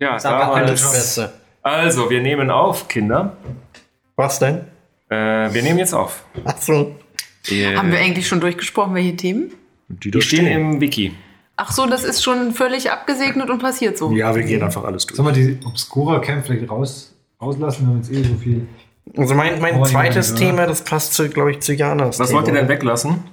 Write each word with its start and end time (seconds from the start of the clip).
Ja, 0.00 0.18
Sag 0.18 0.40
damals- 0.40 0.66
alles 0.68 0.92
Beste. 0.92 1.32
Also, 1.62 2.08
wir 2.10 2.20
nehmen 2.22 2.50
auf, 2.50 2.88
Kinder. 2.88 3.36
Was 4.16 4.38
denn? 4.38 4.62
Äh, 5.10 5.52
wir 5.52 5.62
nehmen 5.62 5.78
jetzt 5.78 5.92
auf. 5.94 6.24
Ach 6.44 6.56
so. 6.58 6.96
Äh, 7.48 7.76
Haben 7.76 7.92
wir 7.92 7.98
eigentlich 7.98 8.26
schon 8.26 8.40
durchgesprochen, 8.40 8.94
welche 8.94 9.16
Themen? 9.16 9.52
Die 9.88 10.10
die 10.10 10.22
stehen 10.22 10.46
im 10.46 10.80
Wiki. 10.80 11.12
Ach 11.56 11.72
so, 11.72 11.84
das 11.86 12.04
ist 12.04 12.22
schon 12.22 12.52
völlig 12.52 12.90
abgesegnet 12.90 13.50
und 13.50 13.58
passiert 13.60 13.98
so. 13.98 14.10
Ja, 14.12 14.34
wir 14.34 14.42
gehen 14.44 14.62
einfach 14.62 14.84
alles 14.84 15.04
durch. 15.06 15.16
Sollen 15.16 15.34
wir 15.34 15.42
die 15.42 15.58
Obscura-Camp 15.66 16.46
vielleicht 16.46 16.70
raus, 16.70 17.14
rauslassen, 17.40 17.82
wenn 17.82 17.88
wir 17.90 17.96
uns 17.98 18.10
eh 18.10 18.22
so 18.22 18.34
viel. 18.36 18.66
Also 19.16 19.34
mein, 19.34 19.60
mein 19.60 19.80
Oh, 19.80 19.84
zweites? 19.84 20.34
Thema, 20.34 20.66
das 20.66 20.82
passt 20.82 21.12
zu, 21.14 21.28
glaube 21.28 21.50
ich, 21.50 21.60
zu 21.60 21.74
Janas. 21.74 22.18
Was 22.18 22.28
Thema. 22.28 22.38
wollt 22.40 22.48
ihr 22.48 22.54
denn 22.54 22.68
weglassen? 22.68 23.24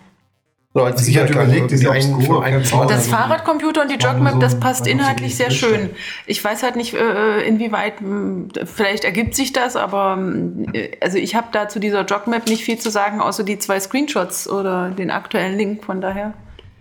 So, 0.77 0.83
als 0.83 0.97
Also 0.99 1.09
ich 1.11 1.17
hatte 1.17 1.33
Übergang 1.33 1.49
überlegt, 1.49 1.71
diese 1.71 1.85
Camp 1.85 2.63
Genre. 2.67 2.87
Das 2.87 3.07
Fahrradcomputer 3.07 3.81
und 3.81 3.91
die 3.91 3.95
Jogmap, 3.95 4.33
so- 4.33 4.39
das 4.39 4.59
passt 4.59 4.85
so 4.85 4.91
inhaltlich 4.91 5.35
sehr 5.35 5.49
Liste. 5.49 5.65
schön. 5.67 5.89
Ich 6.27 6.43
weiß 6.43 6.61
halt 6.63 6.75
nicht, 6.75 6.93
äh, 6.93 7.41
inwieweit, 7.47 8.01
mh, 8.01 8.49
vielleicht 8.65 9.03
ergibt 9.03 9.33
sich 9.35 9.53
das, 9.53 9.75
aber 9.75 10.15
mh, 10.17 10.71
also 11.01 11.17
ich 11.17 11.35
habe 11.35 11.47
da 11.51 11.67
zu 11.67 11.79
dieser 11.79 12.05
Jogmap 12.05 12.47
nicht 12.47 12.63
viel 12.63 12.77
zu 12.77 12.89
sagen, 12.91 13.21
außer 13.21 13.43
die 13.43 13.57
zwei 13.59 13.79
Screenshots 13.79 14.47
oder 14.49 14.89
den 14.89 15.09
aktuellen 15.11 15.57
Link, 15.57 15.83
von 15.83 15.99
daher. 16.01 16.33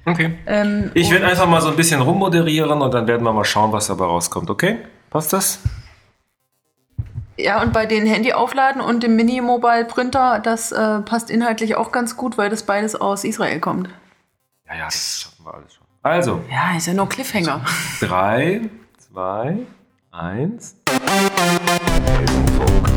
Okay. 0.05 0.35
Ähm, 0.47 0.91
Ich 0.95 1.11
werde 1.11 1.27
einfach 1.27 1.47
mal 1.49 1.61
so 1.61 1.69
ein 1.69 1.77
bisschen 1.77 2.01
rummoderieren 2.01 2.81
und 2.83 2.93
dann 2.95 3.07
werden 3.09 3.23
wir 3.25 3.33
mal 3.33 3.45
schauen, 3.45 3.73
was 3.73 3.87
dabei 3.89 4.05
rauskommt, 4.05 4.51
okay? 4.51 4.77
Passt 5.11 5.33
das? 5.33 5.59
Ja, 7.39 7.61
und 7.61 7.73
bei 7.73 7.85
den 7.87 8.07
Handy-Aufladen 8.07 8.81
und 8.81 9.03
dem 9.03 9.15
Mini-Mobile-Printer, 9.17 10.41
das 10.41 10.73
äh, 10.73 11.01
passt 11.01 11.31
inhaltlich 11.31 11.75
auch 11.77 11.93
ganz 11.93 12.17
gut, 12.17 12.39
weil 12.39 12.49
das 12.49 12.63
beides 12.63 12.95
aus 12.97 13.25
Israel 13.25 13.61
kommt. 13.61 13.91
Ja, 14.67 14.75
ja, 14.77 14.85
das 14.87 15.21
schaffen 15.23 15.45
wir 15.45 15.55
alles 15.55 15.75
schon. 15.75 15.87
Also, 16.03 16.41
Ja, 16.51 16.77
ist 16.77 16.87
ja 16.87 16.95
nur 16.95 17.09
Cliffhanger. 17.09 17.61
drei, 18.01 18.63
zwei, 18.99 19.59
eins. 20.13 20.77
Heldenfunk. 22.07 22.96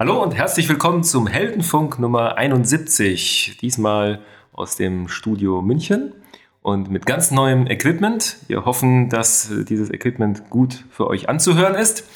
Hallo 0.00 0.20
und 0.24 0.32
herzlich 0.32 0.68
willkommen 0.68 1.04
zum 1.04 1.28
Heldenfunk 1.28 2.00
Nummer 2.00 2.36
71. 2.36 3.56
Diesmal 3.62 4.18
aus 4.52 4.74
dem 4.74 5.06
Studio 5.06 5.62
München 5.62 6.14
und 6.62 6.90
mit 6.90 7.06
ganz 7.06 7.30
neuem 7.30 7.68
Equipment. 7.68 8.38
Wir 8.48 8.64
hoffen, 8.64 9.08
dass 9.08 9.52
dieses 9.68 9.90
Equipment 9.90 10.50
gut 10.50 10.84
für 10.90 11.06
euch 11.06 11.28
anzuhören 11.28 11.76
ist. 11.76 12.08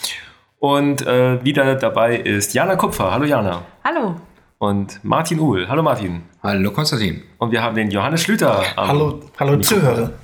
Und 0.58 1.06
äh, 1.06 1.44
wieder 1.44 1.76
dabei 1.76 2.16
ist 2.16 2.52
Jana 2.52 2.74
Kupfer. 2.74 3.12
Hallo 3.12 3.26
Jana. 3.26 3.62
Hallo. 3.84 4.16
Und 4.58 5.04
Martin 5.04 5.38
Uhl. 5.38 5.68
Hallo 5.68 5.84
Martin. 5.84 6.22
Hallo 6.42 6.72
Konstantin. 6.72 7.22
Und 7.38 7.52
wir 7.52 7.62
haben 7.62 7.76
den 7.76 7.92
Johannes 7.92 8.22
Schlüter. 8.22 8.60
am 8.74 8.88
Hallo, 8.88 9.20
hallo 9.38 9.56
Zuhörer. 9.58 10.14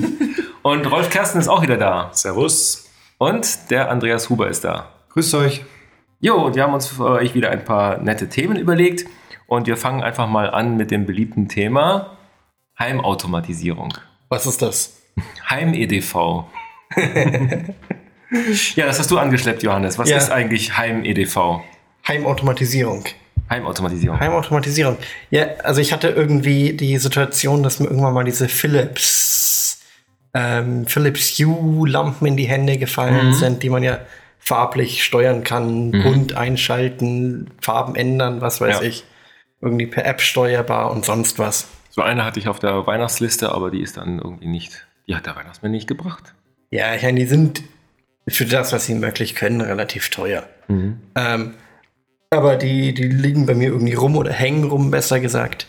Und 0.62 0.84
Rolf 0.84 1.08
Kersten 1.08 1.38
ist 1.38 1.48
auch 1.48 1.62
wieder 1.62 1.78
da. 1.78 2.10
Servus. 2.12 2.90
Und 3.16 3.70
der 3.70 3.90
Andreas 3.90 4.28
Huber 4.28 4.48
ist 4.48 4.64
da. 4.64 4.90
Grüßt 5.08 5.34
euch. 5.36 5.64
Jo, 6.24 6.36
und 6.36 6.56
wir 6.56 6.62
haben 6.62 6.72
uns 6.72 6.86
für 6.86 7.04
euch 7.04 7.34
wieder 7.34 7.50
ein 7.50 7.66
paar 7.66 7.98
nette 7.98 8.30
Themen 8.30 8.56
überlegt. 8.56 9.04
Und 9.46 9.66
wir 9.66 9.76
fangen 9.76 10.02
einfach 10.02 10.26
mal 10.26 10.48
an 10.48 10.78
mit 10.78 10.90
dem 10.90 11.04
beliebten 11.04 11.48
Thema 11.48 12.16
Heimautomatisierung. 12.78 13.92
Was 14.30 14.46
ist 14.46 14.62
das? 14.62 15.02
Heim-EDV. 15.50 16.14
ja, 18.74 18.86
das 18.86 18.98
hast 19.00 19.10
du 19.10 19.18
angeschleppt, 19.18 19.62
Johannes. 19.62 19.98
Was 19.98 20.08
Ja. 20.08 20.16
ist 20.16 20.30
eigentlich 20.30 20.78
Heim-EDV? 20.78 21.60
Heimautomatisierung. 22.08 23.04
Heimautomatisierung. 23.50 24.18
Heimautomatisierung. 24.18 24.96
Ja, 25.30 25.44
also 25.62 25.82
ich 25.82 25.92
hatte 25.92 26.08
irgendwie 26.08 26.72
die 26.72 26.96
Situation, 26.96 27.62
dass 27.62 27.80
mir 27.80 27.88
irgendwann 27.88 28.14
mal 28.14 28.24
diese 28.24 28.48
Philips, 28.48 29.82
ähm, 30.32 30.86
Philips 30.86 31.38
Hue-Lampen 31.38 32.26
in 32.28 32.38
die 32.38 32.48
Hände 32.48 32.78
gefallen 32.78 33.28
Mhm. 33.28 33.34
sind, 33.34 33.62
die 33.62 33.68
man 33.68 33.82
ja 33.82 33.98
farblich 34.44 35.02
steuern 35.04 35.42
kann, 35.44 35.90
bunt 35.90 36.34
einschalten, 36.36 37.50
Farben 37.60 37.94
ändern, 37.96 38.40
was 38.40 38.60
weiß 38.60 38.80
Ja. 38.80 38.86
ich. 38.86 39.04
Irgendwie 39.60 39.86
per 39.86 40.04
App 40.04 40.20
steuerbar 40.20 40.90
und 40.90 41.04
sonst 41.06 41.38
was. 41.38 41.68
So 41.90 42.02
eine 42.02 42.24
hatte 42.24 42.38
ich 42.38 42.48
auf 42.48 42.58
der 42.58 42.86
Weihnachtsliste, 42.86 43.52
aber 43.52 43.70
die 43.70 43.80
ist 43.80 43.96
dann 43.96 44.18
irgendwie 44.18 44.46
nicht, 44.46 44.86
die 45.08 45.14
hat 45.14 45.24
der 45.26 45.36
Weihnachtsmann 45.36 45.70
nicht 45.72 45.86
gebracht. 45.86 46.34
Ja, 46.70 46.94
ich 46.94 47.02
meine, 47.02 47.20
die 47.20 47.26
sind 47.26 47.62
für 48.28 48.44
das, 48.44 48.72
was 48.72 48.86
sie 48.86 49.00
wirklich 49.00 49.34
können, 49.34 49.60
relativ 49.60 50.10
teuer. 50.10 50.42
Mhm. 50.68 51.00
Ähm, 51.14 51.54
aber 52.30 52.56
die, 52.56 52.92
die 52.92 53.04
liegen 53.08 53.46
bei 53.46 53.54
mir 53.54 53.68
irgendwie 53.68 53.94
rum 53.94 54.16
oder 54.16 54.32
hängen 54.32 54.64
rum, 54.64 54.90
besser 54.90 55.20
gesagt. 55.20 55.66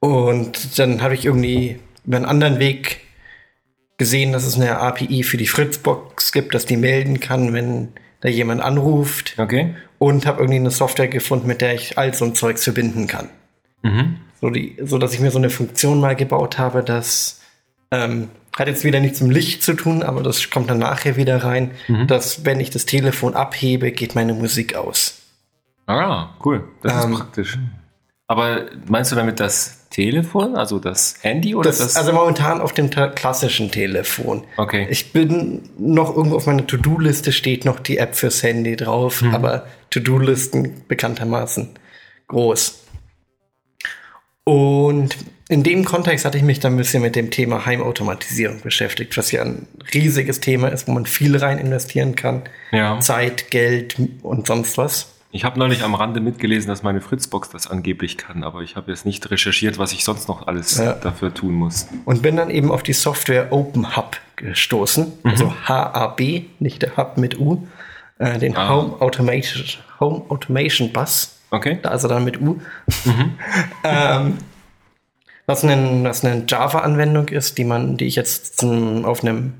Und 0.00 0.78
dann 0.78 1.02
habe 1.02 1.14
ich 1.14 1.24
irgendwie 1.24 1.80
über 2.04 2.18
einen 2.18 2.26
anderen 2.26 2.58
Weg 2.58 3.00
gesehen, 3.98 4.32
dass 4.32 4.44
es 4.44 4.56
eine 4.56 4.78
API 4.78 5.22
für 5.22 5.36
die 5.36 5.46
Fritzbox 5.46 6.32
gibt, 6.32 6.54
dass 6.54 6.66
die 6.66 6.76
melden 6.76 7.20
kann, 7.20 7.52
wenn 7.52 7.88
da 8.20 8.28
jemand 8.28 8.60
anruft. 8.62 9.34
Okay. 9.38 9.74
Und 9.98 10.26
habe 10.26 10.40
irgendwie 10.40 10.58
eine 10.58 10.70
Software 10.70 11.08
gefunden, 11.08 11.46
mit 11.46 11.60
der 11.60 11.74
ich 11.74 11.96
all 11.96 12.12
so 12.14 12.24
ein 12.24 12.34
Zeugs 12.34 12.64
verbinden 12.64 13.06
kann. 13.06 13.28
Mhm. 13.82 14.16
So, 14.40 14.50
die, 14.50 14.76
so 14.82 14.98
dass 14.98 15.14
ich 15.14 15.20
mir 15.20 15.30
so 15.30 15.38
eine 15.38 15.50
Funktion 15.50 16.00
mal 16.00 16.16
gebaut 16.16 16.58
habe, 16.58 16.82
das 16.82 17.40
ähm, 17.90 18.28
hat 18.56 18.68
jetzt 18.68 18.84
wieder 18.84 19.00
nichts 19.00 19.20
mit 19.20 19.32
Licht 19.32 19.62
zu 19.62 19.74
tun, 19.74 20.02
aber 20.02 20.22
das 20.22 20.50
kommt 20.50 20.68
dann 20.70 20.78
nachher 20.78 21.16
wieder 21.16 21.42
rein, 21.42 21.70
dass 22.06 22.44
wenn 22.44 22.60
ich 22.60 22.70
das 22.70 22.86
Telefon 22.86 23.34
abhebe, 23.34 23.90
geht 23.92 24.14
meine 24.14 24.34
Musik 24.34 24.76
aus. 24.76 25.22
Ah, 25.86 26.30
cool. 26.44 26.68
Das 26.82 27.04
Ähm, 27.04 27.12
ist 27.12 27.18
praktisch. 27.18 27.58
Aber 28.26 28.66
meinst 28.88 29.12
du 29.12 29.16
damit 29.16 29.38
das 29.38 29.88
Telefon, 29.90 30.56
also 30.56 30.78
das 30.78 31.16
Handy 31.20 31.54
oder 31.54 31.68
das? 31.70 31.78
Das, 31.78 31.96
also 31.96 32.12
momentan 32.12 32.60
auf 32.60 32.72
dem 32.72 32.88
klassischen 32.90 33.70
Telefon. 33.70 34.44
Okay. 34.56 34.86
Ich 34.90 35.12
bin 35.12 35.68
noch 35.78 36.16
irgendwo 36.16 36.36
auf 36.36 36.46
meiner 36.46 36.66
To-Do-Liste 36.66 37.32
steht 37.32 37.64
noch 37.64 37.78
die 37.80 37.98
App 37.98 38.16
fürs 38.16 38.42
Handy 38.42 38.76
drauf, 38.76 39.20
Mhm. 39.22 39.34
aber 39.34 39.66
To-Do-Listen 39.90 40.84
bekanntermaßen 40.88 41.68
groß. 42.28 42.80
Und 44.44 45.16
in 45.48 45.62
dem 45.62 45.84
Kontext 45.84 46.24
hatte 46.24 46.38
ich 46.38 46.44
mich 46.44 46.60
dann 46.60 46.74
ein 46.74 46.76
bisschen 46.78 47.02
mit 47.02 47.16
dem 47.16 47.30
Thema 47.30 47.64
Heimautomatisierung 47.66 48.60
beschäftigt, 48.62 49.16
was 49.16 49.30
ja 49.32 49.42
ein 49.42 49.66
riesiges 49.92 50.40
Thema 50.40 50.68
ist, 50.68 50.88
wo 50.88 50.92
man 50.92 51.06
viel 51.06 51.36
rein 51.36 51.58
investieren 51.58 52.16
kann. 52.16 52.42
ja. 52.72 52.98
Zeit, 53.00 53.50
Geld 53.50 53.96
und 54.22 54.46
sonst 54.46 54.76
was. 54.78 55.13
Ich 55.36 55.44
habe 55.44 55.58
neulich 55.58 55.82
am 55.82 55.96
Rande 55.96 56.20
mitgelesen, 56.20 56.68
dass 56.68 56.84
meine 56.84 57.00
Fritzbox 57.00 57.48
das 57.50 57.66
angeblich 57.68 58.16
kann, 58.16 58.44
aber 58.44 58.60
ich 58.60 58.76
habe 58.76 58.92
jetzt 58.92 59.04
nicht 59.04 59.28
recherchiert, 59.32 59.78
was 59.78 59.90
ich 59.92 60.04
sonst 60.04 60.28
noch 60.28 60.46
alles 60.46 60.78
Ja. 60.78 60.92
dafür 60.92 61.34
tun 61.34 61.54
muss. 61.54 61.88
Und 62.04 62.22
bin 62.22 62.36
dann 62.36 62.50
eben 62.50 62.70
auf 62.70 62.84
die 62.84 62.92
Software 62.92 63.52
OpenHub 63.52 64.16
gestoßen. 64.36 65.12
Also 65.24 65.46
Mhm. 65.46 65.68
HAB, 65.68 66.20
nicht 66.60 66.82
der 66.82 66.96
Hub 66.96 67.16
mit 67.18 67.36
U. 67.40 67.66
Äh, 68.18 68.38
den 68.38 68.56
Ah. 68.56 68.68
Home, 68.68 69.00
Automation, 69.02 69.64
Home 69.98 70.22
Automation 70.28 70.92
Bus. 70.92 71.36
Okay? 71.50 71.80
Da 71.82 71.90
ist 71.94 72.04
er 72.04 72.10
dann 72.10 72.22
mit 72.24 72.40
U. 72.40 72.60
Mhm. 73.04 73.32
ähm, 73.82 74.38
was, 75.46 75.64
ein, 75.64 76.04
was 76.04 76.24
eine 76.24 76.44
Java-Anwendung 76.46 77.26
ist, 77.26 77.58
die 77.58 77.64
man, 77.64 77.96
die 77.96 78.04
ich 78.04 78.14
jetzt 78.14 78.60
zum, 78.60 79.04
auf 79.04 79.24
einem 79.24 79.54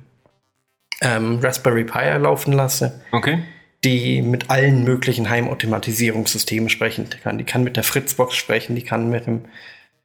ähm, 1.00 1.40
Raspberry 1.42 1.82
Pi 1.82 2.16
laufen 2.16 2.52
lasse, 2.52 3.00
Okay? 3.10 3.42
Die 3.84 4.22
mit 4.22 4.50
allen 4.50 4.82
möglichen 4.84 5.28
Heimautomatisierungssystemen 5.28 6.68
sprechen 6.70 7.08
kann. 7.22 7.38
Die 7.38 7.44
kann 7.44 7.62
mit 7.64 7.76
der 7.76 7.84
Fritzbox 7.84 8.34
sprechen, 8.34 8.74
die 8.74 8.82
kann 8.82 9.10
mit 9.10 9.26
dem, 9.26 9.42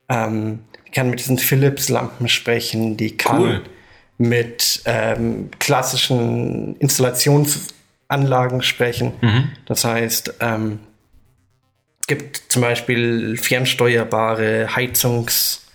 ähm, 0.10 0.60
die 0.88 0.92
kann 0.92 1.10
mit 1.10 1.20
diesen 1.20 1.38
Philips-Lampen 1.38 2.28
sprechen, 2.28 2.98
die 2.98 3.16
kann 3.18 3.42
Cool. 3.42 3.62
mit 4.18 4.82
ähm, 4.86 5.50
klassischen 5.60 6.76
Installationsanlagen 6.78 8.62
sprechen. 8.62 9.14
Das 9.66 9.86
heißt, 9.86 10.36
ähm, 10.42 10.80
es 12.02 12.08
gibt 12.08 12.38
zum 12.50 12.62
Beispiel 12.62 13.38
fernsteuerbare 13.38 14.76
Heizungs 14.76 15.68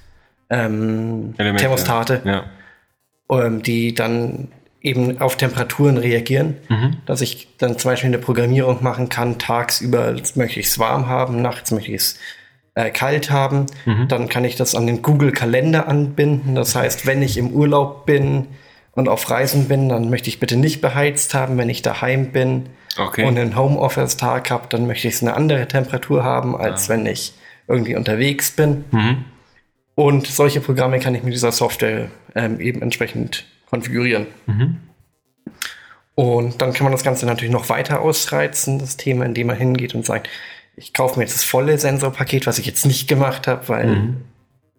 ähm, 0.51 1.35
Elemente. 1.39 1.63
Thermostate 1.63 2.23
Ja. 2.25 2.45
ähm, 3.31 3.63
die 3.63 3.95
dann 3.95 4.49
eben 4.85 5.21
auf 5.21 5.37
Temperaturen 5.37 5.97
reagieren, 5.99 6.59
dass 7.07 7.21
ich 7.23 7.49
dann 7.59 7.77
zum 7.79 7.91
Beispiel 7.91 8.09
eine 8.09 8.19
Programmierung 8.19 8.83
machen 8.85 9.09
kann, 9.09 9.39
tagsüber 9.39 10.15
möchte 10.37 10.61
ich 10.61 10.67
es 10.67 10.79
warm 10.79 11.09
haben, 11.09 11.43
nachts 11.43 11.73
möchte 11.73 11.91
ich 11.91 11.97
es 11.97 12.19
äh, 12.75 12.91
kalt 12.91 13.31
haben. 13.31 13.67
Dann 14.09 14.29
kann 14.29 14.45
ich 14.45 14.55
das 14.57 14.75
an 14.77 14.87
den 14.87 15.01
Google-Kalender 15.03 15.89
anbinden. 15.89 16.55
Das 16.55 16.77
heißt, 16.77 17.07
wenn 17.07 17.23
ich 17.23 17.37
im 17.39 17.51
Urlaub 17.51 18.05
bin 18.07 18.47
und 18.93 19.09
auf 19.09 19.29
Reisen 19.31 19.69
bin, 19.69 19.89
dann 19.89 20.11
möchte 20.11 20.29
ich 20.29 20.39
bitte 20.39 20.57
nicht 20.57 20.81
beheizt 20.81 21.33
haben. 21.35 21.57
Wenn 21.57 21.71
ich 21.71 21.83
daheim 21.83 22.31
bin 22.31 22.67
Okay. 22.97 23.25
und 23.25 23.37
einen 23.39 23.57
Homeoffice-Tag 23.57 24.51
habe, 24.53 24.67
dann 24.69 24.87
möchte 24.87 25.09
ich 25.09 25.15
es 25.15 25.23
eine 25.23 25.35
andere 25.35 25.67
Temperatur 25.67 26.23
haben, 26.23 26.55
als 26.57 26.89
wenn 26.89 27.07
ich 27.07 27.33
irgendwie 27.67 27.97
unterwegs 27.97 28.53
bin. 28.53 28.85
Und 29.97 30.27
solche 30.27 30.61
Programme 30.61 31.01
kann 31.01 31.15
ich 31.15 31.23
mit 31.25 31.33
dieser 31.35 31.51
Software 31.53 32.09
ähm, 32.37 32.61
eben 32.61 32.83
entsprechend 32.83 33.47
konfigurieren. 33.71 34.27
Und 36.15 36.63
dann 36.63 36.73
kann 36.73 36.85
man 36.85 36.93
das 36.93 37.03
Ganze 37.03 37.27
natürlich 37.27 37.53
noch 37.53 37.69
weiter 37.69 38.01
ausreizen, 38.01 38.79
das 38.79 38.97
Thema, 38.97 39.25
indem 39.25 39.49
man 39.49 39.57
hingeht 39.57 39.95
und 39.95 40.07
sagt, 40.07 40.29
ich 40.77 40.93
kaufe 40.93 41.19
mir 41.19 41.25
jetzt 41.25 41.35
das 41.35 41.45
volle 41.45 41.79
Sensorpaket, 41.79 42.47
was 42.47 42.59
ich 42.59 42.67
jetzt 42.67 42.87
nicht 42.87 43.09
gemacht 43.09 43.47
habe, 43.47 43.69
weil 43.69 44.15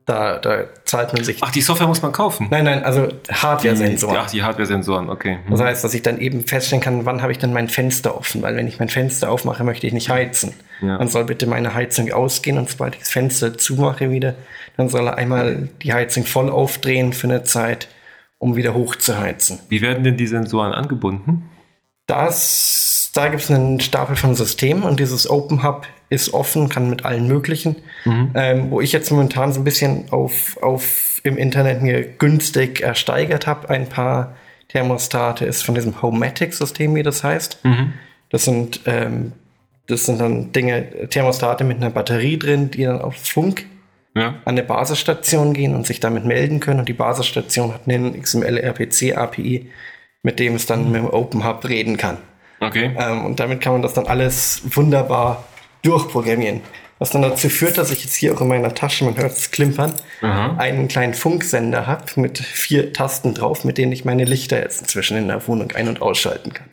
da, 0.05 0.37
da 0.37 0.65
zahlt 0.83 1.13
man 1.13 1.23
sich. 1.23 1.37
Ach, 1.41 1.51
die 1.51 1.61
Software 1.61 1.87
muss 1.87 2.01
man 2.01 2.11
kaufen. 2.11 2.47
Nein, 2.51 2.65
nein, 2.65 2.83
also 2.83 3.07
Hardware-Sensoren. 3.31 4.17
Ach, 4.17 4.29
die 4.29 4.43
Hardware-Sensoren, 4.43 5.09
okay. 5.09 5.39
Das 5.49 5.59
heißt, 5.59 5.83
dass 5.83 5.93
ich 5.95 6.03
dann 6.03 6.19
eben 6.19 6.45
feststellen 6.45 6.83
kann, 6.83 7.05
wann 7.05 7.23
habe 7.23 7.31
ich 7.31 7.39
denn 7.39 7.51
mein 7.51 7.69
Fenster 7.69 8.15
offen, 8.15 8.43
weil 8.43 8.55
wenn 8.55 8.67
ich 8.67 8.77
mein 8.77 8.89
Fenster 8.89 9.31
aufmache, 9.31 9.63
möchte 9.63 9.87
ich 9.87 9.93
nicht 9.93 10.09
heizen. 10.09 10.53
Ja. 10.81 10.99
Dann 10.99 11.07
soll 11.07 11.25
bitte 11.25 11.47
meine 11.47 11.73
Heizung 11.73 12.11
ausgehen 12.11 12.59
und 12.59 12.69
sobald 12.69 12.93
ich 12.95 13.01
das 13.01 13.09
Fenster 13.09 13.57
zumache 13.57 14.11
wieder, 14.11 14.35
dann 14.77 14.89
soll 14.89 15.07
er 15.07 15.17
einmal 15.17 15.69
die 15.81 15.93
Heizung 15.93 16.25
voll 16.25 16.51
aufdrehen 16.51 17.11
für 17.11 17.27
eine 17.27 17.43
Zeit, 17.43 17.87
um 18.37 18.55
wieder 18.55 18.73
hochzuheizen. 18.73 19.59
Wie 19.69 19.81
werden 19.81 20.03
denn 20.03 20.17
die 20.17 20.27
Sensoren 20.27 20.73
angebunden? 20.73 21.49
Das, 22.07 23.11
da 23.13 23.29
gibt 23.29 23.43
es 23.43 23.51
einen 23.51 23.79
Stapel 23.79 24.15
von 24.15 24.35
Systemen 24.35 24.83
und 24.83 24.99
dieses 24.99 25.29
Open 25.29 25.63
Hub 25.63 25.87
ist 26.09 26.33
offen, 26.33 26.69
kann 26.69 26.89
mit 26.89 27.03
allen 27.03 27.27
möglichen. 27.27 27.77
Ähm, 28.35 28.69
wo 28.69 28.81
ich 28.81 28.91
jetzt 28.91 29.09
momentan 29.09 29.53
so 29.53 29.61
ein 29.61 29.63
bisschen 29.63 30.11
auf, 30.11 30.57
auf 30.61 31.19
im 31.23 31.37
Internet 31.37 31.81
mir 31.81 32.03
günstig 32.03 32.81
ersteigert 32.81 33.47
habe, 33.47 33.69
ein 33.69 33.89
paar 33.89 34.35
Thermostate, 34.67 35.45
ist 35.45 35.63
von 35.63 35.73
diesem 35.73 36.01
Homematic-System, 36.01 36.93
wie 36.93 37.03
das 37.03 37.23
heißt. 37.23 37.59
Das 38.29 38.45
sind, 38.45 38.81
ähm, 38.85 39.31
das 39.87 40.05
sind 40.05 40.21
dann 40.21 40.51
Dinge, 40.51 41.09
Thermostate 41.09 41.63
mit 41.63 41.77
einer 41.77 41.89
Batterie 41.89 42.37
drin, 42.37 42.69
die 42.69 42.83
dann 42.83 43.01
auf 43.01 43.15
Funk 43.15 43.65
Ja. 44.15 44.27
an 44.27 44.35
eine 44.45 44.63
Basisstation 44.63 45.53
gehen 45.53 45.75
und 45.75 45.85
sich 45.85 46.00
damit 46.00 46.23
melden 46.23 46.62
können. 46.62 46.79
Und 46.79 46.88
die 46.88 46.94
Basisstation 46.94 47.73
hat 47.73 47.81
einen 47.88 48.21
XML-RPC-API, 48.21 49.69
mit 50.23 50.39
dem 50.39 50.56
es 50.56 50.65
dann 50.65 50.91
mit 50.91 51.01
dem 51.01 51.09
Open 51.09 51.45
Hub 51.45 51.67
reden 51.67 51.97
kann. 51.97 52.17
Okay. 52.62 52.91
Ähm, 52.97 53.25
und 53.25 53.39
damit 53.39 53.59
kann 53.59 53.73
man 53.73 53.81
das 53.81 53.94
dann 53.94 54.07
alles 54.07 54.62
wunderbar 54.73 55.44
durchprogrammieren. 55.83 56.62
Was 56.97 57.09
dann 57.09 57.23
dazu 57.23 57.50
führt, 57.50 57.77
dass 57.77 57.91
ich 57.91 58.06
jetzt 58.06 58.15
hier 58.15 58.33
auch 58.33 58.39
in 58.39 58.47
meiner 58.47 58.73
Tasche, 58.73 59.03
man 59.03 59.17
hört 59.17 59.33
es 59.33 59.51
klimpern, 59.51 59.91
einen 60.57 60.88
kleinen 60.88 61.13
Funksender 61.13 61.88
habe 61.88 62.06
mit 62.15 62.39
vier 62.39 62.94
Tasten 62.94 63.33
drauf, 63.33 63.65
mit 63.65 63.77
denen 63.77 63.91
ich 63.91 64.06
meine 64.06 64.23
Lichter 64.23 64.61
jetzt 64.61 64.79
inzwischen 64.81 65.18
in 65.18 65.27
der 65.27 65.45
Wohnung 65.45 65.73
ein- 65.73 65.89
und 65.89 66.01
ausschalten 66.01 66.53
kann. 66.53 66.68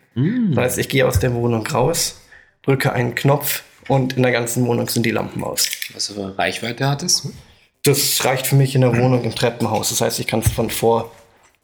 Das 0.55 0.63
heißt, 0.63 0.77
ich 0.77 0.87
gehe 0.87 1.05
aus 1.05 1.19
der 1.19 1.33
Wohnung 1.33 1.67
raus, 1.67 2.21
drücke 2.61 2.93
einen 2.93 3.15
Knopf 3.15 3.63
und 3.87 4.13
in 4.13 4.23
der 4.23 4.31
ganzen 4.31 4.65
Wohnung 4.65 4.87
sind 4.87 5.05
die 5.05 5.11
Lampen 5.11 5.43
aus. 5.43 5.69
Was 5.93 6.07
für 6.07 6.37
Reichweite 6.37 6.87
hat 6.87 7.03
es? 7.03 7.27
Das 7.83 8.23
reicht 8.23 8.47
für 8.47 8.55
mich 8.55 8.75
in 8.75 8.81
der 8.81 8.97
Wohnung 8.97 9.23
im 9.23 9.35
Treppenhaus. 9.35 9.89
Das 9.89 10.01
heißt, 10.01 10.19
ich 10.19 10.27
kann 10.27 10.39
es 10.39 10.51
von 10.51 10.69
vor 10.69 11.11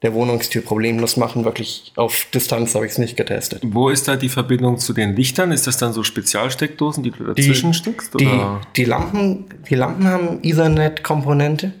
der 0.02 0.14
Wohnungstür 0.14 0.62
problemlos 0.62 1.16
machen. 1.16 1.44
Wirklich 1.44 1.92
auf 1.96 2.26
Distanz 2.32 2.74
habe 2.74 2.86
ich 2.86 2.92
es 2.92 2.98
nicht 2.98 3.16
getestet. 3.16 3.62
Wo 3.64 3.88
ist 3.88 4.08
da 4.08 4.16
die 4.16 4.28
Verbindung 4.28 4.78
zu 4.78 4.92
den 4.92 5.16
Lichtern? 5.16 5.52
Ist 5.52 5.66
das 5.66 5.78
dann 5.78 5.92
so 5.92 6.02
Spezialsteckdosen, 6.02 7.02
die 7.02 7.10
du 7.10 7.24
dazwischen 7.24 7.74
steckst? 7.74 8.18
Die, 8.18 8.26
Oder? 8.26 8.60
die, 8.76 8.84
Lampen, 8.84 9.46
die 9.68 9.74
Lampen 9.74 10.06
haben 10.06 10.38
Ethernet-Komponente, 10.42 11.72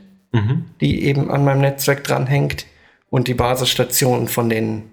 die 0.80 1.04
eben 1.04 1.30
an 1.30 1.44
meinem 1.44 1.60
Netzwerk 1.60 2.04
dranhängt. 2.04 2.66
Und 3.10 3.26
die 3.26 3.34
Basisstation 3.34 4.28
von, 4.28 4.48
den, 4.48 4.84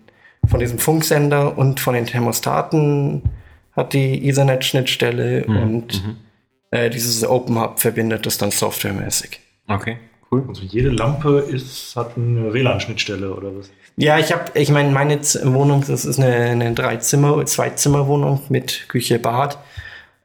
von 0.48 0.60
diesem 0.60 0.80
Funksender 0.80 1.58
und 1.58 1.80
von 1.80 1.94
den 1.94 2.06
Thermostaten 2.06 3.24
hat 3.78 3.94
die 3.94 4.28
Ethernet-Schnittstelle 4.28 5.46
und 5.46 6.04
äh, 6.72 6.90
dieses 6.90 7.26
Open 7.26 7.60
Hub 7.60 7.80
verbindet 7.80 8.26
das 8.26 8.38
dann 8.38 8.52
softwaremäßig. 8.52 9.40
Okay, 9.68 9.98
cool. 10.32 10.44
Also 10.50 10.64
jede 10.64 10.90
Lampe 10.90 11.40
ist, 11.40 11.96
hat 11.96 12.18
eine 12.18 12.54
WLAN-Schnittstelle 12.54 13.34
oder 13.34 13.56
was? 13.56 13.70
Ja, 13.96 14.20
ich 14.20 14.32
habe, 14.32 14.46
ich 14.54 14.70
meine, 14.70 14.92
meine 14.92 15.22
Z 15.22 15.42
Wohnung, 15.54 15.84
das 15.88 16.06
ist 16.06 16.20
eine, 16.20 16.34
eine 16.34 16.74
Dreizimmer, 16.74 17.46
Zwei-Zimmer-Wohnung 17.46 18.42
mit 18.50 18.90
Küche, 18.90 19.20
Bad. 19.20 19.58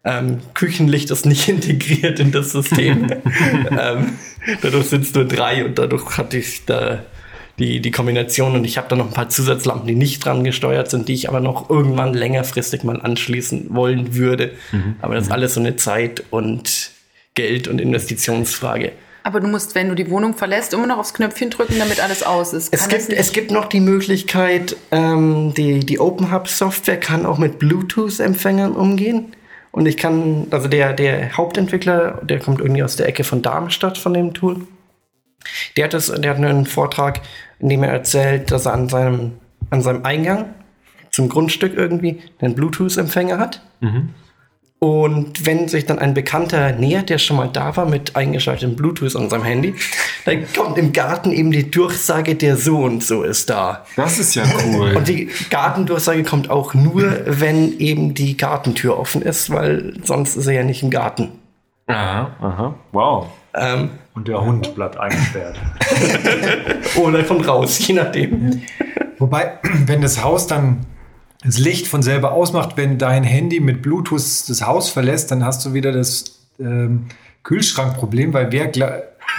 Ähm, 0.05 0.41
Küchenlicht 0.55 1.11
ist 1.11 1.27
nicht 1.27 1.49
integriert 1.51 2.19
in 2.21 2.33
das 2.33 2.53
System. 2.53 3.07
ähm, 3.71 4.19
dadurch 4.63 4.87
sind 4.87 5.05
es 5.05 5.15
nur 5.15 5.25
drei 5.27 5.65
und 5.65 5.79
dadurch 5.79 6.19
hatte 6.19 6.39
ich 6.39 6.65
da 6.65 7.05
die, 7.59 7.81
die 7.81 7.91
Kombination 7.91 8.55
und 8.55 8.65
ich 8.65 8.79
habe 8.79 8.89
da 8.89 8.97
noch 8.97 9.07
ein 9.07 9.13
paar 9.13 9.29
Zusatzlampen, 9.29 9.87
die 9.87 9.95
nicht 9.95 10.25
dran 10.25 10.43
gesteuert 10.45 10.91
sind, 10.91 11.09
die 11.09 11.15
ich 11.15 11.29
aber 11.29 11.41
noch 11.41 11.69
irgendwann 11.71 12.15
längerfristig 12.15 12.83
mal 12.83 13.01
anschließen 13.01 13.75
wollen 13.75 14.15
würde. 14.15 14.53
Aber 15.01 15.15
das 15.15 15.27
ist 15.27 15.33
alles 15.33 15.55
so 15.55 15.61
eine 15.61 15.77
Zeit- 15.77 16.25
und 16.31 16.91
Geld- 17.35 17.69
und 17.69 17.81
Investitionsfrage. 17.81 18.93
Aber 19.25 19.41
du 19.41 19.47
musst, 19.47 19.75
wenn 19.75 19.89
du 19.89 19.95
die 19.95 20.11
Wohnung 20.11 20.35
verlässt, 20.35 20.75
immer 20.75 20.87
noch 20.87 20.99
aufs 20.99 21.15
Knöpfchen 21.15 21.51
drücken, 21.51 21.79
damit 21.79 22.03
alles 22.03 22.23
aus 22.23 22.53
ist. 22.53 22.73
Es 22.73 22.89
gibt, 22.89 23.11
es 23.11 23.33
gibt 23.33 23.51
noch 23.51 23.67
die 23.67 23.81
Möglichkeit, 23.81 24.77
ähm, 24.91 25.55
die, 25.57 25.81
die 25.81 26.01
Open 26.01 26.33
Hub 26.33 26.49
Software 26.49 26.99
kann 26.99 27.25
auch 27.25 27.39
mit 27.39 27.59
Bluetooth-Empfängern 27.59 28.73
umgehen. 28.73 29.37
Und 29.71 29.87
ich 29.87 29.97
kann, 29.97 30.49
also 30.51 30.69
der, 30.69 30.93
der 30.93 31.37
Hauptentwickler, 31.37 32.21
der 32.23 32.41
kommt 32.41 32.61
irgendwie 32.61 32.83
aus 32.83 32.97
der 32.97 33.07
Ecke 33.07 33.25
von 33.25 33.43
Darmstadt 33.43 33.97
von 33.97 34.13
dem 34.13 34.35
Tool. 34.35 34.67
Der 35.77 35.85
hat, 35.85 35.95
das, 35.95 36.07
der 36.07 36.31
hat 36.31 36.37
einen 36.39 36.67
Vortrag, 36.67 37.21
in 37.59 37.69
dem 37.69 37.83
er 37.83 37.91
erzählt, 37.91 38.51
dass 38.51 38.67
er 38.67 38.73
an 38.75 38.89
seinem, 38.89 39.33
an 39.71 39.83
seinem 39.83 40.05
Eingang 40.05 40.47
zum 41.11 41.29
Grundstück 41.29 41.75
irgendwie 41.77 42.21
einen 42.41 42.55
Bluetooth-Empfänger 42.55 43.39
hat. 43.39 43.63
Und 44.79 45.47
wenn 45.47 45.69
sich 45.69 45.87
dann 45.87 46.01
ein 46.01 46.13
Bekannter 46.13 46.73
nähert, 46.73 47.09
der 47.09 47.19
schon 47.19 47.37
mal 47.37 47.49
da 47.49 47.77
war 47.77 47.87
mit 47.87 48.17
eingeschaltetem 48.17 48.75
Bluetooth 48.75 49.15
an 49.15 49.31
seinem 49.31 49.45
Handy, 49.45 49.75
dann 50.25 50.45
kommt 50.57 50.77
im 50.77 50.93
Garten 50.93 51.31
eben 51.31 51.53
die 51.53 51.71
Durchsage, 51.71 52.35
der 52.35 52.57
so 52.57 52.79
und 52.79 53.05
so 53.05 53.23
ist 53.23 53.49
da. 53.49 53.87
Das 53.95 54.19
ist 54.19 54.35
ja 54.35 54.43
cool. 54.67 54.97
Und 54.97 55.07
die 55.07 55.31
Gartendurchsage 55.51 56.25
kommt 56.25 56.51
auch 56.51 56.75
nur, 56.75 57.21
wenn 57.27 57.79
eben 57.79 58.15
die 58.15 58.37
Gartentür 58.37 58.99
offen 58.99 59.23
ist, 59.23 59.51
weil 59.51 59.95
sonst 60.03 60.35
ist 60.35 60.49
er 60.49 60.55
ja 60.55 60.65
nicht 60.65 60.83
im 60.83 60.91
Garten. 60.91 61.29
aha, 61.87 62.31
aha. 62.41 62.75
Wow. 62.91 63.27
Ähm, 63.55 63.91
Und 64.15 64.29
der 64.29 64.41
Hund 64.41 64.75
bleibt 64.75 64.99
eingesperrt. 64.99 65.59
oder 66.97 67.25
von 67.25 67.41
raus, 67.45 67.87
je 67.87 67.95
nachdem. 67.95 68.63
Wobei, 69.19 69.59
wenn 69.87 70.01
das 70.01 70.23
Haus 70.23 70.47
dann 70.47 70.87
das 71.45 71.59
Licht 71.59 71.87
von 71.89 72.03
selber 72.03 72.33
ausmacht, 72.33 72.77
wenn 72.77 72.99
dein 72.99 73.25
Handy 73.25 73.61
mit 73.61 73.83
Bluetooth 73.83 74.49
das 74.49 74.63
Haus 74.67 74.91
verlässt, 74.91 75.31
dann 75.31 75.45
hast 75.45 75.65
du 75.65 75.75
wieder 75.75 75.93
das 75.93 76.47
ähm, 76.61 77.07
Kühlschrankproblem, 77.43 78.33
weil 78.33 78.53
wer 78.53 78.71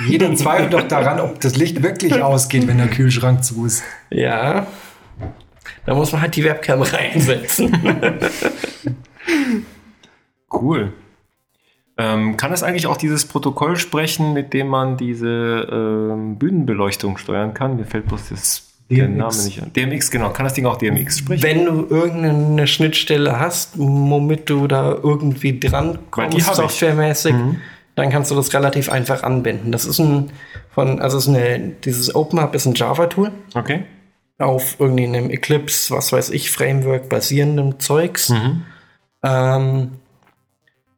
jeder 0.08 0.36
zweifelt 0.36 0.74
doch 0.74 0.88
daran, 0.88 1.20
ob 1.20 1.40
das 1.40 1.56
Licht 1.56 1.82
wirklich 1.82 2.22
ausgeht, 2.22 2.68
wenn 2.68 2.78
der 2.78 2.88
Kühlschrank 2.88 3.44
zu 3.44 3.66
ist. 3.66 3.84
Ja. 4.10 4.68
Da 5.86 5.96
muss 5.96 6.12
man 6.12 6.22
halt 6.22 6.36
die 6.36 6.44
Webcam 6.44 6.82
reinsetzen. 6.84 7.72
Cool. 10.52 10.94
Ähm, 11.98 12.38
kann 12.38 12.52
es 12.52 12.64
eigentlich 12.64 12.88
auch 12.88 12.98
dieses 12.98 13.26
Protokoll 13.26 13.76
sprechen, 13.76 14.34
mit 14.34 14.54
dem 14.54 14.68
man 14.68 14.98
diese 14.98 15.68
ähm, 15.72 16.38
Bühnenbeleuchtung 16.38 17.18
steuern 17.18 17.54
kann? 17.54 17.76
Mir 17.76 17.86
fällt 17.86 18.08
bloß 18.08 18.30
das, 18.30 18.74
der. 18.90 19.08
Name 19.08 19.44
nicht 19.44 19.62
an. 19.62 19.72
DMX, 19.74 20.10
genau. 20.10 20.30
Kann 20.30 20.46
das 20.46 20.54
Ding 20.54 20.66
auch 20.66 20.78
DMX 20.78 21.20
sprechen? 21.20 21.44
Wenn 21.44 21.66
du 21.66 21.86
irgendeine 21.90 22.66
Schnittstelle 22.66 23.40
hast, 23.40 23.74
womit 23.78 24.50
du 24.50 24.68
da 24.68 24.92
irgendwie 24.92 25.60
dran 25.60 26.00
kommst, 26.10 26.56
softwaremäßig, 26.56 27.36
dann 27.96 28.10
kannst 28.10 28.32
du 28.32 28.36
das 28.36 28.52
relativ 28.54 28.92
einfach 28.92 29.22
anbinden. 29.22 29.72
Das 29.72 29.86
ist 29.86 30.00
ein 30.00 30.32
von, 30.74 31.00
also 31.00 31.20
ist 31.20 31.28
eine, 31.28 31.74
dieses 31.86 32.16
OpenUp 32.16 32.56
ist 32.56 32.66
ein 32.66 32.74
Java-Tool 32.74 33.32
Okay. 33.54 33.84
auf 34.40 34.78
irgendwie 34.80 35.06
einem 35.06 35.30
Eclipse, 35.30 35.94
was 35.96 36.12
weiß 36.12 36.32
ich, 36.32 36.50
Framework 36.50 37.10
basierendem 37.10 37.80
Zeugs. 37.80 38.34
Ähm, 39.24 39.92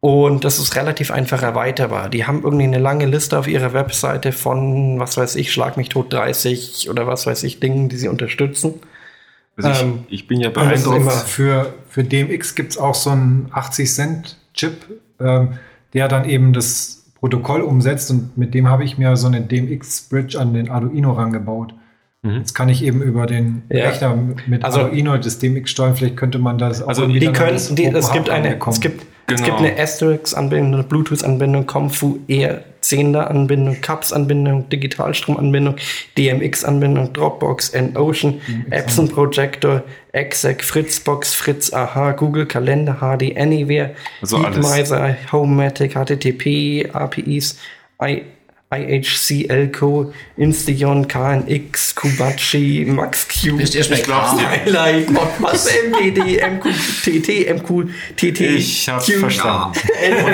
und 0.05 0.43
das 0.45 0.59
ist 0.59 0.75
relativ 0.75 1.09
einfach 1.09 1.41
erweiterbar. 1.41 2.09
Die 2.09 2.25
haben 2.27 2.43
irgendwie 2.43 2.65
eine 2.65 2.77
lange 2.77 3.07
Liste 3.07 3.39
auf 3.39 3.47
ihrer 3.47 3.73
Webseite 3.73 4.31
von, 4.33 4.99
was 4.99 5.17
weiß 5.17 5.35
ich, 5.35 5.51
Schlag 5.51 5.77
mich 5.77 5.89
tot 5.89 6.13
30 6.13 6.89
oder 6.91 7.07
was 7.07 7.25
weiß 7.25 7.41
ich, 7.43 7.59
Dingen, 7.59 7.89
die 7.89 7.97
sie 7.97 8.07
unterstützen. 8.07 8.75
Also 9.57 9.69
ich, 9.71 9.81
Ähm, 9.81 9.99
ich 10.09 10.27
bin 10.27 10.39
ja 10.41 10.49
beeindruckt. 10.51 10.97
immer- 11.01 11.09
Für, 11.11 11.73
für 11.89 12.03
DMX 12.03 12.53
gibt 12.53 12.73
es 12.73 12.77
auch 12.77 12.93
so 12.93 13.09
einen 13.09 13.49
80-Cent-Chip, 13.51 14.73
ähm, 15.19 15.53
der 15.93 16.07
dann 16.07 16.29
eben 16.29 16.53
das 16.53 17.05
Protokoll 17.19 17.61
umsetzt 17.61 18.11
und 18.11 18.37
mit 18.37 18.53
dem 18.53 18.69
habe 18.69 18.83
ich 18.83 18.99
mir 18.99 19.15
so 19.17 19.25
eine 19.25 19.41
DMX-Bridge 19.41 20.39
an 20.39 20.53
den 20.53 20.69
Arduino 20.69 21.13
rangebaut. 21.13 21.73
Jetzt 22.21 22.53
kann 22.55 22.69
ich 22.69 22.83
eben 22.83 23.01
über 23.03 23.27
den 23.27 23.61
Ja. 23.69 23.85
Rechner 23.89 24.17
mit 24.47 24.63
Also- 24.65 24.79
Arduino 24.81 25.15
das 25.17 25.37
DMX 25.39 25.69
steuern. 25.71 25.95
Vielleicht 25.95 26.17
könnte 26.17 26.39
man 26.39 26.57
das 26.57 26.81
auch 26.81 26.87
Also 26.89 27.05
Die 27.07 27.19
können, 27.31 27.59
die, 27.75 27.85
es 27.85 28.11
gibt 28.11 28.29
eine, 28.31 28.59
es 28.67 28.79
gibt, 28.81 29.05
es 29.27 29.41
Genau. 29.41 29.57
gibt 29.57 29.59
eine 29.59 29.79
Asterisk-Anbindung, 29.81 30.73
eine 30.75 30.83
Bluetooth-Anbindung, 30.83 31.65
ComFu 31.65 32.19
ER10er-Anbindung, 32.27 33.81
CAPS-Anbindung, 33.81 34.69
Digitalstrom-Anbindung, 34.69 35.75
DMX-Anbindung, 36.17 37.11
Dropbox, 37.13 37.69
N-Ocean, 37.69 38.41
Epson 38.69 39.09
Projector, 39.09 39.83
Exec, 40.11 40.63
Fritzbox, 40.63 41.33
Fritz 41.33 41.73
AH, 41.73 42.11
Google 42.13 42.45
Kalender, 42.45 42.97
HD 43.01 43.35
Anywhere, 43.37 43.95
Also. 44.21 44.37
Heatmiser, 44.43 45.15
Homematic, 45.31 45.95
HTTP, 45.95 46.89
APIs, 46.93 47.57
I, 48.01 48.23
IHC, 48.73 49.47
Elco, 49.47 50.11
Insteon, 50.37 51.07
KNX, 51.07 51.95
Kubachi, 51.95 52.85
MaxQ. 52.85 53.59
Highlight, 53.59 55.11
Modpass, 55.11 55.69
MDD, 55.87 56.41
MQTT, 56.41 57.49
MQTT, 57.53 58.41
Ich 58.41 58.89
hab's 58.89 59.05
Q, 59.05 59.19
verstanden. 59.19 59.79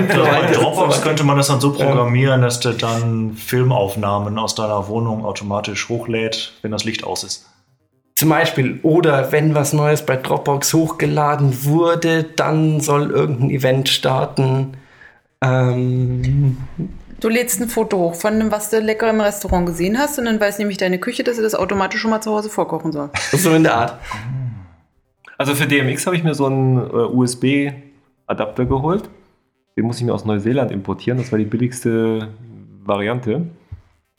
Bei 0.07 0.51
Dropbox 0.53 1.01
könnte 1.01 1.23
man 1.23 1.37
das 1.37 1.47
dann 1.47 1.59
so 1.59 1.73
programmieren, 1.73 2.41
dass 2.41 2.61
der 2.61 2.73
dann 2.73 3.35
Filmaufnahmen 3.35 4.39
aus 4.39 4.55
deiner 4.55 4.87
Wohnung 4.87 5.25
automatisch 5.25 5.89
hochlädt, 5.89 6.53
wenn 6.61 6.71
das 6.71 6.85
Licht 6.85 7.03
aus 7.03 7.23
ist. 7.23 7.45
Zum 8.15 8.29
Beispiel, 8.29 8.79
oder 8.83 9.31
wenn 9.31 9.55
was 9.55 9.73
Neues 9.73 10.05
bei 10.05 10.15
Dropbox 10.15 10.73
hochgeladen 10.73 11.65
wurde, 11.65 12.23
dann 12.23 12.79
soll 12.79 13.09
irgendein 13.09 13.49
Event 13.49 13.89
starten. 13.89 14.77
Ähm, 15.43 16.57
Du 17.21 17.29
lädst 17.29 17.61
ein 17.61 17.69
Foto 17.69 17.97
hoch 17.99 18.15
von 18.15 18.39
dem, 18.39 18.51
was 18.51 18.71
du 18.71 18.79
lecker 18.79 19.07
im 19.07 19.21
Restaurant 19.21 19.67
gesehen 19.67 19.99
hast 19.99 20.17
und 20.17 20.25
dann 20.25 20.41
weiß 20.41 20.57
nämlich 20.57 20.77
deine 20.77 20.97
Küche, 20.97 21.23
dass 21.23 21.35
sie 21.35 21.43
das 21.43 21.53
automatisch 21.53 22.01
schon 22.01 22.09
mal 22.09 22.19
zu 22.19 22.31
Hause 22.31 22.49
vorkochen 22.49 22.91
soll. 22.91 23.11
so 23.31 23.53
in 23.53 23.61
der 23.61 23.75
Art. 23.75 23.99
Also 25.37 25.53
für 25.53 25.67
DMX 25.67 26.07
habe 26.07 26.15
ich 26.15 26.23
mir 26.23 26.33
so 26.33 26.47
einen 26.47 26.77
äh, 26.77 26.81
USB-Adapter 26.81 28.65
geholt. 28.65 29.07
Den 29.77 29.85
muss 29.85 29.99
ich 29.99 30.03
mir 30.03 30.15
aus 30.15 30.25
Neuseeland 30.25 30.71
importieren. 30.71 31.19
Das 31.19 31.31
war 31.31 31.37
die 31.37 31.45
billigste 31.45 32.29
Variante. 32.83 33.45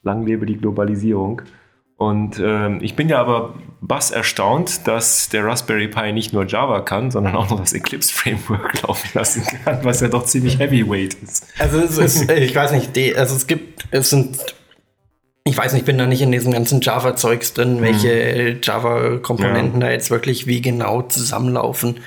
Lang 0.05 0.25
lebe 0.25 0.47
die 0.47 0.57
Globalisierung. 0.57 1.43
Und 2.09 2.39
ähm, 2.39 2.81
ich 2.83 2.97
bin 2.97 3.09
ja 3.09 3.21
aber 3.21 3.55
bass 3.81 4.11
erstaunt, 4.11 4.87
dass 4.87 5.29
der 5.29 5.45
Raspberry 5.45 5.89
Pi 5.89 6.13
nicht 6.13 6.33
nur 6.33 6.47
Java 6.47 6.81
kann, 6.81 7.11
sondern 7.11 7.37
auch 7.37 7.51
noch 7.51 7.61
das 7.61 7.73
Eclipse 7.73 8.13
Framework 8.13 8.83
laufen 8.87 9.11
lassen 9.15 9.45
kann, 9.65 9.85
was 9.85 10.01
ja 10.01 10.09
doch 10.09 10.25
ziemlich 10.25 10.59
heavyweight 10.59 11.15
ist. 11.15 11.47
Also 11.59 11.79
es 11.79 11.99
ist, 11.99 12.31
ich 12.31 12.55
weiß 12.55 12.73
nicht, 12.73 12.95
die, 12.97 13.17
also 13.17 13.35
es 13.35 13.47
gibt, 13.47 13.87
es 13.91 14.11
sind, 14.11 14.39
ich 15.45 15.57
weiß 15.57 15.73
nicht, 15.73 15.83
ich 15.83 15.87
bin 15.87 15.99
da 15.99 16.07
nicht 16.07 16.23
in 16.23 16.31
diesem 16.31 16.53
ganzen 16.53 16.81
Java-Zeugs 16.81 17.55
drin, 17.55 17.81
welche 17.83 18.59
Java-Komponenten 18.63 19.81
da 19.81 19.91
jetzt 19.91 20.11
wirklich 20.11 20.47
wie 20.47 20.61
genau 20.61 21.03
zusammenlaufen. 21.03 21.99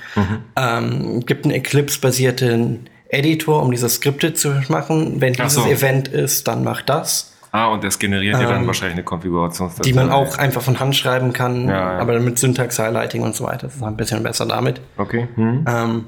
Ähm, 0.56 1.18
es 1.20 1.26
gibt 1.26 1.44
einen 1.44 1.54
Eclipse-basierten 1.54 2.90
Editor, 3.10 3.62
um 3.62 3.72
diese 3.72 3.90
Skripte 3.90 4.34
zu 4.34 4.62
machen. 4.70 5.20
Wenn 5.20 5.34
dieses 5.34 5.56
so. 5.56 5.66
Event 5.66 6.08
ist, 6.08 6.48
dann 6.48 6.64
macht 6.64 6.90
das. 6.90 7.35
Ah, 7.56 7.68
und 7.68 7.84
das 7.84 8.00
generiert 8.00 8.40
ja 8.40 8.48
dann 8.48 8.62
Ähm, 8.62 8.68
wahrscheinlich 8.68 8.96
eine 8.96 9.04
Konfigurationsdatei. 9.04 9.88
die 9.90 9.94
man 9.94 10.10
auch 10.12 10.38
einfach 10.38 10.62
von 10.62 10.80
Hand 10.80 10.96
schreiben 10.96 11.32
kann, 11.34 11.68
Ja, 11.70 11.94
ja. 11.94 12.00
aber 12.00 12.20
mit 12.20 12.38
Syntax-Highlighting 12.38 13.22
und 13.22 13.36
so 13.36 13.46
weiter. 13.46 13.68
Das 13.68 13.76
ist 13.76 13.84
ein 13.84 13.96
bisschen 13.98 14.24
besser 14.24 14.46
damit. 14.46 14.82
Okay. 14.98 15.28
Hm. 15.36 15.66
Ähm, 15.68 16.06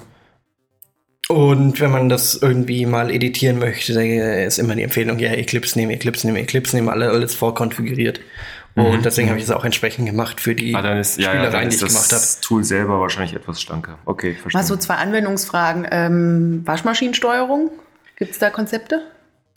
und 1.30 1.82
wenn 1.82 1.92
man 1.92 2.08
das 2.08 2.36
irgendwie 2.36 2.86
mal 2.86 3.12
editieren 3.12 3.60
möchte, 3.60 4.02
ist 4.02 4.60
immer 4.60 4.76
die 4.76 4.84
Empfehlung, 4.84 5.20
ja, 5.20 5.32
Eclipse 5.32 5.78
nehmen, 5.78 5.92
Eclipse 5.92 6.26
nehmen, 6.26 6.38
Eclipse 6.38 6.76
nehmen, 6.76 6.88
alle, 6.90 7.10
alles 7.10 7.36
vorkonfiguriert. 7.36 8.22
Und 8.76 9.04
deswegen 9.06 9.28
habe 9.30 9.40
ich 9.40 9.46
es 9.46 9.50
auch 9.52 9.66
entsprechend 9.66 10.06
gemacht 10.06 10.40
für 10.40 10.54
die 10.54 10.70
Mhm. 10.70 10.76
Ah, 10.76 10.82
dann 10.84 10.98
ist, 11.00 11.18
ja, 11.18 11.24
ja, 11.24 11.34
dann 11.34 11.46
Spielereien, 11.46 11.70
die 11.70 11.76
ist 11.76 11.82
ich 11.82 11.88
gemacht 11.88 12.12
habe. 12.12 12.22
das 12.22 12.40
Tool 12.42 12.64
selber 12.64 13.00
wahrscheinlich 13.02 13.34
etwas 13.36 13.60
schlanker. 13.60 13.98
Okay, 14.06 14.36
verstehe. 14.36 14.62
Mal 14.62 14.66
so 14.68 14.76
zwei 14.78 14.94
Anwendungsfragen. 14.96 15.88
Ähm, 15.90 16.62
Waschmaschinensteuerung? 16.64 17.72
Gibt 18.18 18.32
es 18.34 18.40
da 18.40 18.52
Konzepte? 18.52 19.02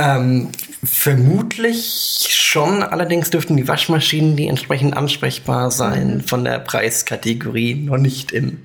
Ähm, 0.01 0.49
vermutlich 0.83 2.27
schon, 2.31 2.83
allerdings 2.83 3.29
dürften 3.29 3.57
die 3.59 3.69
Waschmaschinen, 3.69 4.35
die 4.35 4.49
entsprechend 4.49 4.97
ansprechbar 4.97 5.71
sein, 5.71 6.23
von 6.23 6.43
der 6.43 6.59
Preiskategorie 6.59 7.75
noch 7.75 7.99
nicht 7.99 8.33
im 8.33 8.65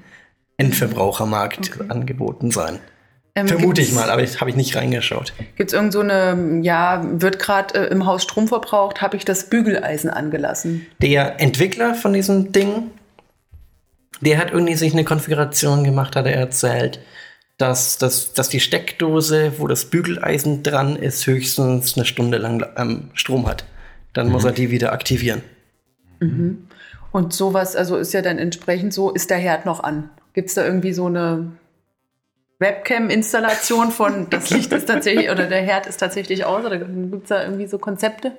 Endverbrauchermarkt 0.56 1.72
angeboten 1.90 2.52
sein. 2.52 2.80
Ähm, 3.36 3.50
Vermute 3.50 3.82
ich 3.82 3.92
mal, 3.92 4.10
aber 4.10 4.24
ich 4.24 4.40
habe 4.40 4.50
ich 4.50 4.56
nicht 4.56 4.78
reingeschaut. 4.78 5.34
Gibt 5.58 5.72
es 5.72 5.74
irgend 5.74 5.92
so 5.92 6.00
eine, 6.00 6.62
ja, 6.64 7.04
wird 7.06 7.38
gerade 7.38 7.88
äh, 7.88 7.92
im 7.92 8.06
Haus 8.06 8.24
Strom 8.24 8.48
verbraucht, 8.48 9.02
habe 9.02 9.18
ich 9.18 9.26
das 9.26 9.50
Bügeleisen 9.50 10.10
angelassen. 10.10 10.86
Der 11.02 11.42
Entwickler 11.42 11.96
von 11.96 12.14
diesem 12.14 12.54
Ding, 12.54 12.92
der 14.22 14.38
hat 14.38 14.54
irgendwie 14.54 14.76
sich 14.76 14.94
eine 14.94 15.04
Konfiguration 15.04 15.84
gemacht, 15.84 16.16
hat 16.16 16.28
er 16.28 16.36
erzählt, 16.36 17.02
dass, 17.58 17.98
dass, 17.98 18.34
dass 18.34 18.50
die 18.50 18.60
Steckdose, 18.60 19.54
wo 19.58 19.68
das 19.68 19.86
Bügeleisen 19.86 20.64
dran 20.64 20.96
ist, 20.96 21.26
höchstens 21.26 21.96
eine 21.96 22.06
Stunde 22.06 22.38
lang 22.38 22.66
ähm, 22.78 23.10
Strom 23.14 23.48
hat. 23.48 23.66
Dann 24.14 24.30
muss 24.30 24.44
er 24.44 24.52
die 24.52 24.72
wieder 24.72 24.94
aktivieren. 24.94 25.42
Und 27.12 27.34
sowas, 27.34 27.76
also 27.76 27.98
ist 27.98 28.14
ja 28.14 28.22
dann 28.22 28.38
entsprechend 28.38 28.94
so, 28.94 29.12
ist 29.12 29.30
der 29.30 29.38
Herd 29.38 29.66
noch 29.66 29.82
an? 29.82 30.10
Gibt 30.34 30.50
es 30.50 30.56
da 30.56 30.66
irgendwie 30.66 30.92
so 30.92 31.06
eine 31.06 31.54
Webcam-Installation 32.60 33.92
von, 33.92 34.30
das 34.30 34.50
Licht 34.50 34.74
ist 34.74 34.88
tatsächlich, 34.88 35.30
oder 35.30 35.48
der 35.48 35.62
Herd 35.62 35.88
ist 35.88 35.98
tatsächlich 35.98 36.46
aus? 36.46 36.66
Oder 36.66 36.78
gibt 36.78 37.24
es 37.24 37.30
da 37.30 37.44
irgendwie 37.44 37.68
so 37.68 37.78
Konzepte? 37.78 38.34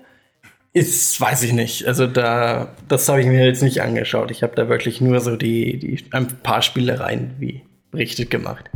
Ist, 0.75 1.19
weiß 1.19 1.43
ich 1.45 1.55
nicht. 1.55 1.87
Also 1.87 2.07
da, 2.07 2.75
das 2.87 3.09
habe 3.09 3.23
ich 3.23 3.27
mir 3.27 3.47
jetzt 3.47 3.63
nicht 3.63 3.81
angeschaut. 3.81 4.31
Ich 4.31 4.43
habe 4.43 4.55
da 4.55 4.69
wirklich 4.69 5.01
nur 5.01 5.21
so 5.21 5.37
die, 5.37 5.79
die 5.79 6.05
ein 6.13 6.27
paar 6.27 6.61
Spielereien 6.61 7.35
wie 7.39 7.63
berichtet 7.97 8.31
gemacht. 8.31 8.71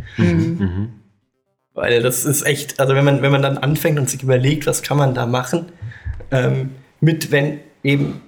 Weil 1.75 2.03
das 2.03 2.25
ist 2.25 2.43
echt, 2.47 2.81
also 2.81 2.95
wenn 2.95 3.05
man, 3.05 3.23
wenn 3.23 3.31
man 3.33 3.43
dann 3.43 3.59
anfängt 3.59 3.99
und 3.99 4.09
sich 4.11 4.23
überlegt, 4.23 4.67
was 4.67 4.83
kann 4.83 4.97
man 4.99 5.15
da 5.15 5.27
machen, 5.27 5.67
ähm, 6.31 6.71
mit 7.01 7.31
wenn 7.31 7.61
eben 7.83 8.21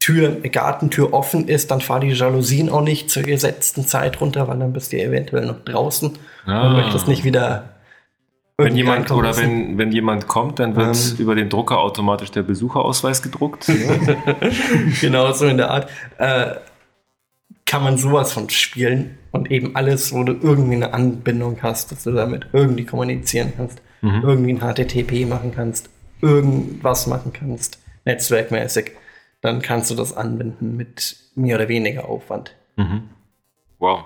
Tür, 0.00 0.30
Gartentür 0.52 1.12
offen 1.12 1.48
ist, 1.48 1.70
dann 1.70 1.80
fahr 1.80 2.00
die 2.00 2.10
Jalousien 2.10 2.68
auch 2.70 2.82
nicht 2.82 3.10
zur 3.10 3.22
gesetzten 3.24 3.86
Zeit 3.86 4.20
runter, 4.20 4.46
weil 4.48 4.58
dann 4.58 4.72
bist 4.72 4.92
du 4.92 4.96
eventuell 5.02 5.46
noch 5.46 5.64
draußen 5.64 6.12
Ah. 6.46 6.66
und 6.68 6.72
möchtest 6.74 7.08
nicht 7.08 7.24
wieder 7.24 7.74
Wenn 8.56 8.76
jemand 8.76 9.10
oder 9.10 9.28
lassen. 9.28 9.42
wenn, 9.42 9.78
wenn 9.78 9.92
jemand 9.92 10.28
kommt, 10.28 10.60
dann 10.60 10.76
wird 10.76 10.94
Ähm. 10.96 11.16
über 11.18 11.34
den 11.34 11.48
Drucker 11.48 11.78
automatisch 11.80 12.30
der 12.30 12.42
Besucherausweis 12.42 13.22
gedruckt. 13.22 13.66
genau 15.00 15.32
so 15.32 15.46
in 15.46 15.56
der 15.58 15.70
Art, 15.70 15.90
äh, 16.18 16.54
kann 17.68 17.84
man 17.84 17.98
sowas 17.98 18.32
von 18.32 18.48
spielen 18.48 19.18
und 19.30 19.50
eben 19.50 19.76
alles, 19.76 20.12
wo 20.12 20.24
du 20.24 20.32
irgendwie 20.32 20.76
eine 20.76 20.94
Anbindung 20.94 21.58
hast, 21.62 21.92
dass 21.92 22.04
du 22.04 22.12
damit 22.12 22.46
irgendwie 22.52 22.86
kommunizieren 22.86 23.52
kannst, 23.56 23.82
irgendwie 24.22 24.54
ein 24.54 24.60
HTTP 24.60 25.26
machen 25.26 25.52
kannst, 25.54 25.90
irgendwas 26.22 27.06
machen 27.06 27.32
kannst, 27.32 27.78
netzwerkmäßig, 28.04 28.92
dann 29.42 29.60
kannst 29.60 29.90
du 29.90 29.94
das 29.94 30.16
anbinden 30.16 30.76
mit 30.76 31.16
mehr 31.34 31.56
oder 31.56 31.68
weniger 31.68 32.08
Aufwand. 32.08 32.54
wow. 33.78 34.04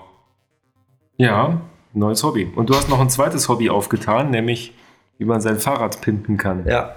Ja, 1.17 1.61
neues 1.93 2.23
Hobby. 2.25 2.51
Und 2.55 2.69
du 2.69 2.75
hast 2.75 2.89
noch 2.89 3.01
ein 3.01 3.11
zweites 3.11 3.49
Hobby 3.49 3.71
aufgetan, 3.71 4.31
nämlich 4.31 4.75
wie 5.19 5.25
man 5.25 5.41
sein 5.41 5.59
Fahrrad 5.59 6.01
pimpen 6.01 6.37
kann. 6.37 6.67
Ja. 6.67 6.97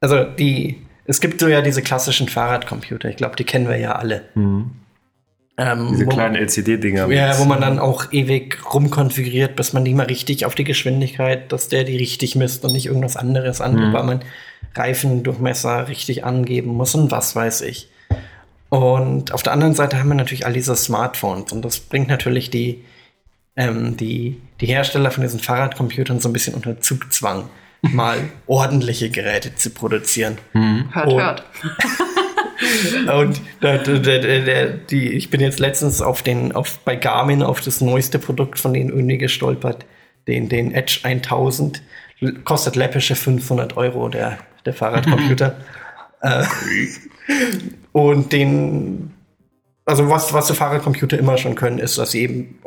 Also 0.00 0.24
die, 0.24 0.86
es 1.06 1.20
gibt 1.20 1.40
so 1.40 1.48
ja 1.48 1.62
diese 1.62 1.82
klassischen 1.82 2.28
Fahrradcomputer, 2.28 3.08
ich 3.08 3.16
glaube, 3.16 3.36
die 3.36 3.44
kennen 3.44 3.68
wir 3.68 3.78
ja 3.78 3.92
alle. 3.92 4.24
Ähm, 5.60 5.88
Diese 5.90 6.06
kleinen 6.06 6.36
LCD-Dinger. 6.36 7.08
Ja, 7.10 7.36
wo 7.40 7.44
man 7.44 7.60
dann 7.60 7.80
auch 7.80 8.12
ewig 8.12 8.58
rumkonfiguriert, 8.72 9.56
bis 9.56 9.72
man 9.72 9.84
die 9.84 9.92
mal 9.92 10.06
richtig 10.06 10.46
auf 10.46 10.54
die 10.54 10.62
Geschwindigkeit, 10.62 11.50
dass 11.50 11.68
der 11.68 11.82
die 11.82 11.96
richtig 11.96 12.36
misst 12.36 12.64
und 12.64 12.72
nicht 12.72 12.86
irgendwas 12.86 13.16
anderes 13.16 13.60
angibt, 13.60 13.92
weil 13.92 14.04
man 14.04 14.20
Reifendurchmesser 14.76 15.88
richtig 15.88 16.24
angeben 16.24 16.70
muss 16.70 16.94
und 16.94 17.10
was 17.10 17.34
weiß 17.34 17.62
ich. 17.62 17.88
Und 18.68 19.32
auf 19.32 19.42
der 19.42 19.52
anderen 19.52 19.74
Seite 19.74 19.98
haben 19.98 20.08
wir 20.08 20.14
natürlich 20.14 20.46
all 20.46 20.52
diese 20.52 20.76
Smartphones 20.76 21.52
und 21.52 21.64
das 21.64 21.80
bringt 21.80 22.08
natürlich 22.08 22.50
die, 22.50 22.84
ähm, 23.56 23.96
die, 23.96 24.40
die 24.60 24.66
Hersteller 24.66 25.10
von 25.10 25.22
diesen 25.22 25.40
Fahrradcomputern 25.40 26.20
so 26.20 26.28
ein 26.28 26.32
bisschen 26.32 26.54
unter 26.54 26.80
Zugzwang, 26.80 27.48
mal 27.82 28.18
ordentliche 28.46 29.10
Geräte 29.10 29.54
zu 29.54 29.70
produzieren. 29.70 30.38
Hört, 30.52 31.06
Und- 31.12 31.20
hört. 31.20 31.44
Und 33.12 33.40
der, 33.62 33.78
der, 33.78 34.18
der, 34.42 34.66
die, 34.68 35.10
ich 35.10 35.30
bin 35.30 35.40
jetzt 35.40 35.60
letztens 35.60 36.02
auf 36.02 36.22
den, 36.22 36.52
auf, 36.52 36.78
bei 36.80 36.96
Garmin 36.96 37.42
auf 37.42 37.60
das 37.60 37.80
neueste 37.80 38.18
Produkt 38.18 38.58
von 38.58 38.74
denen 38.74 38.90
irgendwie 38.90 39.18
gestolpert, 39.18 39.86
den, 40.26 40.48
den 40.48 40.72
Edge 40.72 41.00
1000. 41.02 41.82
L- 42.20 42.34
Kostet 42.44 42.74
läppische 42.76 43.14
500 43.14 43.76
Euro, 43.76 44.08
der, 44.08 44.38
der 44.64 44.74
Fahrradcomputer. 44.74 45.56
äh, 46.20 46.44
und 47.92 48.32
den, 48.32 49.12
also 49.84 50.10
was, 50.10 50.32
was 50.32 50.48
die 50.48 50.54
Fahrradcomputer 50.54 51.18
immer 51.18 51.38
schon 51.38 51.54
können, 51.54 51.78
ist, 51.78 51.96
dass 51.96 52.10
sie 52.10 52.22
eben 52.22 52.58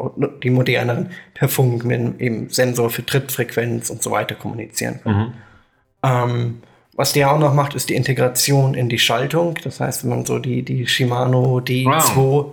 die 0.41 0.49
moderneren 0.49 1.09
per 1.33 1.49
Funk 1.49 1.83
mit 1.83 2.19
eben 2.21 2.49
Sensor 2.49 2.89
für 2.89 3.05
Trittfrequenz 3.05 3.89
und 3.89 4.01
so 4.01 4.11
weiter 4.11 4.35
kommunizieren 4.35 5.01
können. 5.03 5.33
Ähm, 6.03 6.63
was 7.01 7.13
der 7.13 7.31
auch 7.31 7.39
noch 7.39 7.53
macht, 7.53 7.73
ist 7.75 7.89
die 7.89 7.95
Integration 7.95 8.73
in 8.75 8.87
die 8.87 8.99
Schaltung. 8.99 9.55
Das 9.63 9.79
heißt, 9.79 10.03
wenn 10.03 10.09
man 10.11 10.25
so 10.25 10.39
die, 10.39 10.63
die 10.63 10.85
Shimano 10.87 11.57
D2 11.59 12.15
Wow. 12.15 12.45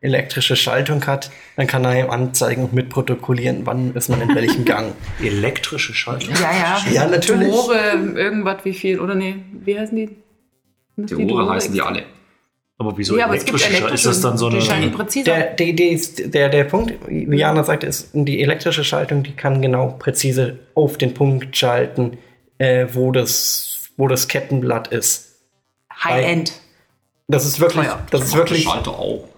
elektrische 0.00 0.54
Schaltung 0.56 1.04
hat, 1.06 1.30
dann 1.56 1.66
kann 1.66 1.84
er 1.84 1.98
ihm 2.04 2.10
anzeigen 2.10 2.62
und 2.64 2.72
mitprotokollieren, 2.72 3.62
wann 3.66 3.94
ist 3.94 4.08
man 4.08 4.20
in 4.22 4.34
welchem 4.34 4.64
Gang. 4.72 4.92
Elektrische 5.22 5.92
Schaltung. 5.94 6.34
Ja, 6.34 6.50
ja. 6.52 6.92
Ja, 6.92 7.08
natürlich. 7.08 7.50
Tore, 7.50 7.78
irgendwas, 8.14 8.58
wie 8.64 8.72
viel, 8.72 9.00
oder 9.00 9.14
nee, 9.14 9.36
wie 9.64 9.78
heißen 9.78 9.96
die? 9.96 10.10
Das 10.96 11.06
Die 11.10 11.16
Ohren 11.16 11.48
heißen 11.50 11.74
die 11.74 11.82
alle. 11.82 12.02
Aber 12.78 12.96
wieso 12.98 13.16
Ja, 13.18 13.24
aber 13.24 13.36
es 13.36 13.44
gibt 13.44 13.58
elektrische 13.58 13.72
Schaltung? 13.72 13.88
elektrische, 13.88 14.08
Ist 14.10 14.16
das 14.16 14.30
dann 14.30 14.38
so 14.38 14.50
die 14.50 14.70
eine. 14.70 14.90
präziser. 14.90 15.24
Der, 15.24 15.42
die, 15.54 15.74
die 15.74 15.88
ist, 15.88 16.34
der, 16.34 16.48
der 16.50 16.64
Punkt, 16.64 16.92
wie 17.08 17.36
Jana 17.36 17.64
sagte, 17.64 17.86
ist, 17.86 18.10
die 18.12 18.42
elektrische 18.42 18.84
Schaltung, 18.84 19.22
die 19.22 19.32
kann 19.32 19.60
genau 19.62 19.96
präzise 19.98 20.58
auf 20.74 20.96
den 20.98 21.14
Punkt 21.14 21.56
schalten, 21.56 22.18
äh, 22.58 22.86
wo 22.92 23.12
das 23.12 23.75
wo 23.96 24.08
das 24.08 24.28
Kettenblatt 24.28 24.88
ist. 24.88 25.36
High-End. 26.02 26.52
Das 27.28 27.44
ist 27.44 27.58
wirklich, 27.60 27.86
Teuer. 27.86 28.02
das 28.10 28.22
ist 28.22 28.36
wirklich 28.36 28.64
Schalter 28.64 28.92
auch. 28.92 29.28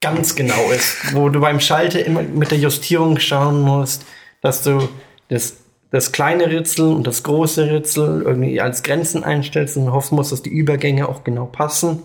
ganz 0.00 0.34
genau 0.34 0.70
ist, 0.70 1.14
wo 1.14 1.28
du 1.28 1.40
beim 1.40 1.60
Schalter 1.60 2.04
immer 2.04 2.22
mit 2.22 2.50
der 2.50 2.58
Justierung 2.58 3.18
schauen 3.18 3.60
musst, 3.60 4.04
dass 4.40 4.62
du 4.62 4.88
das, 5.28 5.58
das 5.90 6.12
kleine 6.12 6.48
Ritzel 6.48 6.92
und 6.92 7.06
das 7.06 7.22
große 7.22 7.70
Ritzel 7.70 8.22
irgendwie 8.22 8.60
als 8.60 8.82
Grenzen 8.82 9.22
einstellst 9.22 9.76
und 9.76 9.92
hoffen 9.92 10.16
musst, 10.16 10.32
dass 10.32 10.42
die 10.42 10.50
Übergänge 10.50 11.08
auch 11.08 11.22
genau 11.22 11.46
passen. 11.46 12.02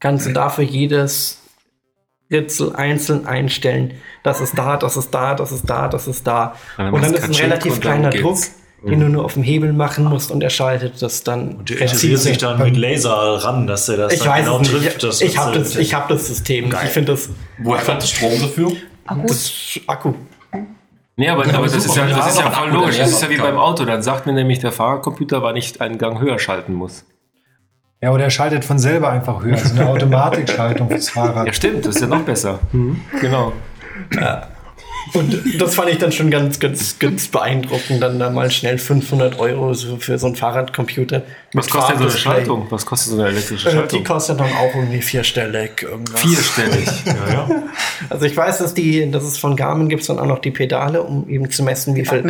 Kannst 0.00 0.26
du 0.26 0.32
dafür 0.32 0.64
jedes 0.64 1.40
Ritzel 2.30 2.74
einzeln 2.76 3.26
einstellen. 3.26 3.94
Das 4.22 4.40
ist 4.40 4.56
da, 4.56 4.76
das 4.76 4.96
ist 4.96 5.10
da, 5.10 5.34
das 5.34 5.52
ist 5.52 5.68
da, 5.68 5.88
das 5.88 6.06
ist 6.06 6.26
da. 6.26 6.54
Ja, 6.78 6.84
dann 6.84 6.94
und 6.94 7.04
dann 7.04 7.14
ist 7.14 7.24
ein 7.24 7.34
relativ 7.34 7.74
und 7.74 7.80
kleiner 7.80 8.10
geht's. 8.10 8.52
Den 8.82 9.00
du 9.00 9.08
nur 9.08 9.24
auf 9.26 9.34
dem 9.34 9.42
Hebel 9.42 9.72
machen 9.74 10.04
musst 10.04 10.30
und 10.30 10.42
er 10.42 10.48
schaltet 10.48 11.02
das 11.02 11.22
dann 11.22 11.56
Und 11.56 11.68
der 11.68 11.80
interessiert 11.82 12.18
sich 12.18 12.38
dann 12.38 12.58
mit 12.62 12.76
Laser 12.78 13.12
ran, 13.44 13.66
dass 13.66 13.88
er 13.90 13.98
das 13.98 14.14
Ich 14.14 14.20
dann 14.20 14.28
weiß 14.28 14.44
genau 14.46 14.58
nicht. 14.60 14.70
trifft. 14.72 15.02
dass 15.02 15.20
ich 15.20 15.36
habe 15.36 15.58
das, 15.58 15.72
das, 15.72 15.76
ich 15.82 15.92
hab 15.94 16.08
das 16.08 16.26
System. 16.28 16.72
Ich 16.84 16.90
finde 16.90 17.12
das, 17.12 17.28
Woher 17.62 17.82
kommt 17.84 18.00
der 18.02 18.06
Strom 18.06 18.40
dafür? 18.40 18.72
das 19.26 19.52
Akku. 19.86 20.14
Nee, 21.16 21.28
aber, 21.28 21.42
aber 21.54 21.64
das, 21.66 21.74
ist 21.84 21.94
ja, 21.94 22.06
das 22.06 22.28
ist 22.30 22.38
ja 22.40 22.50
voll 22.50 22.70
logisch. 22.70 22.96
Das 22.96 23.10
ist 23.10 23.22
ja 23.22 23.28
wie 23.28 23.36
beim 23.36 23.58
Auto. 23.58 23.84
Dann 23.84 24.02
sagt 24.02 24.24
mir 24.24 24.32
nämlich 24.32 24.60
der 24.60 24.72
Fahrercomputer, 24.72 25.42
wann 25.42 25.56
ich 25.56 25.78
einen 25.82 25.98
Gang 25.98 26.18
höher 26.18 26.38
schalten 26.38 26.72
muss. 26.72 27.04
Ja, 28.02 28.12
oder 28.12 28.24
er 28.24 28.30
schaltet 28.30 28.64
von 28.64 28.78
selber 28.78 29.10
einfach 29.10 29.42
höher. 29.42 29.56
Also 29.58 29.74
eine 29.78 29.86
Automatikschaltung 29.90 30.88
fürs 30.88 31.10
Fahrrad. 31.10 31.46
Ja, 31.46 31.52
stimmt. 31.52 31.84
Das 31.84 31.96
ist 31.96 32.00
ja 32.00 32.06
noch 32.08 32.22
besser. 32.22 32.60
Genau. 33.20 33.52
Und 35.14 35.60
das 35.60 35.74
fand 35.74 35.90
ich 35.90 35.98
dann 35.98 36.12
schon 36.12 36.30
ganz, 36.30 36.60
ganz, 36.60 36.98
ganz 36.98 37.28
beeindruckend, 37.28 38.02
dann 38.02 38.18
da 38.18 38.30
mal 38.30 38.50
schnell 38.50 38.78
500 38.78 39.38
Euro 39.38 39.74
so 39.74 39.96
für 39.96 40.18
so 40.18 40.26
einen 40.26 40.36
Fahrradcomputer. 40.36 41.22
Was 41.52 41.68
kostet 41.68 41.96
denn 41.96 42.02
so 42.08 42.08
eine. 42.10 42.18
Schaltung? 42.18 42.66
Was 42.70 42.86
kostet 42.86 43.12
so 43.14 43.20
eine 43.20 43.28
elektrische 43.30 43.68
Äh, 43.68 43.72
Die 43.72 43.76
Schaltung? 43.78 44.04
kostet 44.04 44.40
dann 44.40 44.52
auch 44.52 44.74
irgendwie 44.74 45.02
vierstellig. 45.02 45.82
Irgendwas. 45.82 46.20
Vierstellig. 46.20 46.88
ja, 47.06 47.14
ja. 47.32 47.62
Also 48.08 48.26
ich 48.26 48.36
weiß, 48.36 48.58
dass 48.58 48.74
die, 48.74 49.10
dass 49.10 49.24
es 49.24 49.38
von 49.38 49.56
Garmin 49.56 49.88
gibt 49.88 50.02
es 50.02 50.08
dann 50.08 50.18
auch 50.18 50.26
noch 50.26 50.38
die 50.38 50.50
Pedale, 50.50 51.02
um 51.02 51.28
eben 51.28 51.50
zu 51.50 51.62
messen, 51.62 51.94
wie 51.96 52.04
viel, 52.04 52.24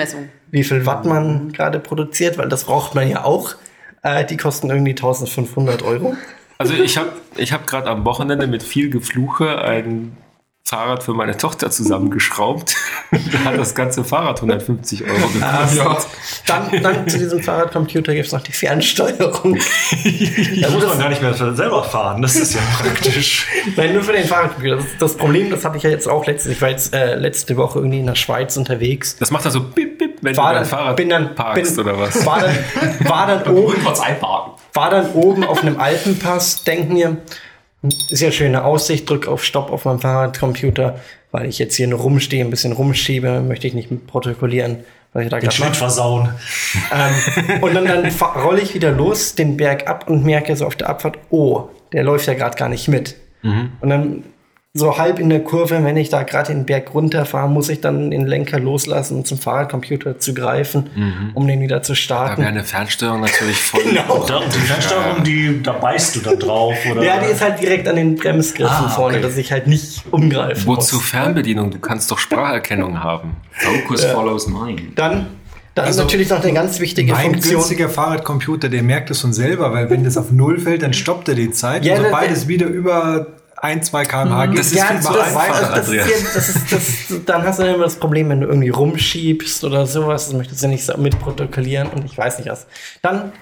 wie 0.50 0.64
viel 0.64 0.86
Watt 0.86 1.04
man 1.04 1.52
gerade 1.52 1.78
produziert, 1.80 2.38
weil 2.38 2.48
das 2.48 2.64
braucht 2.64 2.94
man 2.94 3.08
ja 3.08 3.24
auch. 3.24 3.54
Äh, 4.02 4.24
die 4.24 4.36
kosten 4.36 4.70
irgendwie 4.70 4.92
1500 4.92 5.82
Euro. 5.82 6.16
Also 6.56 6.74
ich 6.74 6.96
habe 6.98 7.10
ich 7.36 7.52
hab 7.52 7.66
gerade 7.66 7.88
am 7.88 8.04
Wochenende 8.04 8.46
mit 8.46 8.62
viel 8.62 8.90
Gefluche 8.90 9.62
ein 9.62 10.16
Fahrrad 10.70 11.02
für 11.02 11.14
meine 11.14 11.36
Tochter 11.36 11.68
zusammengeschraubt. 11.72 12.76
da 13.32 13.38
hat 13.44 13.58
das 13.58 13.74
ganze 13.74 14.04
Fahrrad 14.04 14.36
150 14.36 15.02
Euro 15.02 15.26
gekostet. 15.26 16.06
Dann, 16.46 16.80
dann 16.80 17.08
zu 17.08 17.18
diesem 17.18 17.42
Fahrradcomputer 17.42 18.14
gibt 18.14 18.26
es 18.26 18.32
noch 18.32 18.42
die 18.42 18.52
Fernsteuerung. 18.52 19.58
Da 20.60 20.70
muss 20.70 20.86
man 20.86 20.98
gar 20.98 21.08
nicht 21.08 21.22
mehr 21.22 21.34
selber 21.34 21.82
fahren. 21.82 22.22
Das 22.22 22.36
ist 22.36 22.54
ja 22.54 22.60
praktisch. 22.80 23.46
Nein, 23.76 23.94
nur 23.94 24.02
für 24.02 24.12
den 24.12 24.24
Fahrradcomputer. 24.24 24.76
Das, 24.76 24.84
das 24.98 25.16
Problem, 25.16 25.50
das 25.50 25.64
hatte 25.64 25.76
ich 25.76 25.82
ja 25.82 25.90
jetzt 25.90 26.08
auch 26.08 26.24
letztens. 26.26 26.54
Ich 26.54 26.62
war 26.62 26.68
jetzt 26.68 26.94
äh, 26.94 27.16
letzte 27.16 27.56
Woche 27.56 27.80
irgendwie 27.80 27.98
in 27.98 28.06
der 28.06 28.14
Schweiz 28.14 28.56
unterwegs. 28.56 29.16
Das 29.16 29.32
macht 29.32 29.44
dann 29.44 29.52
so 29.52 29.60
bip, 29.60 29.98
bip, 29.98 30.18
wenn 30.22 30.36
War 30.36 30.50
du 30.50 30.54
dein 30.54 30.62
dann, 30.62 30.70
Fahrrad 30.70 30.96
bin 30.96 31.08
dann, 31.08 31.34
parkst 31.34 31.76
bin, 31.76 31.84
oder 31.84 31.98
was. 31.98 32.24
War 32.24 32.40
dann, 32.40 33.08
war 33.08 33.26
dann 33.26 33.42
oben 33.52 33.84
war 34.72 34.90
dann 34.90 35.10
oben 35.14 35.42
auf 35.42 35.62
einem 35.62 35.80
Alpenpass, 35.80 36.62
denk 36.62 36.90
mir, 36.90 37.16
ist 37.82 38.20
ja 38.20 38.30
schöne 38.30 38.64
Aussicht, 38.64 39.08
drück 39.08 39.26
auf 39.26 39.44
Stopp 39.44 39.70
auf 39.70 39.84
meinem 39.84 40.00
Fahrradcomputer, 40.00 41.00
weil 41.30 41.46
ich 41.46 41.58
jetzt 41.58 41.76
hier 41.76 41.86
nur 41.86 42.00
rumstehe, 42.00 42.44
ein 42.44 42.50
bisschen 42.50 42.72
rumschiebe, 42.72 43.40
möchte 43.40 43.66
ich 43.66 43.74
nicht 43.74 44.06
protokollieren, 44.06 44.78
weil 45.12 45.24
ich 45.24 45.30
da 45.30 45.38
Den 45.38 45.50
Schnitt 45.50 45.76
versauen. 45.76 46.28
ähm, 46.92 47.62
und 47.62 47.74
dann, 47.74 47.86
dann 47.86 48.06
rolle 48.42 48.60
ich 48.60 48.74
wieder 48.74 48.90
los, 48.90 49.34
den 49.34 49.56
Berg 49.56 49.88
ab 49.88 50.08
und 50.08 50.24
merke 50.24 50.54
so 50.56 50.66
auf 50.66 50.76
der 50.76 50.88
Abfahrt, 50.88 51.18
oh, 51.30 51.68
der 51.92 52.02
läuft 52.02 52.26
ja 52.26 52.34
gerade 52.34 52.56
gar 52.56 52.68
nicht 52.68 52.88
mit. 52.88 53.16
Und 53.80 53.88
dann 53.88 54.24
so 54.72 54.96
halb 54.98 55.18
in 55.18 55.30
der 55.30 55.42
Kurve, 55.42 55.82
wenn 55.82 55.96
ich 55.96 56.10
da 56.10 56.22
gerade 56.22 56.52
den 56.52 56.64
Berg 56.64 56.94
runterfahre, 56.94 57.48
muss 57.48 57.68
ich 57.68 57.80
dann 57.80 58.12
den 58.12 58.24
Lenker 58.26 58.60
loslassen, 58.60 59.16
um 59.16 59.24
zum 59.24 59.36
Fahrradcomputer 59.36 60.20
zu 60.20 60.32
greifen, 60.32 61.30
um 61.34 61.48
den 61.48 61.60
wieder 61.60 61.82
zu 61.82 61.92
Da 61.92 61.96
starten. 61.96 62.40
wäre 62.42 62.50
eine 62.50 62.62
Fernsteuerung 62.62 63.20
natürlich 63.20 63.56
voll. 63.56 63.80
Genau. 63.90 64.24
Da, 64.28 64.36
und 64.36 64.54
die 64.54 64.58
Fernsteuerung, 64.58 65.24
die, 65.24 65.60
da 65.62 65.72
beißt 65.72 66.14
du 66.14 66.20
dann 66.20 66.38
drauf. 66.38 66.76
Oder? 66.88 67.02
Ja, 67.02 67.18
die 67.18 67.32
ist 67.32 67.40
halt 67.40 67.60
direkt 67.60 67.88
an 67.88 67.96
den 67.96 68.14
Bremsgriffen 68.14 68.86
Ah, 68.86 68.88
vorne, 68.90 69.16
okay. 69.18 69.26
dass 69.26 69.36
ich 69.36 69.50
halt 69.50 69.66
nicht 69.66 70.04
umgreifen 70.12 70.64
Wozu 70.66 70.96
muss. 70.96 71.04
Fernbedienung? 71.04 71.72
Du 71.72 71.80
kannst 71.80 72.08
doch 72.12 72.18
Spracherkennung 72.20 73.02
haben. 73.02 73.36
Focus 73.50 74.04
follows 74.04 74.46
mind. 74.46 74.96
Dann, 74.96 75.26
dann 75.74 75.84
Also, 75.86 75.98
ist 76.02 76.04
natürlich 76.06 76.28
noch 76.30 76.42
eine 76.44 76.52
ganz 76.52 76.78
wichtige 76.78 77.12
Mein 77.12 77.32
Funktion. 77.32 77.54
günstiger 77.56 77.88
Fahrradcomputer, 77.88 78.68
der 78.68 78.84
merkt 78.84 79.10
es 79.10 79.20
von 79.20 79.32
selber, 79.32 79.72
weil 79.72 79.90
wenn 79.90 80.04
das 80.04 80.16
auf 80.16 80.30
Null 80.30 80.60
fällt, 80.60 80.82
dann 80.84 80.92
stoppt 80.92 81.28
er 81.28 81.34
die 81.34 81.50
Zeit. 81.50 81.84
Ja, 81.84 81.94
und 81.96 82.02
das- 82.04 82.10
sobald 82.12 82.30
es 82.30 82.46
wieder 82.46 82.66
über 82.66 83.26
1, 83.60 83.86
2 83.90 84.04
km/h 84.04 84.46
geht, 84.46 84.58
Das 84.58 84.66
ist 84.68 84.74
ja, 84.74 84.92
das, 84.92 85.04
das, 85.04 85.14
das, 85.74 86.48
ist, 86.48 86.72
das 86.72 87.08
das, 87.08 87.24
dann 87.26 87.42
hast 87.42 87.58
du 87.58 87.64
immer 87.64 87.84
das 87.84 87.96
Problem, 87.96 88.28
wenn 88.30 88.40
du 88.40 88.46
irgendwie 88.46 88.70
rumschiebst 88.70 89.64
oder 89.64 89.86
sowas, 89.86 90.26
das 90.26 90.34
möchtest 90.34 90.62
du 90.62 90.68
nicht 90.68 90.84
so 90.84 90.96
mitprotokollieren 90.96 91.88
und 91.88 92.04
ich 92.04 92.16
weiß 92.16 92.38
nicht 92.38 92.50
was. 92.50 92.66
Dann 93.02 93.32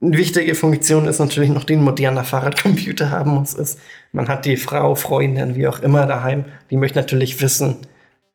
eine 0.00 0.16
wichtige 0.16 0.54
Funktion 0.54 1.08
ist 1.08 1.18
natürlich 1.18 1.50
noch, 1.50 1.64
die 1.64 1.74
ein 1.74 1.82
moderner 1.82 2.22
Fahrradcomputer 2.22 3.10
haben 3.10 3.32
muss, 3.32 3.54
ist, 3.54 3.78
man 4.12 4.28
hat 4.28 4.44
die 4.44 4.56
Frau, 4.56 4.94
Freundin, 4.94 5.56
wie 5.56 5.66
auch 5.66 5.80
immer 5.80 6.06
daheim, 6.06 6.44
die 6.70 6.76
möchte 6.76 6.98
natürlich 6.98 7.40
wissen 7.40 7.78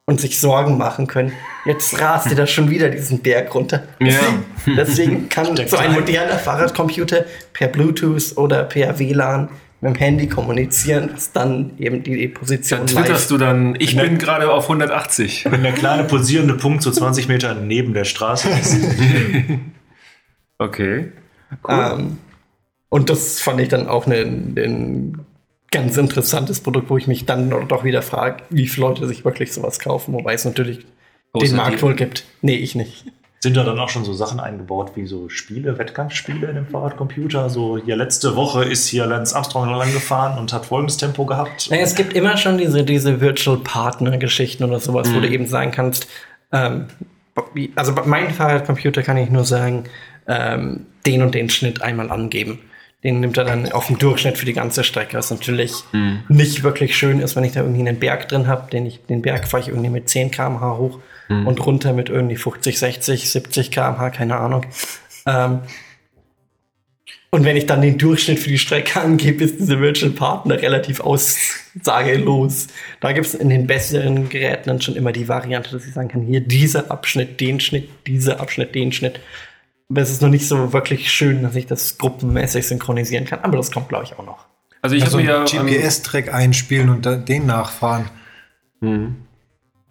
und 0.05 0.19
sich 0.19 0.39
Sorgen 0.39 0.77
machen 0.77 1.07
können. 1.07 1.31
Jetzt 1.65 1.99
rast 2.01 2.27
ihr 2.29 2.35
da 2.35 2.47
schon 2.47 2.69
wieder 2.69 2.89
diesen 2.89 3.19
Berg 3.19 3.53
runter. 3.53 3.83
Ja. 3.99 4.19
Deswegen 4.65 5.29
kann 5.29 5.55
so 5.67 5.77
ein 5.77 5.93
moderner 5.93 6.39
Fahrradcomputer 6.39 7.25
per 7.53 7.67
Bluetooth 7.67 8.35
oder 8.35 8.63
per 8.63 8.99
WLAN 8.99 9.49
mit 9.81 9.95
dem 9.95 9.97
Handy 9.97 10.27
kommunizieren, 10.27 11.09
was 11.13 11.31
dann 11.31 11.71
eben 11.79 12.03
die 12.03 12.27
Position 12.27 12.81
Dann 12.81 12.87
twitterst 12.87 13.31
du 13.31 13.37
dann, 13.37 13.75
ich 13.79 13.97
bin 13.97 14.19
gerade 14.19 14.51
auf 14.51 14.63
180. 14.65 15.45
Wenn 15.49 15.63
der 15.63 15.73
kleine 15.73 16.03
pulsierende 16.03 16.53
Punkt 16.53 16.83
so 16.83 16.91
20 16.91 17.27
Meter 17.27 17.55
neben 17.55 17.93
der 17.93 18.05
Straße 18.05 18.49
ist. 18.49 18.77
Okay. 20.61 21.11
Ähm, 21.67 22.19
und 22.89 23.09
das 23.09 23.41
fand 23.41 23.59
ich 23.61 23.69
dann 23.69 23.87
auch 23.87 24.05
ein, 24.05 24.53
ein 24.55 25.25
ganz 25.71 25.97
interessantes 25.97 26.59
Produkt, 26.59 26.91
wo 26.91 26.97
ich 26.97 27.07
mich 27.07 27.25
dann 27.25 27.49
doch 27.67 27.83
wieder 27.83 28.03
frage, 28.03 28.43
wie 28.51 28.67
viele 28.67 28.85
Leute 28.85 29.07
sich 29.07 29.25
wirklich 29.25 29.53
sowas 29.53 29.79
kaufen, 29.79 30.13
wobei 30.13 30.35
es 30.35 30.45
natürlich 30.45 30.85
Außer 31.33 31.47
den 31.47 31.55
Markt 31.55 31.81
wohl 31.81 31.95
gibt. 31.95 32.25
Nee, 32.41 32.57
ich 32.57 32.75
nicht. 32.75 33.05
Sind 33.43 33.57
da 33.57 33.63
dann 33.63 33.79
auch 33.79 33.89
schon 33.89 34.05
so 34.05 34.13
Sachen 34.13 34.39
eingebaut 34.39 34.91
wie 34.93 35.07
so 35.07 35.27
Spiele, 35.27 35.79
Wettkampfspiele 35.79 36.47
in 36.47 36.55
dem 36.55 36.67
Fahrradcomputer? 36.67 37.49
So, 37.49 37.77
ja, 37.77 37.95
letzte 37.95 38.35
Woche 38.35 38.63
ist 38.63 38.87
hier 38.87 39.07
Lance 39.07 39.35
Armstrong 39.35 39.67
lang 39.67 39.91
gefahren 39.91 40.37
und 40.37 40.53
hat 40.53 40.67
folgendes 40.67 40.97
Tempo 40.97 41.25
gehabt. 41.25 41.69
Naja, 41.71 41.81
es 41.81 41.95
gibt 41.95 42.13
immer 42.13 42.37
schon 42.37 42.59
diese, 42.59 42.83
diese 42.83 43.19
Virtual 43.19 43.57
Partner 43.57 44.19
Geschichten 44.19 44.63
oder 44.63 44.79
sowas, 44.79 45.11
wo 45.11 45.19
du 45.19 45.27
Mhm. 45.27 45.33
eben 45.33 45.47
sagen 45.47 45.71
kannst, 45.71 46.07
ähm, 46.51 46.85
also 47.75 47.95
bei 47.95 48.03
meinem 48.05 48.29
Fahrradcomputer 48.29 49.01
kann 49.01 49.17
ich 49.17 49.31
nur 49.31 49.43
sagen, 49.43 49.85
ähm, 50.27 50.85
den 51.07 51.23
und 51.23 51.33
den 51.33 51.49
Schnitt 51.49 51.81
einmal 51.81 52.11
angeben. 52.11 52.59
Den 53.03 53.21
nimmt 53.21 53.37
er 53.39 53.45
dann 53.45 53.71
auf 53.71 53.87
den 53.87 53.97
Durchschnitt 53.97 54.37
für 54.37 54.45
die 54.45 54.53
ganze 54.53 54.83
Strecke, 54.83 55.17
was 55.17 55.31
natürlich 55.31 55.73
Mhm. 55.93 56.19
nicht 56.29 56.61
wirklich 56.61 56.95
schön 56.95 57.19
ist, 57.19 57.35
wenn 57.35 57.43
ich 57.43 57.53
da 57.53 57.61
irgendwie 57.61 57.79
einen 57.87 57.97
Berg 57.99 58.27
drin 58.29 58.45
habe, 58.45 58.69
den 58.69 58.85
ich, 58.85 59.03
den 59.07 59.23
Berg 59.23 59.47
fahre 59.47 59.61
ich 59.63 59.69
irgendwie 59.69 59.89
mit 59.89 60.07
10 60.09 60.29
km/h 60.29 60.77
hoch 60.77 60.99
Mhm. 61.31 61.47
und 61.47 61.65
runter 61.65 61.93
mit 61.93 62.09
irgendwie 62.09 62.35
50, 62.35 62.77
60, 62.77 63.29
70 63.29 63.71
km/h, 63.71 64.09
keine 64.11 64.37
Ahnung. 64.37 64.65
Ähm, 65.25 65.59
und 67.33 67.45
wenn 67.45 67.55
ich 67.55 67.65
dann 67.65 67.81
den 67.81 67.97
Durchschnitt 67.97 68.39
für 68.39 68.49
die 68.49 68.57
Strecke 68.57 68.99
angebe, 69.01 69.43
ist 69.45 69.59
diese 69.59 69.79
Virtual 69.79 70.11
Partner 70.11 70.61
relativ 70.61 70.99
aussagelos. 70.99 72.67
Da 72.99 73.13
gibt 73.13 73.25
es 73.27 73.33
in 73.33 73.49
den 73.49 73.67
besseren 73.67 74.27
Geräten 74.27 74.63
dann 74.67 74.81
schon 74.81 74.95
immer 74.97 75.13
die 75.13 75.27
Variante, 75.29 75.71
dass 75.71 75.85
ich 75.85 75.93
sagen 75.93 76.09
kann, 76.09 76.23
hier 76.23 76.41
dieser 76.41 76.91
Abschnitt, 76.91 77.39
den 77.39 77.59
Schnitt, 77.61 77.87
dieser 78.05 78.41
Abschnitt, 78.41 78.75
den 78.75 78.91
Schnitt. 78.91 79.21
Aber 79.89 80.01
es 80.01 80.09
ist 80.09 80.21
noch 80.21 80.29
nicht 80.29 80.47
so 80.47 80.73
wirklich 80.73 81.09
schön, 81.11 81.43
dass 81.43 81.55
ich 81.55 81.67
das 81.67 81.97
gruppenmäßig 81.97 82.67
synchronisieren 82.67 83.25
kann. 83.25 83.39
Aber 83.39 83.57
das 83.57 83.71
kommt, 83.71 83.89
glaube 83.89 84.03
ich, 84.05 84.17
auch 84.19 84.25
noch. 84.25 84.45
Also 84.81 84.95
ich 84.95 85.03
also 85.03 85.17
habe 85.19 85.27
ja 85.27 85.59
am- 85.59 85.67
GPS-Track 85.67 86.33
einspielen 86.33 86.89
und 86.89 87.05
den 87.29 87.45
nachfahren. 87.45 88.09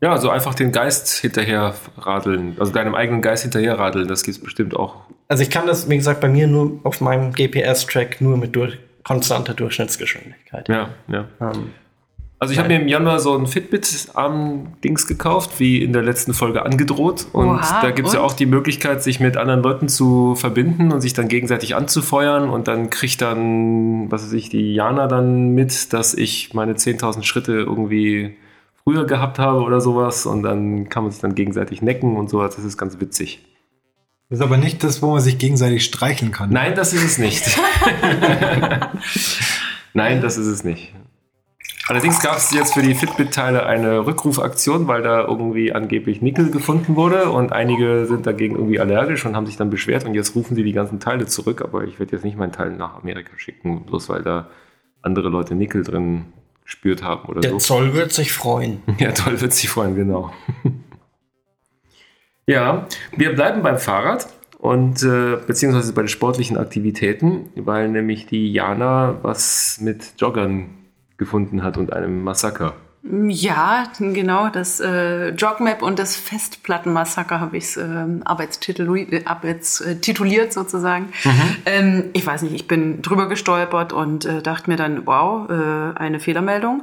Ja, 0.01 0.13
also 0.13 0.31
einfach 0.31 0.55
den 0.55 0.73
Geist 0.73 1.09
hinterher 1.19 1.75
radeln. 1.99 2.57
Also 2.59 2.73
deinem 2.73 2.95
eigenen 2.95 3.21
Geist 3.21 3.43
hinterher 3.43 3.79
radeln, 3.79 4.09
das 4.09 4.23
gibt's 4.23 4.41
bestimmt 4.41 4.75
auch. 4.75 4.97
Also 5.29 5.43
ich 5.43 5.51
kann 5.51 5.67
das, 5.67 5.89
wie 5.89 5.97
gesagt, 5.97 6.21
bei 6.21 6.29
mir 6.29 6.47
nur 6.47 6.81
auf 6.85 7.01
meinem 7.01 7.33
GPS-Track 7.33 8.21
nur 8.21 8.37
mit 8.37 8.57
durch, 8.57 8.79
konstanter 9.05 9.55
Durchschnittsgeschwindigkeit. 9.55 10.69
Ja, 10.69 10.89
ja. 11.09 11.27
Ähm, 11.41 11.71
Also 12.39 12.53
ich 12.55 12.59
habe 12.59 12.69
mir 12.71 12.81
im 12.81 12.89
Januar 12.89 13.21
so 13.21 13.37
ein 13.37 13.47
Fitbit-Arm-Dings 13.47 15.07
gekauft, 15.07 15.61
wie 15.61 15.83
in 15.83 15.93
der 15.93 16.03
letzten 16.03 16.33
Folge 16.33 16.65
angedroht. 16.65 17.27
Und 17.33 17.49
Oha, 17.49 17.83
da 17.83 17.91
gibt's 17.91 18.15
ja 18.15 18.21
und? 18.21 18.27
auch 18.27 18.33
die 18.33 18.47
Möglichkeit, 18.47 19.03
sich 19.03 19.21
mit 19.21 19.37
anderen 19.37 19.63
Leuten 19.63 19.89
zu 19.89 20.35
verbinden 20.35 20.91
und 20.91 21.03
sich 21.03 21.13
dann 21.13 21.29
gegenseitig 21.29 21.77
anzufeuern. 21.77 22.49
Und 22.49 22.67
dann 22.67 22.89
kriegt 22.89 23.21
dann, 23.21 24.11
was 24.11 24.25
weiß 24.25 24.33
ich, 24.33 24.49
die 24.49 24.73
Jana 24.75 25.07
dann 25.07 25.51
mit, 25.51 25.93
dass 25.93 26.15
ich 26.15 26.55
meine 26.55 26.73
10.000 26.73 27.23
Schritte 27.25 27.53
irgendwie 27.53 28.37
früher 28.91 29.07
gehabt 29.07 29.39
habe 29.39 29.61
oder 29.63 29.81
sowas. 29.81 30.27
Und 30.27 30.43
dann 30.43 30.89
kann 30.89 31.05
man 31.05 31.13
sich 31.13 31.21
dann 31.21 31.35
gegenseitig 31.35 31.83
necken 31.83 32.17
und 32.17 32.29
sowas. 32.29 32.57
Das 32.57 32.65
ist 32.65 32.77
ganz 32.77 33.01
witzig. 33.01 33.47
Das 34.29 34.39
ist 34.39 34.45
aber 34.45 34.57
nicht 34.57 34.83
das, 34.85 35.03
wo 35.03 35.13
man 35.13 35.21
sich 35.21 35.39
gegenseitig 35.39 35.85
streicheln 35.85 36.33
kann. 36.33 36.51
Nein, 36.51 36.75
das 36.75 36.93
ist 36.93 37.05
es 37.05 37.19
nicht. 37.19 37.45
Nein, 39.95 40.21
das 40.21 40.37
ist 40.39 40.47
es 40.47 40.63
nicht. 40.63 40.95
Allerdings 41.89 42.21
gab 42.21 42.37
es 42.37 42.53
jetzt 42.53 42.75
für 42.75 42.83
die 42.83 42.95
Fitbit-Teile 42.95 43.67
eine 43.67 44.07
Rückrufaktion, 44.07 44.87
weil 44.87 45.03
da 45.03 45.27
irgendwie 45.27 45.73
angeblich 45.73 46.23
Nickel 46.23 46.53
gefunden 46.53 46.95
wurde 46.95 47.31
und 47.31 47.53
einige 47.53 48.07
sind 48.07 48.27
dagegen 48.27 48.55
irgendwie 48.55 48.79
allergisch 48.79 49.27
und 49.27 49.35
haben 49.35 49.47
sich 49.47 49.57
dann 49.57 49.71
beschwert 49.71 50.05
und 50.05 50.15
jetzt 50.15 50.37
rufen 50.37 50.55
sie 50.55 50.63
die 50.63 50.73
ganzen 50.73 51.01
Teile 51.01 51.27
zurück, 51.27 51.63
aber 51.63 51.83
ich 51.83 51.99
werde 51.99 52.13
jetzt 52.13 52.25
nicht 52.25 52.39
meinen 52.39 52.53
Teil 52.53 52.71
nach 52.71 52.95
Amerika 53.03 53.33
schicken, 53.37 53.85
bloß 53.87 54.09
weil 54.09 54.23
da 54.23 54.49
andere 55.03 55.29
Leute 55.31 55.57
Nickel 55.57 55.83
drin 55.83 56.27
gespürt 56.71 57.03
haben 57.03 57.29
oder 57.29 57.41
Der 57.41 57.51
so. 57.53 57.59
Zoll 57.59 57.95
wird 57.95 58.13
sich 58.13 58.33
freuen. 58.33 58.83
Ja, 58.99 59.13
toll 59.13 59.41
wird 59.41 59.53
sich 59.53 59.69
freuen, 59.69 59.97
genau. 59.97 60.33
ja, 62.47 62.87
wir 63.17 63.35
bleiben 63.35 63.63
beim 63.63 63.79
Fahrrad 63.79 64.29
und 64.59 65.03
äh, 65.03 65.37
beziehungsweise 65.47 65.93
bei 65.93 66.03
den 66.03 66.09
sportlichen 66.09 66.57
Aktivitäten, 66.57 67.49
weil 67.57 67.89
nämlich 67.89 68.27
die 68.27 68.53
Jana 68.53 69.19
was 69.23 69.81
mit 69.81 70.15
Joggern 70.19 70.71
gefunden 71.17 71.63
hat 71.63 71.77
und 71.77 71.93
einem 71.93 72.23
Massaker. 72.23 72.75
Ja, 73.03 73.85
genau, 73.99 74.51
das 74.51 74.79
äh, 74.79 75.31
Jogmap 75.31 75.81
und 75.81 75.99
das 75.99 76.17
Festplattenmassaker 76.17 77.41
habe 77.41 77.57
ich 77.57 77.77
ähm, 77.79 78.23
arbeitstitulu- 78.25 79.11
äh, 79.11 79.25
arbeitstituliert 79.25 80.53
sozusagen. 80.53 81.11
Ähm, 81.65 82.11
ich 82.13 82.27
weiß 82.27 82.43
nicht, 82.43 82.55
ich 82.55 82.69
bin 82.69 83.01
drüber 83.01 83.27
gestolpert 83.29 83.95
und 83.95 84.27
äh, 84.27 84.43
dachte 84.43 84.69
mir 84.69 84.77
dann, 84.77 85.07
wow, 85.07 85.49
äh, 85.49 85.99
eine 85.99 86.21
Fehlermeldung. 86.21 86.83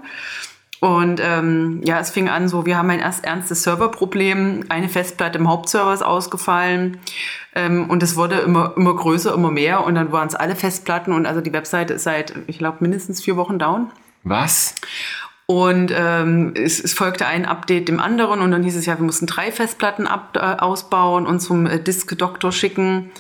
Und 0.80 1.19
ähm, 1.23 1.82
ja, 1.84 1.99
es 1.99 2.12
fing 2.12 2.30
an 2.30 2.47
so, 2.47 2.65
wir 2.65 2.77
haben 2.77 2.89
ein 2.89 2.99
erst 2.99 3.23
ernstes 3.23 3.63
Serverproblem, 3.63 4.65
eine 4.69 4.89
Festplatte 4.89 5.39
im 5.39 5.47
Hauptserver 5.47 5.93
ist 5.93 6.03
ausgefallen 6.03 6.99
ähm, 7.56 7.89
und 7.89 8.03
es 8.03 8.15
wurde 8.15 8.36
immer, 8.39 8.73
immer 8.75 8.95
größer, 8.95 9.34
immer 9.34 9.49
mehr 9.49 9.84
und 9.84 9.95
dann 9.95 10.12
waren 10.12 10.27
es 10.27 10.36
alle 10.36 10.56
Festplatten 10.56 11.13
und 11.13 11.25
also 11.25 11.41
die 11.41 11.51
Webseite 11.53 11.95
ist 11.95 12.03
seit, 12.03 12.36
ich 12.45 12.60
glaube, 12.60 12.77
mindestens 12.82 13.23
vier 13.23 13.38
Wochen 13.38 13.58
down. 13.58 13.91
Was? 14.23 14.75
Und 15.49 15.93
ähm, 15.95 16.53
es, 16.57 16.83
es 16.83 16.93
folgte 16.93 17.25
ein 17.25 17.45
Update 17.45 17.88
dem 17.88 18.01
anderen 18.01 18.41
und 18.41 18.51
dann 18.51 18.63
hieß 18.63 18.75
es 18.75 18.86
ja, 18.86 18.97
wir 18.97 19.05
mussten 19.05 19.27
drei 19.27 19.49
Festplatten 19.49 20.05
ab, 20.05 20.36
äh, 20.36 20.39
ausbauen 20.39 21.25
und 21.25 21.39
zum 21.39 21.65
äh, 21.65 21.79
Disk-Doktor 21.79 22.51
schicken. 22.51 23.12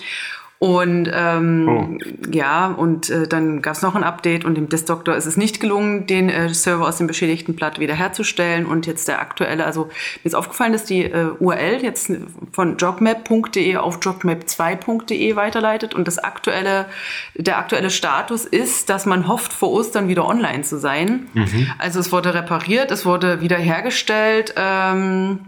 Und 0.59 1.09
ähm, 1.13 1.99
ja, 2.31 2.67
und 2.67 3.11
äh, 3.11 3.27
dann 3.27 3.61
gab 3.61 3.75
es 3.75 3.83
noch 3.83 3.93
ein 3.93 4.03
Update 4.03 4.43
und 4.43 4.55
dem 4.55 4.69
Disk-Doktor 4.69 5.15
ist 5.15 5.27
es 5.27 5.37
nicht 5.37 5.59
gelungen, 5.59 6.07
den 6.07 6.29
äh, 6.29 6.49
Server 6.49 6.87
aus 6.87 6.97
dem 6.97 7.05
beschädigten 7.05 7.55
Blatt 7.55 7.79
wiederherzustellen. 7.79 8.65
Und 8.65 8.87
jetzt 8.87 9.07
der 9.07 9.21
aktuelle, 9.21 9.65
also 9.65 9.85
mir 9.85 9.91
ist 10.23 10.33
aufgefallen, 10.33 10.73
dass 10.73 10.83
die 10.85 11.03
äh, 11.03 11.27
URL 11.39 11.83
jetzt 11.83 12.11
von 12.51 12.77
jobmap.de 12.77 13.77
auf 13.77 13.99
jobmap2.de 13.99 15.35
weiterleitet 15.35 15.93
und 15.93 16.07
das 16.07 16.17
aktuelle, 16.17 16.87
der 17.35 17.59
aktuelle 17.59 17.91
Status 17.91 18.45
ist, 18.45 18.89
dass 18.89 19.05
man 19.05 19.27
hofft, 19.27 19.53
vor 19.53 19.71
Ostern 19.71 20.07
wieder 20.07 20.25
online 20.25 20.63
zu 20.63 20.79
sein. 20.79 21.27
Also 21.77 21.99
es 21.99 22.11
wurde 22.11 22.33
repariert, 22.33 22.89
es 22.89 23.05
wurde 23.05 23.41
wiederhergestellt. 23.41 24.55
Ähm, 24.57 25.39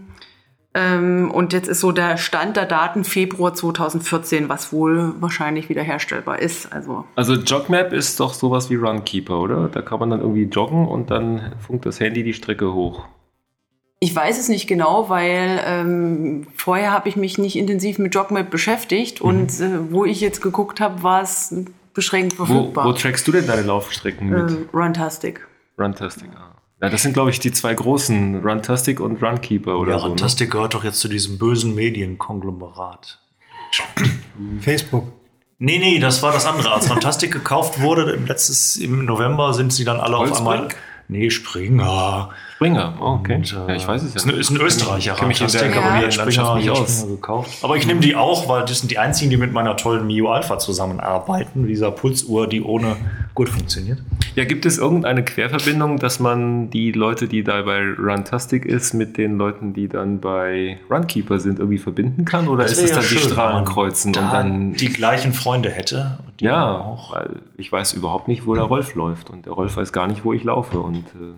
ähm, 0.74 1.30
und 1.32 1.52
jetzt 1.52 1.68
ist 1.68 1.80
so 1.80 1.90
der 1.92 2.16
Stand 2.16 2.56
der 2.56 2.66
Daten 2.66 3.04
Februar 3.04 3.54
2014, 3.54 4.48
was 4.48 4.72
wohl 4.72 5.14
wahrscheinlich 5.20 5.68
wiederherstellbar 5.68 6.38
ist. 6.38 6.72
Also 6.72 7.04
Also 7.16 7.34
Jogmap 7.34 7.92
ist 7.92 8.20
doch 8.20 8.34
sowas 8.34 8.70
wie 8.70 8.76
Runkeeper, 8.76 9.40
oder? 9.40 9.68
Da 9.68 9.82
kann 9.82 9.98
man 9.98 10.10
dann 10.10 10.20
irgendwie 10.20 10.44
joggen 10.44 10.86
und 10.86 11.10
dann 11.10 11.52
funkt 11.66 11.86
das 11.86 11.98
Handy 11.98 12.22
die 12.22 12.34
Strecke 12.34 12.72
hoch. 12.72 13.04
ich 13.98 14.14
weiß 14.14 14.38
es 14.38 14.48
nicht 14.48 14.66
genau, 14.68 15.08
weil 15.08 15.60
ähm, 15.66 16.46
vorher 16.56 16.92
habe 16.92 17.08
ich 17.08 17.16
mich 17.16 17.36
nicht 17.36 17.56
intensiv 17.56 17.98
mit 17.98 18.14
Jogmap 18.14 18.48
beschäftigt 18.50 19.20
und 19.20 19.50
äh, 19.60 19.90
wo 19.92 20.04
ich 20.04 20.20
jetzt 20.20 20.40
geguckt 20.40 20.80
habe, 20.80 21.02
war 21.02 21.22
es 21.22 21.52
beschränkt 21.94 22.38
Wo, 22.38 22.44
verfügbar. 22.46 22.84
wo 22.86 22.92
trackst 22.92 23.26
du 23.26 23.32
denn 23.32 23.46
deine 23.48 23.62
Laufstrecken 23.62 24.28
mit? 24.30 24.50
ähm, 24.50 24.68
Runtastic. 24.72 25.46
Runtastic. 25.76 26.30
Ah. 26.36 26.49
Ja, 26.82 26.88
das 26.88 27.02
sind, 27.02 27.12
glaube 27.12 27.30
ich, 27.30 27.40
die 27.40 27.52
zwei 27.52 27.74
großen, 27.74 28.42
Runtastic 28.42 29.00
und 29.00 29.22
Runkeeper 29.22 29.78
oder 29.78 29.92
Ja, 29.92 29.98
so. 29.98 30.04
Ne? 30.04 30.10
Rantastic 30.12 30.50
gehört 30.50 30.74
doch 30.74 30.84
jetzt 30.84 31.00
zu 31.00 31.08
diesem 31.08 31.38
bösen 31.38 31.74
Medienkonglomerat. 31.74 33.18
Facebook. 34.60 35.12
Nee, 35.58 35.78
nee, 35.78 35.98
das 35.98 36.22
war 36.22 36.32
das 36.32 36.46
andere. 36.46 36.72
Als 36.72 36.88
Rantastic 36.88 37.32
gekauft 37.32 37.80
wurde, 37.80 38.12
im, 38.12 38.26
letztes, 38.26 38.76
im 38.76 39.04
November 39.04 39.52
sind 39.52 39.72
sie 39.72 39.84
dann 39.84 40.00
alle 40.00 40.16
auf 40.16 40.22
Holzbrink? 40.28 40.48
einmal. 40.48 40.68
Nee, 41.08 41.28
Springer. 41.28 42.30
Springer, 42.60 42.92
oh, 43.00 43.04
okay. 43.14 43.36
Und, 43.36 43.52
äh, 43.54 43.68
ja, 43.70 43.74
ich 43.74 43.88
weiß 43.88 44.02
es 44.02 44.12
ja. 44.12 44.16
Ist 44.16 44.26
ein, 44.28 44.34
ist 44.38 44.50
ein 44.50 44.60
Österreicher. 44.60 45.14
kenn 45.14 45.28
mich 45.28 45.40
in 45.40 45.46
der 45.46 45.62
Rantastic, 45.62 45.82
aber 45.82 45.86
Ja. 45.86 45.96
die 45.96 46.02
Landschaft 46.16 46.32
Springer, 46.34 46.54
nicht 46.56 46.66
die 46.66 46.70
aus. 46.70 47.06
Gekauft. 47.08 47.64
Aber 47.64 47.76
ich 47.76 47.86
nehme 47.86 48.00
die 48.00 48.14
auch, 48.16 48.50
weil 48.50 48.66
das 48.66 48.80
sind 48.80 48.90
die 48.90 48.98
einzigen, 48.98 49.30
die 49.30 49.38
mit 49.38 49.54
meiner 49.54 49.78
tollen 49.78 50.06
Mio 50.06 50.30
Alpha 50.30 50.58
zusammenarbeiten. 50.58 51.66
Dieser 51.66 51.90
Pulsuhr, 51.90 52.46
die 52.46 52.60
ohne 52.60 52.96
gut 53.34 53.48
funktioniert. 53.48 54.02
Ja, 54.34 54.44
gibt 54.44 54.66
es 54.66 54.76
irgendeine 54.76 55.24
Querverbindung, 55.24 55.96
dass 55.98 56.20
man 56.20 56.68
die 56.68 56.92
Leute, 56.92 57.28
die 57.28 57.42
da 57.44 57.62
bei 57.62 57.80
Runtastic 57.98 58.66
ist, 58.66 58.92
mit 58.92 59.16
den 59.16 59.38
Leuten, 59.38 59.72
die 59.72 59.88
dann 59.88 60.20
bei 60.20 60.78
Runkeeper 60.90 61.38
sind, 61.38 61.60
irgendwie 61.60 61.78
verbinden 61.78 62.26
kann? 62.26 62.46
Oder 62.46 62.66
ist 62.66 62.72
es 62.72 62.82
wäre 62.90 62.92
dann 63.00 63.00
die 63.00 63.06
schön, 63.08 63.18
Strahlen 63.30 63.56
wenn 63.56 63.64
man 63.64 63.72
kreuzen 63.72 64.12
da 64.12 64.20
und 64.20 64.32
dann. 64.34 64.72
die 64.74 64.92
gleichen 64.92 65.32
Freunde 65.32 65.70
hätte. 65.70 66.18
Die 66.38 66.44
Ja, 66.44 66.76
auch. 66.76 67.14
weil 67.14 67.36
ich 67.56 67.72
weiß 67.72 67.94
überhaupt 67.94 68.28
nicht, 68.28 68.46
wo 68.46 68.54
der 68.54 68.64
Rolf 68.64 68.94
läuft. 68.94 69.30
Und 69.30 69.46
der 69.46 69.54
Rolf 69.54 69.78
weiß 69.78 69.94
gar 69.94 70.06
nicht, 70.06 70.26
wo 70.26 70.34
ich 70.34 70.44
laufe. 70.44 70.78
Und 70.78 71.06
äh, 71.14 71.32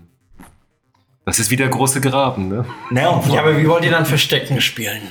das 1.24 1.38
ist 1.38 1.50
wie 1.50 1.56
der 1.56 1.68
große 1.68 2.00
Graben, 2.00 2.48
ne? 2.48 2.64
Naja, 2.90 3.10
und 3.10 3.32
Ja, 3.32 3.40
aber 3.40 3.56
wie 3.58 3.68
wollt 3.68 3.84
ihr 3.84 3.90
dann 3.90 4.06
Verstecken 4.06 4.60
spielen? 4.60 5.02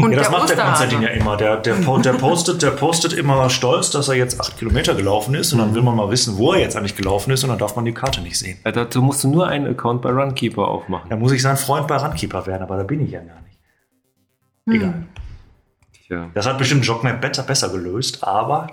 Und 0.00 0.12
Ja, 0.12 0.18
das 0.18 0.28
der 0.28 0.38
macht 0.38 0.48
der 0.50 0.56
Osterhase. 0.58 0.84
Konstantin 0.86 1.02
ja 1.02 1.08
immer. 1.20 1.36
Der, 1.36 1.56
der, 1.56 1.74
der, 1.74 2.12
postet, 2.12 2.62
der 2.62 2.70
postet 2.70 3.12
immer 3.14 3.50
stolz, 3.50 3.90
dass 3.90 4.06
er 4.08 4.14
jetzt 4.14 4.40
acht 4.40 4.56
Kilometer 4.56 4.94
gelaufen 4.94 5.34
ist 5.34 5.52
und 5.52 5.58
dann 5.58 5.74
will 5.74 5.82
man 5.82 5.96
mal 5.96 6.08
wissen, 6.10 6.36
wo 6.38 6.52
er 6.52 6.60
jetzt 6.60 6.76
eigentlich 6.76 6.94
gelaufen 6.94 7.32
ist 7.32 7.42
und 7.42 7.50
dann 7.50 7.58
darf 7.58 7.74
man 7.74 7.84
die 7.84 7.92
Karte 7.92 8.20
nicht 8.20 8.38
sehen. 8.38 8.58
Ja, 8.64 8.70
dazu 8.70 9.02
musst 9.02 9.24
du 9.24 9.28
nur 9.28 9.48
einen 9.48 9.66
Account 9.66 10.02
bei 10.02 10.10
Runkeeper 10.10 10.68
aufmachen. 10.68 11.10
Da 11.10 11.16
muss 11.16 11.32
ich 11.32 11.42
sein 11.42 11.56
Freund 11.56 11.88
bei 11.88 11.96
Runkeeper 11.96 12.46
werden, 12.46 12.62
aber 12.62 12.76
da 12.76 12.84
bin 12.84 13.04
ich 13.04 13.10
ja 13.10 13.18
gar 13.20 13.40
nicht. 13.42 13.58
Egal. 14.70 15.06
Tja. 16.06 16.30
Das 16.34 16.46
hat 16.46 16.58
bestimmt 16.58 16.84
Jogmap 16.86 17.20
besser, 17.20 17.42
besser 17.42 17.68
gelöst, 17.70 18.22
aber 18.22 18.68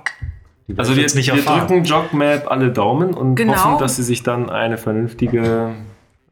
Also 0.78 0.96
wir, 0.96 1.02
jetzt 1.02 1.16
nicht 1.16 1.28
wir 1.32 1.38
erfahren. 1.38 1.68
drücken 1.68 1.84
Jogmap 1.86 2.52
alle 2.52 2.72
Daumen 2.72 3.16
und 3.16 3.34
Genau. 3.36 3.56
hoffen, 3.56 3.80
dass 3.80 3.96
sie 3.96 4.04
sich 4.04 4.22
dann 4.22 4.50
eine 4.52 4.78
vernünftige 4.78 5.72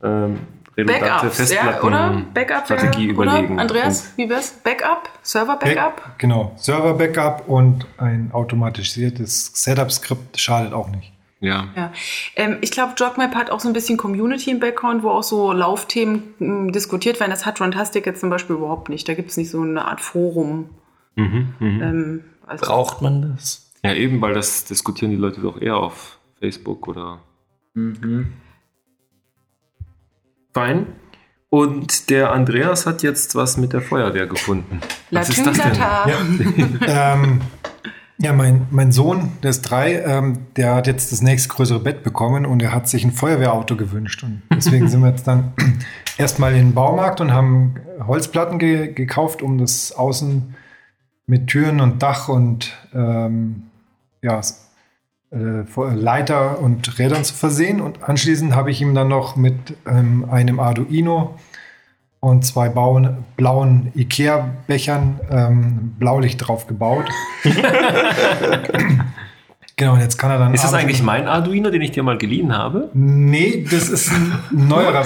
ähm, 0.03 0.39
redundante 0.77 1.05
Backups, 1.27 1.51
ja, 1.51 1.81
oder? 1.81 2.21
Backup 2.33 2.65
Strategie 2.65 3.07
überlegen. 3.07 3.53
Oder? 3.53 3.61
Andreas, 3.61 4.13
wie 4.17 4.29
wär's? 4.29 4.51
Backup? 4.63 5.09
Server-Backup? 5.21 5.95
Back- 5.95 6.19
Genau. 6.19 6.51
Server-Backup 6.57 7.47
und 7.47 7.85
ein 7.97 8.31
automatisiertes 8.33 9.51
Setup-Skript 9.53 10.39
schadet 10.39 10.73
auch 10.73 10.89
nicht. 10.89 11.13
Und, 11.41 11.47
ja. 11.49 11.67
Ja, 11.75 11.91
ähm, 12.35 12.57
ich 12.61 12.71
glaube, 12.71 12.93
Jogmap 12.97 13.35
hat 13.35 13.51
auch 13.51 13.59
so 13.59 13.67
ein 13.67 13.73
bisschen 13.73 13.97
Community 13.97 14.49
im 14.51 14.59
Background, 14.59 15.03
wo 15.03 15.09
auch 15.09 15.23
so 15.23 15.51
Laufthemen 15.51 16.33
m, 16.39 16.71
diskutiert 16.71 17.19
werden. 17.19 17.31
Das 17.31 17.45
hat 17.45 17.59
Runtastic 17.61 18.05
jetzt 18.05 18.21
zum 18.21 18.29
Beispiel 18.29 18.55
überhaupt 18.55 18.87
nicht. 18.89 19.07
Da 19.09 19.13
gibt 19.13 19.29
es 19.29 19.37
nicht 19.37 19.49
so 19.49 19.61
eine 19.61 19.85
Art 19.85 19.99
Forum. 20.01 20.69
Mhm, 21.15 21.53
mhm. 21.59 21.81
Ähm, 21.81 22.23
also, 22.47 22.65
Braucht 22.65 23.01
man 23.01 23.33
das? 23.35 23.71
ja, 23.83 23.93
eben, 23.93 24.21
weil 24.21 24.33
das 24.33 24.63
diskutieren 24.65 25.11
die 25.11 25.17
Leute 25.17 25.41
doch 25.41 25.61
eher 25.61 25.75
auf 25.77 26.17
Facebook 26.39 26.87
oder. 26.87 27.19
Fein. 30.53 30.87
Und 31.49 32.09
der 32.09 32.31
Andreas 32.31 32.85
hat 32.87 33.03
jetzt 33.03 33.35
was 33.35 33.57
mit 33.57 33.73
der 33.73 33.81
Feuerwehr 33.81 34.25
gefunden. 34.25 34.79
Was 35.11 35.29
ist 35.29 35.45
das 35.45 35.57
denn? 35.57 35.75
Latünglata. 35.75 37.13
ähm, 37.13 37.41
ja, 38.17 38.33
mein, 38.33 38.67
mein 38.71 38.91
Sohn, 38.91 39.33
der 39.43 39.51
ist 39.51 39.63
drei, 39.63 40.01
ähm, 40.01 40.47
der 40.55 40.75
hat 40.75 40.87
jetzt 40.87 41.11
das 41.11 41.21
nächstgrößere 41.21 41.79
Bett 41.79 42.03
bekommen 42.03 42.45
und 42.45 42.61
er 42.61 42.73
hat 42.73 42.87
sich 42.87 43.03
ein 43.03 43.11
Feuerwehrauto 43.11 43.75
gewünscht. 43.75 44.23
Und 44.23 44.41
deswegen 44.49 44.87
sind 44.87 45.01
wir 45.01 45.09
jetzt 45.09 45.27
dann 45.27 45.53
erstmal 46.17 46.53
in 46.53 46.67
den 46.67 46.73
Baumarkt 46.73 47.21
und 47.21 47.33
haben 47.33 47.75
Holzplatten 48.07 48.59
ge 48.59 48.93
gekauft, 48.93 49.41
um 49.41 49.57
das 49.57 49.91
Außen 49.91 50.55
mit 51.27 51.47
Türen 51.47 51.81
und 51.81 52.01
Dach 52.01 52.29
und 52.29 52.73
ähm, 52.93 53.63
ja, 54.21 54.41
Leiter 55.33 56.59
und 56.59 56.99
Rädern 56.99 57.23
zu 57.23 57.33
versehen. 57.33 57.81
Und 57.81 58.03
anschließend 58.03 58.55
habe 58.55 58.71
ich 58.71 58.81
ihm 58.81 58.93
dann 58.93 59.07
noch 59.07 59.35
mit 59.35 59.75
ähm, 59.87 60.27
einem 60.29 60.59
Arduino 60.59 61.35
und 62.19 62.45
zwei 62.45 62.69
bauen, 62.69 63.25
blauen 63.35 63.91
Ikea-Bechern 63.95 65.19
ähm, 65.29 65.93
Blaulicht 65.99 66.47
drauf 66.47 66.67
gebaut. 66.67 67.09
genau, 69.75 69.93
und 69.93 69.99
jetzt 69.99 70.17
kann 70.17 70.31
er 70.31 70.39
dann. 70.39 70.53
Ist 70.53 70.63
das 70.63 70.73
eigentlich 70.73 71.03
mein 71.03 71.27
Arduino, 71.27 71.69
den 71.69 71.81
ich 71.81 71.91
dir 71.91 72.01
mal 72.01 72.17
geliehen 72.17 72.55
habe? 72.55 72.89
Nee, 72.93 73.65
das 73.69 73.89
ist 73.89 74.09
ein 74.09 74.39
neuerer. 74.51 75.05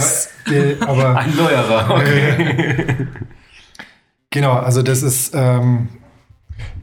äh, 0.51 0.75
aber 0.81 1.17
Ein 1.17 1.35
neuerer. 1.35 1.89
Okay. 1.89 3.07
genau, 4.29 4.53
also 4.53 4.83
das 4.83 5.01
ist 5.01 5.33
ähm, 5.33 5.89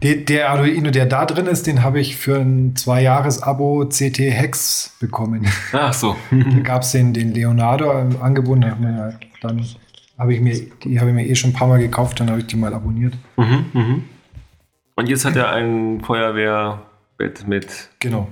der, 0.02 0.16
der 0.16 0.50
Arduino, 0.50 0.90
der 0.90 1.06
da 1.06 1.24
drin 1.24 1.46
ist, 1.46 1.66
den 1.66 1.82
habe 1.82 2.00
ich 2.00 2.16
für 2.16 2.38
ein 2.38 2.76
Zwei-Jahres-Abo 2.76 3.86
CT 3.88 4.18
Hex 4.18 4.96
bekommen. 5.00 5.46
Ach 5.72 5.92
so. 5.92 6.16
Da 6.30 6.60
gab 6.60 6.82
es 6.82 6.92
den, 6.92 7.12
den 7.12 7.32
Leonardo 7.32 7.98
im 7.98 8.20
Angebot. 8.22 8.60
Dann 8.62 9.66
habe 10.18 10.34
ich 10.34 10.40
mir, 10.40 10.54
die 10.84 11.00
habe 11.00 11.10
ich 11.10 11.14
mir 11.14 11.26
eh 11.26 11.34
schon 11.34 11.50
ein 11.50 11.54
paar 11.54 11.68
Mal 11.68 11.78
gekauft, 11.78 12.20
dann 12.20 12.30
habe 12.30 12.40
ich 12.40 12.46
die 12.46 12.56
mal 12.56 12.72
abonniert. 12.72 13.14
Mhm, 13.36 13.66
mhm. 13.72 14.04
Und 14.96 15.08
jetzt 15.08 15.24
hat 15.24 15.36
er 15.36 15.50
ein 15.50 16.00
Feuerwehrbett 16.02 17.48
mit. 17.48 17.90
Genau. 17.98 18.28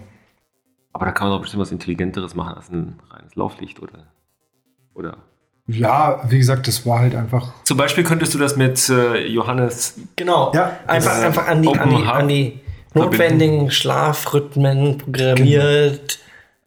Aber 0.93 1.07
da 1.07 1.13
kann 1.13 1.29
man 1.29 1.37
doch 1.37 1.41
bestimmt 1.41 1.63
was 1.63 1.73
Intelligenteres 1.73 2.35
machen 2.35 2.55
als 2.55 2.71
ein 2.71 3.01
reines 3.11 3.35
Lauflicht, 3.35 3.81
oder? 3.81 4.07
Oder? 4.95 5.17
Ja, 5.68 6.20
wie 6.29 6.38
gesagt, 6.38 6.66
das 6.66 6.85
war 6.87 6.98
halt 7.01 7.14
einfach. 7.14 7.53
Zum 7.64 7.77
Beispiel 7.77 8.03
könntest 8.05 8.35
du 8.35 8.38
das 8.38 8.57
mit 8.57 8.88
äh, 8.88 9.27
Johannes. 9.27 9.94
Genau. 10.16 10.53
Ja, 10.55 10.72
einfach, 10.87 11.12
das- 11.12 11.22
einfach 11.22 11.46
an 11.48 11.62
die, 11.62 11.68
an 11.79 11.90
die, 11.90 12.05
an 12.05 12.29
die 12.29 12.61
notwendigen 12.94 13.70
Schlafrhythmen 13.70 14.98
programmiert. 14.98 16.18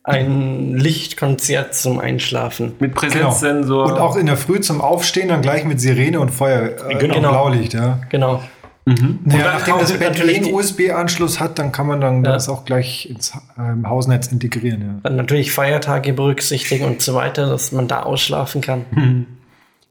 Ein 0.07 0.75
Lichtkonzert 0.75 1.73
zum 1.73 1.99
Einschlafen. 1.99 2.73
Mit 2.79 2.95
Genau. 2.95 3.11
Präsenzsensor. 3.11 3.85
Und 3.87 3.97
auch 3.99 4.15
in 4.15 4.27
der 4.27 4.37
Früh 4.37 4.59
zum 4.59 4.79
Aufstehen 4.79 5.29
dann 5.29 5.41
gleich 5.41 5.65
mit 5.65 5.81
Sirene 5.81 6.19
und 6.19 6.29
Feuer. 6.29 6.69
Äh, 6.89 6.95
Genau. 6.99 7.29
Blaulicht, 7.31 7.73
ja. 7.73 7.99
Genau. 8.09 8.43
Naja, 8.85 9.15
dann 9.25 9.39
nachdem 9.57 9.79
das 9.79 9.91
Bett 9.93 10.09
natürlich 10.11 10.37
einen 10.37 10.53
USB-Anschluss 10.53 11.39
hat, 11.39 11.57
dann 11.57 11.71
kann 11.71 11.87
man 11.87 12.01
dann 12.01 12.23
Ja. 12.23 12.33
das 12.33 12.49
auch 12.49 12.65
gleich 12.65 13.09
ins 13.09 13.33
ähm, 13.57 13.89
Hausnetz 13.89 14.27
integrieren. 14.31 14.81
Ja. 14.81 14.99
Dann 15.03 15.15
natürlich 15.15 15.51
Feiertage 15.51 16.13
berücksichtigen 16.13 16.85
und 16.85 17.01
so 17.01 17.15
weiter, 17.15 17.47
dass 17.47 17.71
man 17.71 17.87
da 17.87 18.03
ausschlafen 18.03 18.61
kann. 18.61 19.25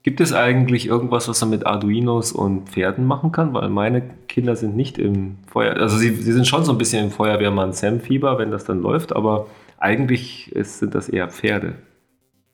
Gibt 0.03 0.21
es 0.21 0.31
eigentlich 0.33 0.87
irgendwas, 0.87 1.27
was 1.27 1.41
man 1.41 1.49
mit 1.49 1.65
Arduinos 1.65 2.31
und 2.31 2.69
Pferden 2.69 3.05
machen 3.05 3.31
kann? 3.33 3.53
Weil 3.53 3.69
meine 3.69 4.01
Kinder 4.29 4.55
sind 4.55 4.75
nicht 4.77 4.97
im 4.97 5.39
Feuer, 5.47 5.75
also 5.75 5.97
sie, 5.97 6.11
sie 6.15 6.31
sind 6.31 6.47
schon 6.47 6.63
so 6.63 6.71
ein 6.71 6.77
bisschen 6.77 7.05
im 7.05 7.11
Feuerwehrmann 7.11 7.73
Sam-Fieber, 7.73 8.37
wenn 8.37 8.51
das 8.51 8.63
dann 8.65 8.81
läuft, 8.81 9.13
aber 9.15 9.47
eigentlich 9.77 10.51
ist, 10.53 10.79
sind 10.79 10.95
das 10.95 11.09
eher 11.09 11.27
Pferde. 11.27 11.73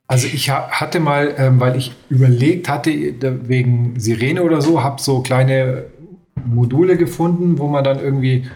Also 0.08 0.28
ich 0.28 0.50
ha 0.50 0.70
hatte 0.72 1.00
mal, 1.00 1.36
ähm, 1.38 1.60
weil 1.60 1.76
ich 1.78 1.94
überlegt 2.10 2.68
hatte, 2.68 2.92
wegen 3.48 3.94
Sirene 4.00 4.44
oder 4.44 4.62
so, 4.62 4.84
habe 4.84 5.02
so 5.02 5.22
kleine 5.22 5.86
Module 6.46 6.98
gefunden, 6.98 7.58
wo 7.60 7.68
man 7.68 7.84
dann 7.84 8.00
irgendwie 8.00 8.50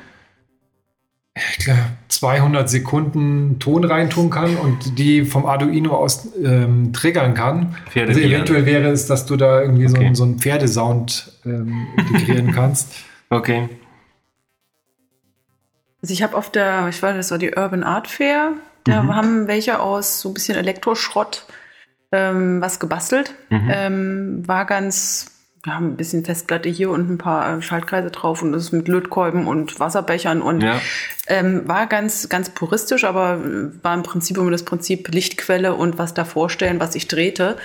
ich 1.38 1.58
glaub, 1.66 1.78
200 2.08 2.70
Sekunden 2.70 3.60
Ton 3.60 3.84
reintun 3.84 4.30
kann 4.30 4.56
und 4.56 4.98
die 4.98 5.26
vom 5.26 5.46
Arduino 5.46 5.94
aus 5.94 6.30
ähm, 6.42 6.94
triggern 6.94 7.34
kann. 7.34 7.76
Pferde 7.90 8.10
also 8.10 8.22
dienen. 8.22 8.34
eventuell 8.34 8.66
wäre 8.66 8.88
es, 8.90 9.06
dass 9.08 9.26
du 9.26 9.36
da 9.36 9.62
irgendwie 9.62 9.88
so, 9.90 9.96
Okay. 9.98 10.06
einen- 10.06 10.16
so 10.16 10.24
einen 10.24 10.40
Pferdesound 10.40 11.34
ähm, 11.46 11.88
integrieren 11.98 12.52
kannst. 12.56 12.94
Okay. 13.30 13.68
Also 16.02 16.14
ich 16.14 16.24
habe 16.24 16.38
auf 16.38 16.52
der, 16.52 16.88
ich 16.90 17.02
weiß, 17.02 17.16
das 17.16 17.32
war 17.32 17.38
die 17.38 17.52
Urban 17.56 17.84
Art 17.84 18.08
Fair, 18.08 18.54
da 18.86 19.04
Mhm. 19.04 19.16
haben 19.16 19.48
welche 19.48 19.80
aus 19.80 20.22
so 20.22 20.30
ein 20.30 20.34
bisschen 20.36 20.56
Elektroschrott 20.58 21.46
ähm, 22.14 22.62
was 22.62 22.80
gebastelt. 22.80 23.34
Mhm. 23.50 23.70
Ähm, 23.74 24.48
war 24.48 24.66
ganz, 24.66 25.32
ja, 25.66 25.78
ein 25.78 25.96
bisschen 25.96 26.24
Festplatte 26.24 26.70
hier 26.70 26.92
und 26.92 27.10
ein 27.10 27.18
paar 27.18 27.58
äh, 27.58 27.62
Schaltkreise 27.62 28.12
drauf 28.12 28.42
und 28.44 28.52
das 28.52 28.72
mit 28.72 28.88
Lötkolben 28.88 29.48
und 29.48 29.80
Wasserbechern 29.80 30.42
und 30.42 30.62
Ja. 30.62 30.80
ähm, 31.28 31.68
war 31.68 31.88
ganz, 31.88 32.30
ganz 32.30 32.50
puristisch, 32.50 33.04
aber 33.04 33.40
äh, 33.44 33.84
war 33.84 33.94
im 33.96 34.04
Prinzip 34.04 34.38
immer 34.38 34.52
das 34.52 34.64
Prinzip 34.64 35.08
Lichtquelle 35.10 35.74
und 35.74 35.98
was 35.98 36.14
da 36.14 36.24
vorstellen, 36.26 36.80
was 36.80 36.96
ich 36.96 37.08
drehte. 37.08 37.58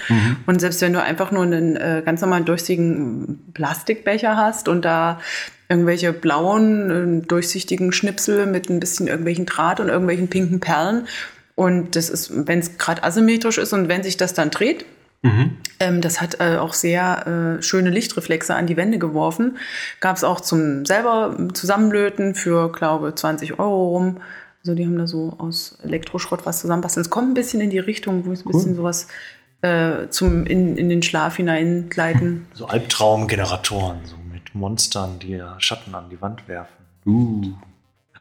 Und 0.46 0.60
selbst 0.60 0.80
wenn 0.80 0.92
du 0.92 1.02
einfach 1.02 1.30
nur 1.30 1.42
einen 1.42 1.76
äh, 1.76 2.02
ganz 2.04 2.20
normalen 2.22 2.44
durchsichtigen 2.46 3.52
Plastikbecher 3.54 4.36
hast 4.36 4.68
und 4.68 4.84
da 4.84 5.20
irgendwelche 5.68 6.12
blauen, 6.12 7.20
äh, 7.22 7.26
durchsichtigen 7.26 7.92
Schnipsel 7.92 8.46
mit 8.46 8.70
ein 8.70 8.80
bisschen 8.80 9.06
irgendwelchen 9.08 9.46
Draht 9.46 9.78
und 9.80 9.88
irgendwelchen 9.88 10.28
pinken 10.28 10.60
Perlen. 10.60 11.06
Und 11.54 11.94
das 11.96 12.08
ist, 12.08 12.46
wenn 12.48 12.58
es 12.60 12.78
gerade 12.78 13.04
asymmetrisch 13.04 13.58
ist 13.58 13.72
und 13.74 13.88
wenn 13.88 14.02
sich 14.02 14.16
das 14.16 14.32
dann 14.32 14.50
dreht, 14.50 14.86
ähm, 15.22 16.00
das 16.00 16.20
hat 16.20 16.40
äh, 16.40 16.56
auch 16.56 16.72
sehr 16.72 17.58
äh, 17.58 17.62
schöne 17.62 17.90
Lichtreflexe 17.90 18.54
an 18.54 18.66
die 18.66 18.76
Wände 18.76 18.98
geworfen. 18.98 19.58
Gab 20.00 20.16
es 20.16 20.24
auch 20.24 20.40
zum 20.40 20.86
selber 20.86 21.36
Zusammenlöten 21.52 22.34
für, 22.34 22.72
glaube 22.72 23.14
20 23.14 23.58
Euro 23.58 23.88
rum. 23.88 24.16
Also 24.62 24.74
die 24.74 24.84
haben 24.84 24.98
da 24.98 25.06
so 25.06 25.34
aus 25.38 25.78
Elektroschrott 25.82 26.44
was 26.46 26.60
zusammenbasteln. 26.60 27.04
Es 27.04 27.10
kommt 27.10 27.30
ein 27.30 27.34
bisschen 27.34 27.60
in 27.60 27.70
die 27.70 27.78
Richtung, 27.78 28.26
wo 28.26 28.32
es 28.32 28.44
ein 28.44 28.52
bisschen 28.52 28.74
sowas 28.76 29.08
äh, 29.62 30.08
zum 30.08 30.46
in, 30.46 30.76
in 30.76 30.88
den 30.88 31.02
Schlaf 31.02 31.36
hineingleiten. 31.36 32.46
So 32.54 32.66
Albtraumgeneratoren, 32.66 34.00
so 34.04 34.16
mit 34.30 34.54
Monstern, 34.54 35.18
die 35.18 35.32
ja 35.32 35.56
Schatten 35.58 35.94
an 35.94 36.10
die 36.10 36.20
Wand 36.20 36.48
werfen. 36.48 36.76
Uh. 37.06 37.52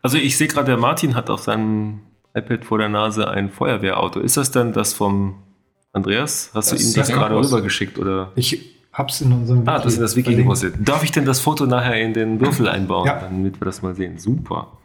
Also 0.01 0.17
ich 0.17 0.37
sehe 0.37 0.47
gerade, 0.47 0.67
der 0.67 0.77
Martin 0.77 1.15
hat 1.15 1.29
auf 1.29 1.41
seinem 1.41 2.01
iPad 2.33 2.63
vor 2.63 2.77
der 2.77 2.89
Nase 2.89 3.29
ein 3.29 3.49
Feuerwehrauto. 3.49 4.19
Ist 4.19 4.37
das 4.37 4.51
dann 4.51 4.71
das 4.71 4.93
vom 4.93 5.35
Andreas? 5.93 6.51
Hast 6.53 6.71
Das 6.71 6.79
du 6.81 6.87
ihm 6.87 6.93
das 6.95 7.07
gerade 7.09 7.35
rübergeschickt 7.35 7.97
oder? 7.99 8.31
Ich 8.35 8.75
hab's 8.93 9.21
in 9.21 9.31
unserem 9.31 9.67
Ah, 9.67 9.79
das 9.79 9.93
ist 9.93 10.01
das 10.01 10.15
Wiki 10.15 10.35
gepostet. 10.35 10.75
Darf 10.79 11.03
ich 11.03 11.11
denn 11.11 11.25
das 11.25 11.39
Foto 11.39 11.65
nachher 11.65 11.99
in 12.01 12.13
den 12.13 12.39
Würfel 12.39 12.67
einbauen, 12.67 13.07
Ja. 13.07 13.19
damit 13.21 13.59
wir 13.59 13.65
das 13.65 13.81
mal 13.81 13.95
sehen? 13.95 14.17
Super. 14.17 14.77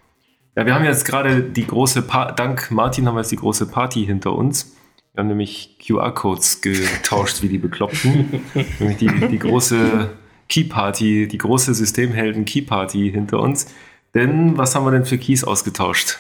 Ja, 0.57 0.67
wir 0.67 0.75
haben 0.75 0.85
jetzt 0.85 1.05
gerade 1.05 1.43
die 1.43 1.67
große, 1.67 2.03
pa 2.03 2.31
dank 2.33 2.71
Martin 2.71 3.07
haben 3.09 3.17
wir 3.17 3.21
jetzt 3.21 3.33
die 3.33 3.37
große 3.37 3.67
Party 3.67 4.07
hinter 4.07 4.33
uns. 4.35 4.77
Wir 5.13 5.21
haben 5.21 5.29
nämlich 5.29 5.79
QR-Codes 5.85 6.61
getauscht 6.61 7.43
wie 7.43 7.49
die 7.49 7.59
Bekloppten. 7.59 8.41
nämlich 8.79 8.99
die, 8.99 9.09
die 9.29 9.39
große 9.39 10.11
Key 10.49 10.65
Party, 10.65 11.27
die 11.29 11.39
große 11.39 11.75
Systemhelden 11.75 12.45
Key 12.45 12.63
Party 12.63 13.11
hinter 13.11 13.41
uns. 13.41 13.67
Denn 14.15 14.57
was 14.57 14.75
haben 14.75 14.85
wir 14.87 14.93
denn 14.93 15.05
für 15.05 15.19
Keys 15.19 15.43
ausgetauscht? 15.45 16.19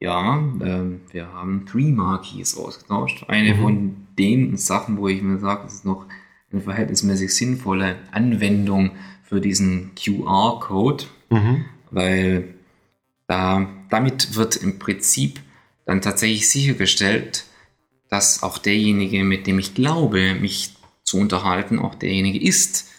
Ja, 0.00 0.38
ähm, 0.62 1.02
wir 1.12 1.32
haben 1.32 1.66
Three 1.66 1.90
Markeys 1.92 2.56
ausgetauscht. 2.56 3.24
Eine 3.28 3.54
von 3.60 4.06
den 4.18 4.56
Sachen, 4.56 4.96
wo 4.96 5.08
ich 5.08 5.20
mir 5.20 5.38
sage, 5.38 5.64
das 5.64 5.74
ist 5.74 5.84
noch 5.84 6.06
eine 6.50 6.62
verhältnismäßig 6.62 7.34
sinnvolle 7.34 7.96
Anwendung 8.10 8.92
für 9.22 9.40
diesen 9.40 9.92
QR-Code, 9.94 11.04
weil 11.90 12.54
da, 13.26 13.68
damit 13.90 14.34
wird 14.34 14.56
im 14.56 14.78
Prinzip 14.78 15.40
dann 15.84 16.00
tatsächlich 16.00 16.48
sichergestellt, 16.50 17.44
dass 18.08 18.42
auch 18.42 18.58
derjenige, 18.58 19.22
mit 19.22 19.46
dem 19.46 19.58
ich 19.58 19.74
glaube, 19.74 20.34
mich 20.34 20.74
zu 21.04 21.18
unterhalten, 21.18 21.78
auch 21.78 21.94
derjenige 21.94 22.40
ist, 22.44 22.90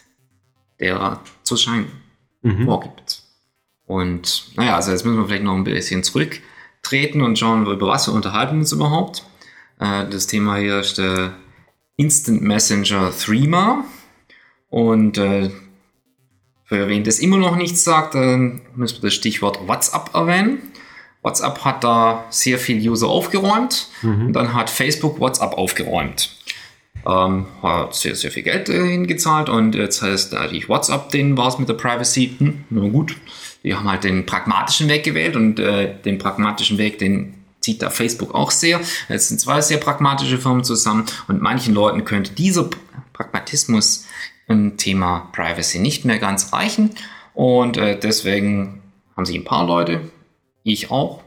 der 0.80 1.20
zu 1.42 1.56
scheinen 1.56 1.90
vorgibt. 2.64 3.22
Und 3.84 4.52
naja, 4.56 4.76
also 4.76 4.90
jetzt 4.92 5.04
müssen 5.04 5.18
wir 5.18 5.26
vielleicht 5.26 5.44
noch 5.44 5.54
ein 5.54 5.64
bisschen 5.64 6.02
zurücktreten 6.82 7.22
und 7.22 7.38
schauen, 7.38 7.66
über 7.66 7.88
was 7.88 8.08
wir 8.08 8.14
unterhalten 8.14 8.58
uns 8.58 8.72
überhaupt. 8.72 9.24
Äh, 9.78 10.06
das 10.10 10.26
Thema 10.26 10.56
hier 10.56 10.80
ist 10.80 10.98
der 10.98 11.32
Instant 11.96 12.42
Messenger 12.42 13.12
Threema. 13.16 13.84
Und 14.68 15.18
äh, 15.18 15.50
für 16.64 16.88
wen 16.88 17.04
das 17.04 17.18
immer 17.18 17.36
noch 17.36 17.56
nichts 17.56 17.84
sagt, 17.84 18.14
dann 18.14 18.62
müssen 18.74 19.02
wir 19.02 19.08
das 19.08 19.14
Stichwort 19.14 19.66
WhatsApp 19.68 20.14
erwähnen. 20.14 20.58
WhatsApp 21.22 21.64
hat 21.64 21.84
da 21.84 22.24
sehr 22.30 22.58
viel 22.58 22.78
User 22.90 23.06
aufgeräumt 23.06 23.88
und 24.02 24.32
dann 24.32 24.54
hat 24.54 24.70
Facebook 24.70 25.20
WhatsApp 25.20 25.52
aufgeräumt. 25.52 26.36
Ähm, 27.06 27.46
hat 27.62 27.94
sehr, 27.94 28.16
sehr 28.16 28.30
viel 28.30 28.42
Geld 28.42 28.68
äh, 28.68 28.88
hingezahlt 28.88 29.48
und 29.48 29.74
jetzt 29.74 30.02
heißt 30.02 30.32
natürlich 30.32 30.68
WhatsApp, 30.68 31.10
denen 31.10 31.36
war 31.36 31.48
es 31.48 31.58
mit 31.58 31.68
der 31.68 31.74
Privacy, 31.74 32.34
hm, 32.38 32.64
na 32.70 32.88
gut, 32.88 33.16
die 33.62 33.74
haben 33.74 33.88
halt 33.88 34.04
den 34.04 34.26
pragmatischen 34.26 34.88
Weg 34.88 35.04
gewählt 35.04 35.36
und 35.36 35.58
äh, 35.58 35.94
den 36.02 36.18
pragmatischen 36.18 36.78
Weg, 36.78 36.98
den 36.98 37.34
zieht 37.60 37.80
da 37.80 37.90
Facebook 37.90 38.34
auch 38.34 38.50
sehr. 38.50 38.80
Es 39.08 39.28
sind 39.28 39.40
zwei 39.40 39.60
sehr 39.60 39.78
pragmatische 39.78 40.38
Firmen 40.38 40.64
zusammen 40.64 41.06
und 41.28 41.40
manchen 41.40 41.74
Leuten 41.74 42.04
könnte 42.04 42.32
dieser 42.32 42.68
Pragmatismus 43.12 44.06
im 44.48 44.76
Thema 44.76 45.30
Privacy 45.32 45.78
nicht 45.78 46.04
mehr 46.04 46.18
ganz 46.18 46.52
reichen 46.52 46.90
und 47.34 47.76
äh, 47.76 47.98
deswegen 47.98 48.82
haben 49.16 49.26
sich 49.26 49.36
ein 49.36 49.44
paar 49.44 49.66
Leute, 49.66 50.10
ich 50.64 50.90
auch, 50.90 51.22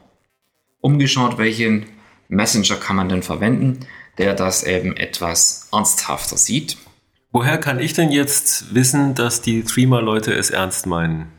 umgeschaut, 0.80 1.38
welchen 1.38 1.86
Messenger 2.28 2.76
kann 2.76 2.96
man 2.96 3.08
denn 3.08 3.22
verwenden, 3.22 3.80
der 4.18 4.34
das 4.34 4.62
eben 4.62 4.96
etwas 4.96 5.68
ernsthafter 5.72 6.36
sieht. 6.36 6.76
Woher 7.32 7.58
kann 7.58 7.80
ich 7.80 7.92
denn 7.92 8.10
jetzt 8.10 8.74
wissen, 8.74 9.14
dass 9.14 9.42
die 9.42 9.62
Threema-Leute 9.62 10.32
es 10.32 10.50
ernst 10.50 10.86
meinen? 10.86 11.35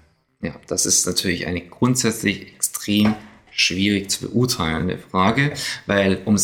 Ja, 0.47 0.55
das 0.67 0.85
ist 0.85 1.05
natürlich 1.05 1.45
eine 1.45 1.59
grundsätzlich 1.59 2.53
extrem 2.55 3.15
schwierig 3.51 4.09
zu 4.09 4.29
beurteilende 4.29 4.97
Frage, 4.97 5.53
weil 5.87 6.21
um 6.23 6.37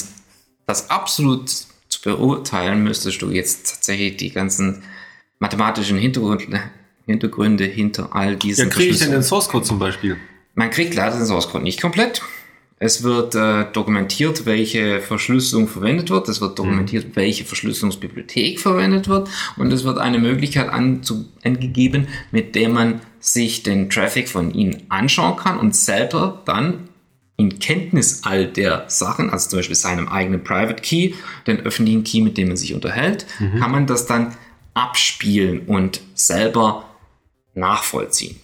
das 0.66 0.89
absolut 0.89 1.50
zu 1.50 2.02
beurteilen, 2.04 2.84
müsstest 2.84 3.22
du 3.22 3.30
jetzt 3.30 3.72
tatsächlich 3.72 4.18
die 4.18 4.32
ganzen 4.32 4.84
mathematischen 5.39 5.98
Hintergründe, 5.98 6.60
Hintergründe 7.06 7.63
hinter 7.63 8.13
all 8.13 8.36
diesen 8.36 8.68
Ja, 8.68 8.76
kriege 8.76 8.92
ich 8.92 9.00
denn 9.00 9.12
den 9.12 9.24
Source 9.24 9.48
Code 9.48 9.63
zum 9.63 9.80
Beispiel? 9.80 10.18
Man 10.54 10.70
kriegt 10.70 10.96
leider 10.96 11.16
den 11.16 11.26
Source 11.26 11.48
Code 11.48 11.63
nicht 11.63 11.80
komplett. 11.82 12.22
Es 12.80 13.04
wird 13.04 13.36
äh, 13.36 13.66
dokumentiert, 13.72 14.46
welche 14.46 15.00
Verschlüsselung 15.00 15.70
verwendet 15.70 16.10
wird. 16.10 16.28
Es 16.28 16.42
wird 16.42 16.60
dokumentiert, 16.60 17.16
welche 17.16 17.46
Verschlüsselungsbibliothek 17.46 18.60
verwendet 18.60 19.08
wird. 19.08 19.30
Und 19.56 19.72
es 19.72 19.86
wird 19.86 20.00
eine 20.00 20.20
Möglichkeit 20.20 20.68
anzu 20.68 21.30
angegeben, 21.46 22.10
mit 22.32 22.56
der 22.56 22.68
man 22.68 23.00
sich 23.24 23.64
den 23.64 23.90
Traffic 23.90 24.28
von 24.28 24.54
Ihnen 24.54 24.84
anschauen 24.90 25.38
kann 25.38 25.58
und 25.58 25.74
selber 25.76 26.42
dann 26.46 26.90
in 27.38 27.58
Kenntnis 27.58 28.22
all 28.24 28.48
der 28.48 28.84
Sachen, 28.90 29.30
also 29.30 29.50
zum 29.50 29.60
Beispiel 29.60 29.78
seinem 29.78 30.10
eigenen 30.10 30.44
Private 30.44 30.82
Key, 30.82 31.14
den 31.48 31.62
öffentlichen 31.62 32.04
Key, 32.04 32.22
mit 32.22 32.38
dem 32.38 32.50
man 32.50 32.58
sich 32.58 32.74
unterhält, 32.74 33.26
kann 33.60 33.72
man 33.72 33.88
das 33.88 34.06
dann 34.06 34.36
abspielen 34.74 35.62
und 35.62 36.02
selber 36.14 36.86
nachvollziehen. 37.56 38.40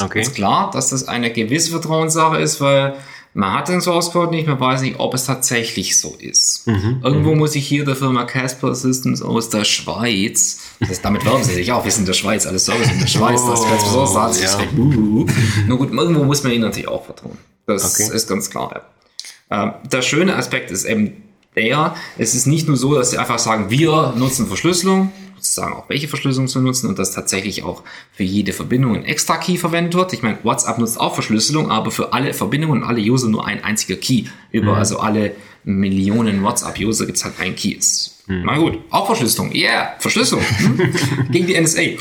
Okay. 0.00 0.20
Ist 0.20 0.34
klar, 0.34 0.70
dass 0.72 0.90
das 0.90 1.08
eine 1.08 1.32
gewisse 1.32 1.70
Vertrauenssache 1.70 2.38
ist, 2.38 2.60
weil 2.60 2.96
man 3.34 3.52
hat 3.54 3.68
den 3.68 3.80
Source 3.80 4.10
Code 4.12 4.30
nicht, 4.30 4.46
man 4.46 4.60
weiß 4.60 4.82
nicht, 4.82 4.98
ob 5.00 5.14
es 5.14 5.24
tatsächlich 5.24 5.98
so 5.98 6.14
ist. 6.18 6.66
Irgendwo 6.66 7.34
muss 7.34 7.54
ich 7.54 7.66
hier 7.66 7.84
der 7.84 7.96
Firma 7.96 8.24
Casper 8.24 8.74
Systems 8.74 9.22
aus 9.22 9.48
der 9.48 9.64
Schweiz, 9.64 10.58
das, 10.80 11.00
damit 11.00 11.24
werben 11.24 11.42
sie 11.42 11.54
sich 11.54 11.72
auch, 11.72 11.84
wir 11.84 11.90
sind 11.90 12.02
in 12.02 12.06
der 12.06 12.12
Schweiz, 12.12 12.46
alles 12.46 12.66
Service 12.66 12.90
in 12.90 12.98
der 13.00 13.06
Schweiz, 13.06 13.40
das 13.46 13.62
Casper 13.64 13.90
Source 13.90 14.12
sagt 14.12 14.34
sich. 14.34 14.48
Nur 15.66 15.78
gut, 15.78 15.92
irgendwo 15.92 16.24
muss 16.24 16.42
man 16.42 16.52
ihnen 16.52 16.62
natürlich 16.62 16.88
auch 16.88 17.04
vertrauen. 17.04 17.38
Das 17.66 17.94
Okay. 17.98 18.14
ist 18.14 18.28
ganz 18.28 18.50
klar. 18.50 18.82
Ähm, 19.50 19.72
der 19.90 20.02
schöne 20.02 20.36
Aspekt 20.36 20.70
ist 20.70 20.84
eben 20.84 21.22
der, 21.56 21.94
es 22.18 22.34
ist 22.34 22.46
nicht 22.46 22.66
nur 22.68 22.76
so, 22.76 22.94
dass 22.94 23.10
sie 23.10 23.18
einfach 23.18 23.38
sagen, 23.38 23.70
wir 23.70 24.14
nutzen 24.16 24.46
Verschlüsselung, 24.46 25.12
sozusagen 25.42 25.74
auch 25.74 25.88
welche 25.88 26.08
Verschlüsselung 26.08 26.48
zu 26.48 26.60
nutzen 26.60 26.88
und 26.88 26.98
dass 26.98 27.12
tatsächlich 27.12 27.64
auch 27.64 27.82
für 28.12 28.22
jede 28.22 28.52
Verbindung 28.52 28.94
ein 28.96 29.04
extra 29.04 29.36
Key 29.36 29.56
verwendet 29.56 29.94
wird. 29.94 30.12
Ich 30.12 30.22
meine, 30.22 30.38
WhatsApp 30.42 30.78
nutzt 30.78 31.00
auch 31.00 31.14
Verschlüsselung, 31.14 31.70
aber 31.70 31.90
für 31.90 32.12
alle 32.12 32.32
Verbindungen 32.32 32.82
und 32.82 32.88
alle 32.88 33.00
User 33.00 33.28
nur 33.28 33.46
ein 33.46 33.62
einziger 33.64 33.96
Key. 33.96 34.24
Über 34.52 34.76
also 34.76 35.00
alle 35.00 35.32
Millionen 35.64 36.42
WhatsApp-User 36.42 37.06
gibt 37.06 37.18
es 37.18 37.24
halt 37.24 37.34
ein 37.40 37.54
Key. 37.54 37.70
Ist, 37.70 38.24
Na 38.26 38.56
gut, 38.58 38.78
auch 38.90 39.06
Verschlüsselung. 39.06 39.54
Yeah, 39.54 39.94
Verschlüsselung. 39.98 40.44
Hm? 40.58 40.78
Gegen 41.30 41.46
die 41.46 41.60
NSA. 41.60 41.80
Äh, 41.80 41.96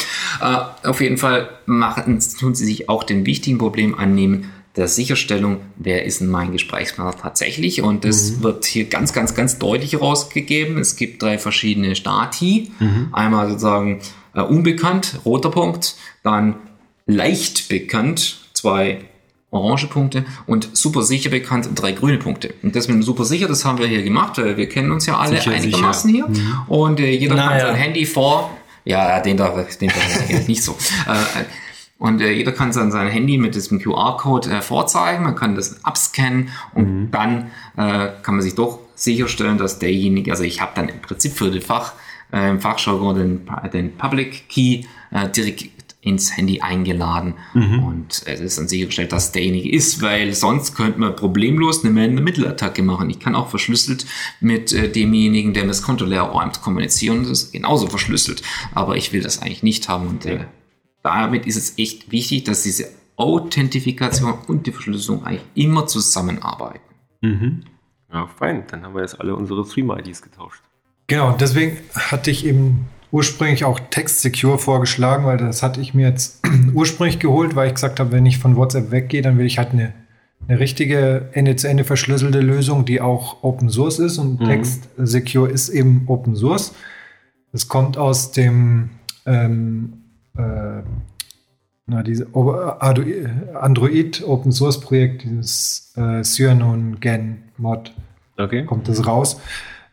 auf 0.83 1.01
jeden 1.01 1.17
Fall 1.17 1.49
machen, 1.65 2.19
tun 2.39 2.55
sie 2.55 2.65
sich 2.65 2.89
auch 2.89 3.03
den 3.03 3.25
wichtigen 3.25 3.57
Problem 3.57 3.97
annehmen, 3.97 4.51
der 4.75 4.87
Sicherstellung, 4.87 5.57
wer 5.75 6.05
ist 6.05 6.21
denn 6.21 6.27
mein 6.29 6.51
Gesprächspartner 6.53 7.21
tatsächlich. 7.21 7.81
Und 7.81 8.05
das 8.05 8.41
wird 8.41 8.65
hier 8.65 8.85
ganz, 8.85 9.11
ganz, 9.11 9.35
ganz 9.35 9.59
deutlich 9.59 9.99
rausgegeben. 9.99 10.77
Es 10.77 10.95
gibt 10.95 11.21
drei 11.21 11.37
verschiedene 11.37 11.95
Stati. 11.95 12.71
Einmal 13.11 13.49
sozusagen 13.49 13.99
äh, 14.33 14.41
unbekannt, 14.41 15.19
roter 15.25 15.49
Punkt, 15.51 15.95
dann 16.23 16.55
leicht 17.05 17.67
bekannt, 17.67 18.39
zwei 18.53 18.99
orange 19.49 19.87
Punkte 19.87 20.23
und 20.47 20.69
super 20.77 21.01
sicher 21.01 21.29
bekannt, 21.29 21.67
drei 21.75 21.91
grüne 21.91 22.17
Punkte. 22.17 22.53
Und 22.63 22.73
das 22.77 22.87
mit 22.87 22.95
dem 22.95 23.03
super 23.03 23.25
sicher, 23.25 23.49
das 23.49 23.65
haben 23.65 23.79
wir 23.79 23.87
hier 23.87 24.01
gemacht, 24.03 24.37
weil 24.37 24.55
wir 24.55 24.69
kennen 24.69 24.91
uns 24.91 25.05
ja 25.05 25.17
alle 25.17 25.35
Sicher, 25.37 25.51
einigermaßen 25.51 26.09
hier. 26.09 26.29
Und 26.69 27.01
äh, 27.01 27.11
jeder 27.11 27.35
kann 27.35 27.47
Naja. 27.47 27.67
sein 27.67 27.75
Handy 27.75 28.05
vor, 28.05 28.57
ja, 28.85 29.19
den 29.19 29.35
da, 29.35 29.49
den 29.81 29.89
da 29.89 30.35
nicht 30.47 30.63
so. 30.63 30.71
Äh, 31.05 31.43
und 32.01 32.19
äh, 32.19 32.31
jeder 32.31 32.51
kann 32.51 32.71
dann 32.71 32.91
sein 32.91 33.09
Handy 33.09 33.37
mit 33.37 33.53
diesem 33.53 33.79
QR-Code 33.79 34.49
äh, 34.49 34.61
vorzeigen, 34.63 35.23
man 35.23 35.35
kann 35.35 35.53
das 35.53 35.85
abscannen 35.85 36.49
und 36.73 37.11
dann 37.11 37.51
äh, 37.77 38.09
kann 38.23 38.33
man 38.33 38.41
sich 38.41 38.55
doch 38.55 38.79
sicherstellen, 38.95 39.59
dass 39.59 39.77
derjenige, 39.77 40.31
also 40.31 40.43
ich 40.43 40.61
habe 40.61 40.71
dann 40.73 40.89
im 40.89 40.99
Prinzip 40.99 41.33
für 41.33 41.51
den 41.51 41.61
Fach, 41.61 41.93
äh, 42.33 42.49
im 42.49 42.59
Fachjargon 42.59 43.15
den, 43.15 43.49
den 43.71 43.95
Public 43.97 44.49
Key 44.49 44.85
äh, 45.11 45.29
direkt 45.29 45.69
ins 46.01 46.35
Handy 46.35 46.61
eingeladen 46.61 47.35
und 47.53 48.23
es 48.25 48.39
ist 48.39 48.57
dann 48.57 48.67
sichergestellt, 48.67 49.11
dass 49.11 49.31
derjenige 49.31 49.69
ist, 49.71 50.01
weil 50.01 50.33
sonst 50.33 50.73
könnte 50.73 50.99
man 50.99 51.15
problemlos 51.15 51.83
eine 51.83 51.93
Man-in-the-Middle-Attacke 51.93 52.81
machen. 52.81 53.11
Ich 53.11 53.19
kann 53.19 53.35
auch 53.35 53.49
verschlüsselt 53.49 54.07
mit 54.39 54.73
äh, 54.73 54.89
demjenigen, 54.89 55.53
der 55.53 55.61
mir 55.61 55.67
das 55.67 55.83
Konto 55.83 56.05
leer 56.05 56.23
räumt, 56.23 56.63
kommunizieren. 56.63 57.19
Das 57.29 57.43
ist 57.43 57.51
genauso 57.51 57.85
verschlüsselt. 57.85 58.41
Aber 58.73 58.95
ich 58.95 59.13
will 59.13 59.21
das 59.21 59.43
eigentlich 59.43 59.61
nicht 59.61 59.87
haben 59.87 60.07
und 60.07 60.25
äh, 60.25 60.45
damit 61.03 61.45
ist 61.45 61.57
es 61.57 61.77
echt 61.77 62.11
wichtig, 62.11 62.43
dass 62.43 62.63
diese 62.63 62.87
Authentifikation 63.15 64.33
und 64.47 64.65
die 64.67 64.71
Verschlüsselung 64.71 65.25
eigentlich 65.25 65.45
immer 65.55 65.85
zusammenarbeiten. 65.87 66.79
Mhm. 67.21 67.63
Ja, 68.11 68.27
fein. 68.27 68.63
Dann 68.67 68.83
haben 68.83 68.95
wir 68.95 69.01
jetzt 69.01 69.19
alle 69.19 69.35
unsere 69.35 69.65
Stream-IDs 69.65 70.21
getauscht. 70.21 70.61
Genau, 71.07 71.31
deswegen 71.33 71.77
hatte 71.93 72.31
ich 72.31 72.45
eben 72.45 72.87
ursprünglich 73.11 73.65
auch 73.65 73.79
Text 73.89 74.21
Secure 74.21 74.57
vorgeschlagen, 74.57 75.25
weil 75.25 75.37
das 75.37 75.61
hatte 75.61 75.81
ich 75.81 75.93
mir 75.93 76.07
jetzt 76.07 76.41
ursprünglich 76.73 77.19
geholt, 77.19 77.55
weil 77.55 77.67
ich 77.67 77.73
gesagt 77.73 77.99
habe, 77.99 78.11
wenn 78.11 78.25
ich 78.25 78.37
von 78.37 78.55
WhatsApp 78.55 78.91
weggehe, 78.91 79.21
dann 79.21 79.37
will 79.37 79.45
ich 79.45 79.57
halt 79.57 79.71
eine, 79.71 79.93
eine 80.47 80.59
richtige 80.59 81.29
Ende-zu-Ende 81.33 81.83
verschlüsselte 81.83 82.39
Lösung, 82.39 82.85
die 82.85 83.01
auch 83.01 83.43
Open 83.43 83.69
Source 83.69 83.99
ist 83.99 84.17
und 84.17 84.39
Text 84.43 84.89
Secure 84.97 85.49
ist 85.49 85.69
eben 85.69 86.03
Open 86.07 86.35
Source. 86.35 86.73
Das 87.51 87.67
kommt 87.67 87.97
aus 87.97 88.31
dem 88.31 88.91
ähm, 89.25 90.00
äh, 90.37 90.81
na, 91.87 92.03
diese 92.03 92.27
Android 92.33 94.23
Open 94.25 94.51
Source 94.51 94.79
Projekt, 94.79 95.23
dieses 95.23 95.93
äh, 95.97 96.21
Cyanon 96.23 96.99
Gen 96.99 97.43
Mod 97.57 97.93
Okay. 98.37 98.65
kommt 98.65 98.87
das 98.87 99.05
raus. 99.05 99.39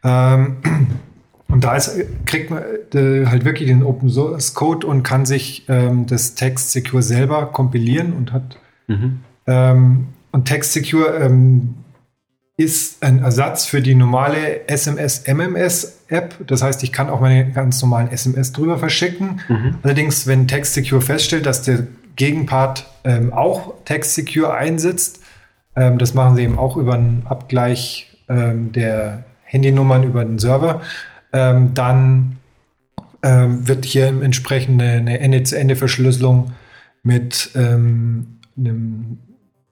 Ähm, 0.04 0.58
und 1.48 1.64
da 1.64 1.74
ist, 1.74 1.98
kriegt 2.24 2.50
man 2.50 2.62
äh, 2.94 3.26
halt 3.26 3.44
wirklich 3.44 3.68
den 3.68 3.82
Open 3.82 4.08
Source 4.08 4.54
Code 4.54 4.86
und 4.86 5.02
kann 5.02 5.26
sich 5.26 5.64
ähm, 5.68 6.06
das 6.06 6.34
Text 6.34 6.72
Secure 6.72 7.02
selber 7.02 7.46
kompilieren 7.46 8.12
und 8.12 8.32
hat 8.32 8.58
Mhm. 8.90 9.20
ähm, 9.46 10.06
und 10.32 10.46
Text 10.46 10.72
Secure 10.72 11.08
ähm, 11.18 11.74
ist 12.58 13.04
ein 13.04 13.20
Ersatz 13.22 13.66
für 13.66 13.80
die 13.80 13.94
normale 13.94 14.68
SMS 14.68 15.22
MMS 15.26 16.00
App. 16.08 16.34
Das 16.46 16.60
heißt, 16.60 16.82
ich 16.82 16.92
kann 16.92 17.08
auch 17.08 17.20
meine 17.20 17.52
ganz 17.52 17.80
normalen 17.80 18.10
SMS 18.10 18.52
drüber 18.52 18.78
verschicken. 18.78 19.40
Allerdings, 19.84 20.26
wenn 20.26 20.48
Text 20.48 20.74
Secure 20.74 21.00
feststellt, 21.00 21.46
dass 21.46 21.62
der 21.62 21.86
Gegenpart 22.16 22.84
ähm, 23.04 23.32
auch 23.32 23.74
Text 23.84 24.16
Secure 24.16 24.52
einsetzt, 24.52 25.20
ähm, 25.76 25.98
das 25.98 26.14
machen 26.14 26.34
sie 26.34 26.42
eben 26.42 26.58
auch 26.58 26.76
über 26.76 26.94
einen 26.94 27.22
Abgleich 27.28 28.18
ähm, 28.28 28.72
der 28.72 29.22
Handynummern 29.44 30.02
über 30.02 30.24
den 30.24 30.40
Server, 30.40 30.82
ähm, 31.32 31.74
dann 31.74 32.38
ähm, 33.22 33.68
wird 33.68 33.84
hier 33.84 34.08
entsprechend 34.08 34.82
eine, 34.82 34.94
eine 34.94 35.20
Ende-zu-Ende-Verschlüsselung 35.20 36.52
mit 37.04 37.50
ähm, 37.54 38.38
einem 38.56 39.18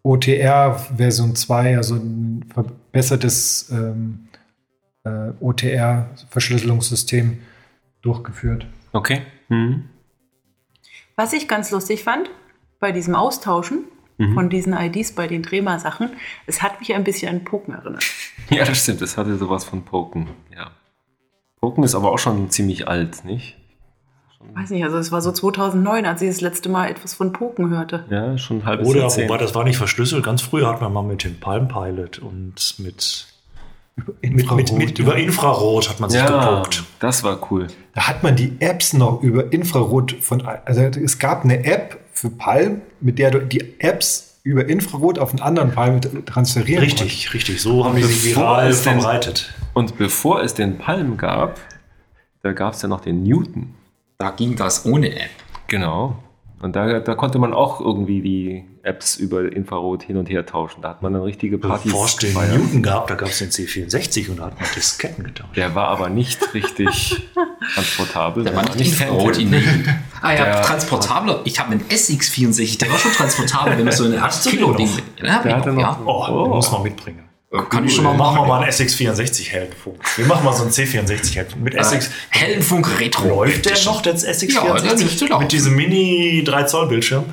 OTR 0.06 0.74
Version 0.96 1.34
2, 1.34 1.76
also 1.76 1.96
ein 1.96 2.44
verbessertes 2.52 3.70
ähm, 3.70 4.28
äh, 5.04 5.32
OTR-Verschlüsselungssystem 5.40 7.38
durchgeführt. 8.02 8.66
Okay. 8.92 9.22
Mhm. 9.48 9.88
Was 11.16 11.32
ich 11.32 11.48
ganz 11.48 11.70
lustig 11.70 12.04
fand 12.04 12.30
bei 12.78 12.92
diesem 12.92 13.14
Austauschen 13.14 13.84
von 14.34 14.48
diesen 14.48 14.72
IDs 14.72 15.12
bei 15.12 15.26
den 15.26 15.42
Drema-Sachen, 15.42 16.10
es 16.46 16.62
hat 16.62 16.80
mich 16.80 16.94
ein 16.94 17.04
bisschen 17.04 17.28
an 17.28 17.44
Poken 17.44 17.74
erinnert. 17.74 18.04
Ja, 18.48 18.64
das 18.64 18.82
stimmt. 18.84 19.00
Das 19.00 19.16
hatte 19.16 19.36
sowas 19.36 19.64
von 19.64 19.84
Poken. 19.84 20.28
Ja. 20.54 20.70
Poken 21.60 21.82
ist 21.82 21.96
aber 21.96 22.12
auch 22.12 22.18
schon 22.18 22.48
ziemlich 22.48 22.86
alt, 22.86 23.24
nicht? 23.24 23.58
Weiß 24.54 24.70
nicht, 24.70 24.84
also 24.84 24.98
es 24.98 25.12
war 25.12 25.20
so 25.20 25.32
2009, 25.32 26.06
als 26.06 26.22
ich 26.22 26.28
das 26.28 26.40
letzte 26.40 26.68
Mal 26.68 26.90
etwas 26.90 27.14
von 27.14 27.32
Poken 27.32 27.70
hörte. 27.70 28.04
Ja, 28.10 28.36
schon 28.38 28.58
ein 28.58 28.64
halbes 28.64 28.88
Oder, 28.88 29.00
Jahrzehnt. 29.00 29.28
wobei 29.28 29.38
das 29.38 29.54
war 29.54 29.64
nicht 29.64 29.76
verschlüsselt. 29.76 30.24
Ganz 30.24 30.42
früher 30.42 30.68
hat 30.68 30.80
man 30.80 30.92
mal 30.92 31.02
mit 31.02 31.24
dem 31.24 31.38
Palm 31.40 31.68
Pilot 31.68 32.18
und 32.18 32.74
mit, 32.78 33.26
mit, 33.96 34.06
mit, 34.22 34.22
Infrarot, 34.22 34.72
mit 34.72 34.98
ja. 34.98 35.04
über 35.04 35.16
Infrarot 35.16 35.88
hat 35.88 36.00
man 36.00 36.10
sich 36.10 36.20
ja, 36.20 36.50
geguckt. 36.56 36.84
das 37.00 37.24
war 37.24 37.50
cool. 37.50 37.66
Da 37.94 38.08
hat 38.08 38.22
man 38.22 38.36
die 38.36 38.56
Apps 38.60 38.92
noch 38.92 39.22
über 39.22 39.52
Infrarot 39.52 40.12
von, 40.20 40.42
also 40.46 40.82
es 40.82 41.18
gab 41.18 41.44
eine 41.44 41.64
App 41.64 41.98
für 42.12 42.30
Palm, 42.30 42.82
mit 43.00 43.18
der 43.18 43.30
du 43.30 43.40
die 43.40 43.80
Apps 43.80 44.38
über 44.42 44.68
Infrarot 44.68 45.18
auf 45.18 45.30
einen 45.30 45.40
anderen 45.40 45.72
Palm 45.72 46.00
transferieren 46.24 46.84
Richtig, 46.84 47.34
richtig. 47.34 47.60
So 47.60 47.84
haben 47.84 47.96
die 47.96 48.04
sich 48.04 48.36
viral 48.36 48.72
verbreitet. 48.72 49.52
Und 49.72 49.98
bevor 49.98 50.42
es 50.42 50.54
den 50.54 50.78
Palm 50.78 51.16
gab, 51.16 51.58
da 52.42 52.52
gab 52.52 52.74
es 52.74 52.82
ja 52.82 52.88
noch 52.88 53.00
den 53.00 53.24
Newton. 53.24 53.74
Da 54.18 54.30
ging 54.30 54.56
das 54.56 54.86
ohne 54.86 55.14
App. 55.14 55.30
Genau. 55.68 56.16
Und 56.62 56.74
da, 56.74 57.00
da 57.00 57.14
konnte 57.14 57.38
man 57.38 57.52
auch 57.52 57.80
irgendwie 57.82 58.22
die 58.22 58.64
Apps 58.82 59.16
über 59.16 59.52
Infrarot 59.52 60.02
hin 60.04 60.16
und 60.16 60.30
her 60.30 60.46
tauschen. 60.46 60.80
Da 60.80 60.88
hat 60.88 61.02
man 61.02 61.12
dann 61.12 61.20
richtige 61.22 61.58
Partys 61.58 61.92
Bevor 61.92 62.06
es 62.06 62.16
den 62.16 62.32
gefeiert. 62.32 62.56
Newton 62.58 62.82
gab, 62.82 63.06
da 63.08 63.14
gab 63.14 63.28
es 63.28 63.38
den 63.40 63.50
C64 63.50 64.30
und 64.30 64.38
da 64.38 64.46
hat 64.46 64.58
man 64.58 64.68
Disketten 64.74 65.24
getauscht. 65.24 65.54
Der 65.54 65.74
war 65.74 65.88
aber 65.88 66.08
nicht 66.08 66.54
richtig 66.54 67.28
transportabel. 67.74 68.44
Da 68.44 68.50
Der 68.52 68.56
war 68.56 68.74
nicht 68.74 68.86
Infrarot 69.00 69.36
in 69.36 69.50
der 69.50 69.60
Ah 70.22 70.32
ja, 70.32 70.44
Der- 70.44 70.62
transportabler. 70.62 71.42
Ich 71.44 71.60
habe 71.60 71.72
einen 71.72 71.82
SX64, 71.82 72.78
der 72.78 72.90
war 72.90 72.98
schon 72.98 73.12
transportabel, 73.12 73.76
wenn 73.76 73.84
man 73.84 73.92
so 73.94 74.04
eine 74.04 74.22
8 74.22 74.44
Kilo 74.48 74.72
Ding. 74.72 74.88
Ja, 75.22 75.42
Der 75.42 75.72
noch. 75.72 76.06
Oh, 76.06 76.24
Oh. 76.30 76.48
muss 76.54 76.72
man 76.72 76.82
mitbringen. 76.84 77.25
Kann 77.70 77.84
ich 77.86 77.94
schon 77.94 78.02
mal 78.04 78.12
Machen 78.14 78.34
wir 78.34 78.40
machen. 78.40 78.48
mal 78.48 78.62
einen 78.62 78.72
SX64 78.72 79.48
Heldenfunk. 79.50 79.96
Wir 80.16 80.26
machen 80.26 80.44
mal 80.44 80.52
so 80.52 80.62
einen 80.62 80.72
C64 80.72 81.36
Heldenfunk. 81.36 81.62
Mit 81.64 81.74
SX. 81.74 82.10
Heldenfunk 82.30 83.00
Retro. 83.00 83.28
Läuft 83.44 83.64
der 83.66 83.84
noch, 83.84 84.02
der 84.02 84.16
SX64? 84.16 84.52
Ja, 84.52 84.74
der 84.74 85.28
laufen. 85.28 85.42
Mit 85.44 85.52
diesem 85.52 85.76
Mini 85.76 86.42
3 86.44 86.64
Zoll 86.64 86.88
Bildschirm. 86.88 87.24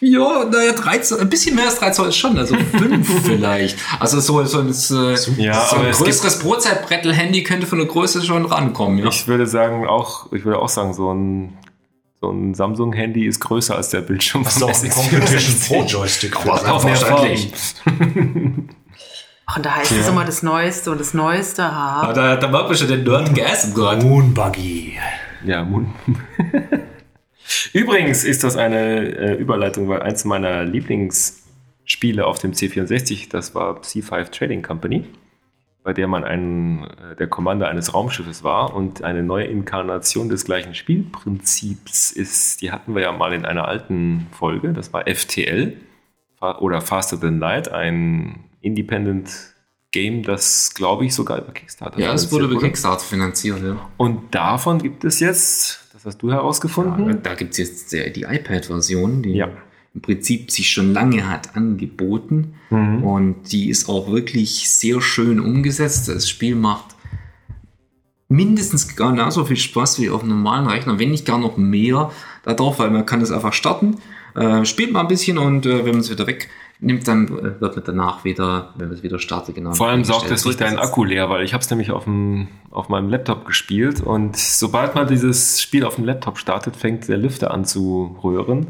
Ja, 0.00 0.44
naja, 0.50 0.72
13, 0.72 1.20
ein 1.20 1.28
bisschen 1.28 1.54
mehr 1.54 1.66
als 1.66 1.78
3 1.80 1.90
Zoll 1.90 2.08
ist 2.08 2.16
schon, 2.16 2.38
also 2.38 2.56
5 2.56 3.22
vielleicht. 3.24 3.78
Also 4.00 4.20
so, 4.20 4.42
so, 4.44 4.60
ein- 4.60 4.72
so, 4.72 5.12
Ja, 5.36 5.66
so 5.66 5.76
ein 5.76 5.86
es 5.86 5.98
größeres 5.98 6.38
Brotzeitbrettel-Handy 6.38 7.42
könnte 7.42 7.66
von 7.66 7.78
der 7.78 7.86
Größe 7.88 8.22
schon 8.24 8.46
rankommen. 8.46 8.98
Ja. 9.00 9.08
Ich 9.08 9.28
würde 9.28 9.46
sagen, 9.46 9.86
auch, 9.86 10.32
ich 10.32 10.44
würde 10.46 10.60
auch 10.60 10.70
sagen, 10.70 10.94
so 10.94 11.12
ein, 11.12 11.58
so 12.20 12.30
ein 12.30 12.54
Samsung-Handy 12.54 13.26
ist 13.26 13.40
größer 13.40 13.76
als 13.76 13.90
der 13.90 14.00
Bildschirm 14.00 14.44
Hast 14.46 14.60
du 14.62 14.66
auch 14.66 14.80
einen 14.82 14.90
Competition 14.90 15.60
Pro 15.68 15.82
Joystick 15.84 16.34
das? 16.42 16.82
selbstverständlich. 16.82 17.52
Ach, 19.50 19.56
und 19.56 19.64
da 19.64 19.76
heißt 19.76 19.92
es 19.92 20.06
immer 20.06 20.26
das 20.26 20.42
Neueste 20.42 20.90
und 20.90 21.00
das 21.00 21.14
Neueste. 21.14 21.64
Ah, 21.64 22.02
Ha. 22.02 22.12
Da, 22.12 22.36
da 22.36 22.48
merkt 22.48 22.68
man 22.68 22.76
schon 22.76 22.88
den 22.88 23.02
Nerd 23.02 23.34
Gas 23.34 23.64
im 23.64 23.74
Gott. 23.74 24.02
Moon 24.02 24.34
Buggy. 24.34 24.98
Ja, 25.44 25.64
Moon. 25.64 25.94
Übrigens 27.72 28.24
ist 28.24 28.44
das 28.44 28.58
eine 28.58 29.00
äh, 29.16 29.34
Überleitung, 29.36 29.88
weil 29.88 30.02
eins 30.02 30.26
meiner 30.26 30.64
Lieblingsspiele 30.64 32.26
auf 32.26 32.38
dem 32.40 32.52
C64, 32.52 33.30
das 33.30 33.54
war 33.54 33.80
C5 33.80 34.30
Trading 34.30 34.62
Company, 34.62 35.06
bei 35.82 35.94
der 35.94 36.08
man 36.08 36.24
ein, 36.24 36.84
äh, 36.84 37.16
der 37.16 37.28
Commander 37.28 37.68
eines 37.68 37.94
Raumschiffes 37.94 38.44
war 38.44 38.74
und 38.74 39.02
eine 39.02 39.22
neue 39.22 39.46
Inkarnation 39.46 40.28
des 40.28 40.44
gleichen 40.44 40.74
Spielprinzips 40.74 42.10
ist. 42.10 42.60
Die 42.60 42.70
hatten 42.70 42.94
wir 42.94 43.00
ja 43.00 43.12
mal 43.12 43.32
in 43.32 43.46
einer 43.46 43.66
alten 43.66 44.26
Folge, 44.30 44.74
das 44.74 44.92
war 44.92 45.04
FTL 45.06 45.78
oder 46.40 46.82
Faster 46.82 47.18
Than 47.18 47.38
Light, 47.38 47.72
ein 47.72 48.44
Independent 48.60 49.30
Game, 49.90 50.22
das 50.22 50.74
glaube 50.74 51.06
ich 51.06 51.14
sogar 51.14 51.38
über 51.38 51.52
Kickstarter 51.52 51.98
Ja, 51.98 52.12
es 52.12 52.30
wurde 52.30 52.44
über 52.44 52.58
Kickstarter 52.60 53.04
finanziert. 53.04 53.62
Ja. 53.62 53.88
Und 53.96 54.34
davon 54.34 54.78
gibt 54.82 55.04
es 55.04 55.18
jetzt, 55.20 55.88
das 55.94 56.04
hast 56.04 56.18
du 56.18 56.30
herausgefunden, 56.30 57.22
Da 57.22 57.34
gibt 57.34 57.52
es 57.52 57.58
jetzt 57.58 57.92
die 57.92 58.22
iPad-Version, 58.22 59.22
die 59.22 59.30
Ja. 59.32 59.48
im 59.94 60.02
Prinzip 60.02 60.50
sich 60.50 60.70
schon 60.70 60.92
lange 60.92 61.28
hat 61.28 61.56
angeboten. 61.56 62.54
Mhm. 62.70 63.02
Und 63.02 63.52
die 63.52 63.70
ist 63.70 63.88
auch 63.88 64.10
wirklich 64.10 64.68
sehr 64.70 65.00
schön 65.00 65.40
umgesetzt. 65.40 66.08
Das 66.08 66.28
Spiel 66.28 66.54
macht 66.54 66.94
mindestens 68.28 68.94
genauso 68.94 69.44
viel 69.46 69.56
Spaß 69.56 70.00
wie 70.00 70.10
auf 70.10 70.22
einem 70.22 70.42
normalen 70.42 70.66
Rechner, 70.66 70.98
wenn 70.98 71.10
nicht 71.10 71.24
gar 71.24 71.38
noch 71.38 71.56
mehr 71.56 72.12
darauf, 72.44 72.78
weil 72.78 72.90
man 72.90 73.06
kann 73.06 73.22
es 73.22 73.30
einfach 73.30 73.54
starten, 73.54 73.96
äh, 74.34 74.64
spielt 74.66 74.92
mal 74.92 75.00
ein 75.00 75.08
bisschen 75.08 75.38
und 75.38 75.64
äh, 75.64 75.78
wenn 75.86 75.92
man 75.92 76.00
es 76.00 76.10
wieder 76.10 76.26
wegnimmt, 76.80 77.08
dann 77.08 77.28
wird 77.30 77.60
man 77.60 77.84
danach 77.84 78.24
wieder, 78.24 78.72
wenn 78.76 78.88
man 78.88 78.96
es 78.96 79.02
wieder 79.02 79.18
startet, 79.18 79.54
genau. 79.54 79.72
Vor 79.72 79.88
allem 79.88 80.04
saugt 80.04 80.30
es 80.30 80.44
nicht 80.44 80.60
deinen. 80.60 80.78
Akku 80.78 81.04
leer, 81.04 81.28
weil 81.28 81.44
ich 81.44 81.52
habe 81.52 81.62
es 81.62 81.70
nämlich 81.70 81.90
auf, 81.90 82.04
dem, 82.04 82.48
auf 82.70 82.88
meinem 82.88 83.08
Laptop 83.08 83.44
gespielt 83.46 84.00
und 84.00 84.36
sobald 84.36 84.94
man 84.94 85.08
dieses 85.08 85.60
Spiel 85.60 85.84
auf 85.84 85.96
dem 85.96 86.04
Laptop 86.04 86.38
startet, 86.38 86.76
fängt 86.76 87.08
der 87.08 87.18
Lüfter 87.18 87.50
an 87.50 87.64
zu 87.64 88.16
röhren 88.22 88.68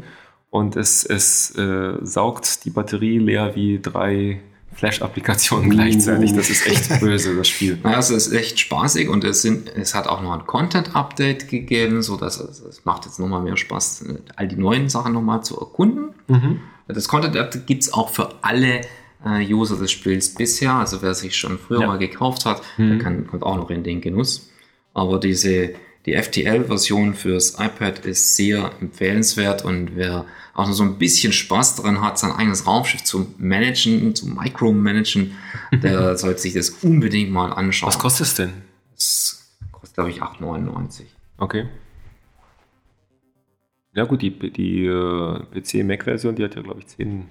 und 0.49 0.75
es, 0.75 1.05
es 1.05 1.55
äh, 1.57 1.93
saugt 2.01 2.65
die 2.65 2.71
Batterie 2.71 3.19
leer 3.19 3.55
wie 3.55 3.79
drei 3.79 4.41
Flash-Applikationen 4.73 5.69
gleichzeitig. 5.69 6.33
Das 6.33 6.49
ist 6.49 6.65
echt 6.65 6.99
böse, 7.01 7.35
das 7.35 7.47
Spiel. 7.47 7.79
Also 7.83 8.15
es 8.15 8.27
ist 8.27 8.33
echt 8.33 8.59
spaßig 8.59 9.09
und 9.09 9.23
es, 9.23 9.41
sind, 9.41 9.69
es 9.75 9.93
hat 9.93 10.07
auch 10.07 10.21
noch 10.21 10.31
ein 10.31 10.47
Content-Update 10.47 11.49
gegeben, 11.49 12.01
so 12.01 12.15
dass 12.15 12.39
es, 12.39 12.61
es 12.61 12.85
macht 12.85 13.05
jetzt 13.05 13.19
nochmal 13.19 13.41
mehr 13.41 13.57
Spaß, 13.57 14.05
all 14.35 14.47
die 14.47 14.55
neuen 14.55 14.87
Sachen 14.87 15.13
nochmal 15.13 15.43
zu 15.43 15.59
erkunden. 15.59 16.15
Das 16.93 17.07
Content-Update 17.07 17.67
gibt 17.67 17.83
es 17.83 17.93
auch 17.93 18.09
für 18.09 18.33
alle 18.43 18.81
äh, 19.25 19.45
User 19.53 19.77
des 19.77 19.91
Spiels 19.91 20.33
bisher. 20.33 20.73
Also 20.73 21.01
wer 21.01 21.13
sich 21.13 21.35
schon 21.37 21.57
früher 21.59 21.81
Ja. 21.81 21.87
mal 21.87 21.97
gekauft 21.97 22.45
hat, 22.45 22.61
der 22.77 22.97
kann, 22.97 23.27
kommt 23.27 23.43
auch 23.43 23.55
noch 23.57 23.69
in 23.69 23.83
den 23.83 24.01
Genuss. 24.01 24.49
Aber 24.93 25.19
diese, 25.19 25.73
die 26.05 26.13
FTL-Version 26.15 27.13
fürs 27.13 27.59
iPad 27.59 28.05
ist 28.05 28.35
sehr 28.35 28.71
empfehlenswert 28.81 29.63
und 29.63 29.95
wer 29.95 30.25
auch 30.55 30.65
noch 30.67 30.73
so 30.73 30.83
ein 30.83 30.97
bisschen 30.97 31.31
Spaß 31.31 31.75
daran 31.75 32.01
hat, 32.01 32.17
sein 32.17 32.31
eigenes 32.31 32.65
Raumschiff 32.65 33.03
zu 33.03 33.33
managen, 33.37 34.15
zu 34.15 34.27
micromanagen, 34.27 35.35
der 35.71 36.17
sollte 36.17 36.41
sich 36.41 36.53
das 36.53 36.69
unbedingt 36.81 37.31
mal 37.31 37.51
anschauen. 37.53 37.87
Was 37.87 37.99
kostet 37.99 38.27
es 38.27 38.33
denn? 38.35 38.53
Das 38.95 39.47
kostet, 39.71 39.93
glaube 39.95 40.09
ich, 40.09 40.21
8,99. 40.21 41.03
Okay. 41.37 41.65
Ja 43.95 44.05
gut, 44.05 44.21
die, 44.21 44.31
die 44.51 44.85
äh, 44.85 45.39
PC-Mac-Version, 45.53 46.35
die 46.35 46.43
hat 46.43 46.55
ja, 46.55 46.61
glaube 46.61 46.79
ich, 46.79 46.87
10. 46.87 47.27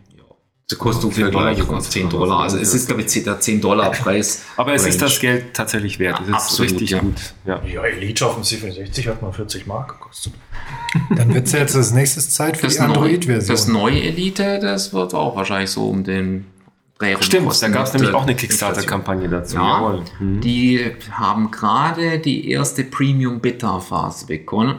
Das 0.70 0.78
kostet 0.78 1.00
10 1.00 1.08
ungefähr 1.24 1.30
Dollar 1.30 1.54
gleich 1.54 1.66
gekostet. 1.66 1.92
10 1.92 2.10
Dollar. 2.10 2.40
Also 2.40 2.58
es 2.58 2.74
ist, 2.74 2.86
glaube 2.88 3.00
ich, 3.00 3.24
der 3.24 3.40
10 3.40 3.60
Dollar 3.62 3.90
Preis. 3.92 4.44
Aber 4.58 4.74
es 4.74 4.82
ist 4.86 4.96
Range. 4.96 5.04
das 5.10 5.20
Geld 5.20 5.54
tatsächlich 5.54 5.98
wert. 5.98 6.20
Es 6.20 6.28
ist 6.28 6.34
Absolut, 6.34 6.72
richtig 6.72 6.90
ja. 6.90 6.98
gut. 6.98 7.14
Ja. 7.46 7.62
Ja, 7.64 7.82
Elite 7.84 8.26
auf 8.26 8.34
dem 8.34 8.42
C64 8.42 9.06
hat 9.08 9.22
mal 9.22 9.32
40 9.32 9.66
Mark 9.66 9.88
gekostet. 9.98 10.34
Dann 11.16 11.32
wird 11.32 11.46
es 11.46 11.52
jetzt 11.52 11.74
als 11.74 11.92
nächstes 11.92 12.28
Zeit 12.34 12.58
für 12.58 12.66
Das, 12.66 12.74
die 12.74 12.80
neue, 12.82 12.88
das 12.88 12.96
Android-Version. 12.98 13.72
neue 13.72 14.02
Elite, 14.02 14.58
das 14.60 14.92
wird 14.92 15.14
auch 15.14 15.36
wahrscheinlich 15.36 15.70
so 15.70 15.88
um 15.88 16.04
den 16.04 16.44
Dreh 16.98 17.14
rum 17.14 17.22
Stimmt, 17.22 17.46
kosten. 17.46 17.72
da 17.72 17.78
gab 17.78 17.86
es 17.86 17.92
Mit, 17.94 18.02
nämlich 18.02 18.16
auch 18.16 18.24
eine 18.24 18.34
Kickstarter-Kampagne 18.34 19.28
dazu. 19.30 19.56
Ja, 19.56 19.80
Jawohl. 19.80 20.04
Mhm. 20.20 20.40
die 20.42 20.84
haben 21.12 21.50
gerade 21.50 22.18
die 22.18 22.50
erste 22.50 22.84
Premium-Beta-Phase 22.84 24.26
begonnen. 24.26 24.76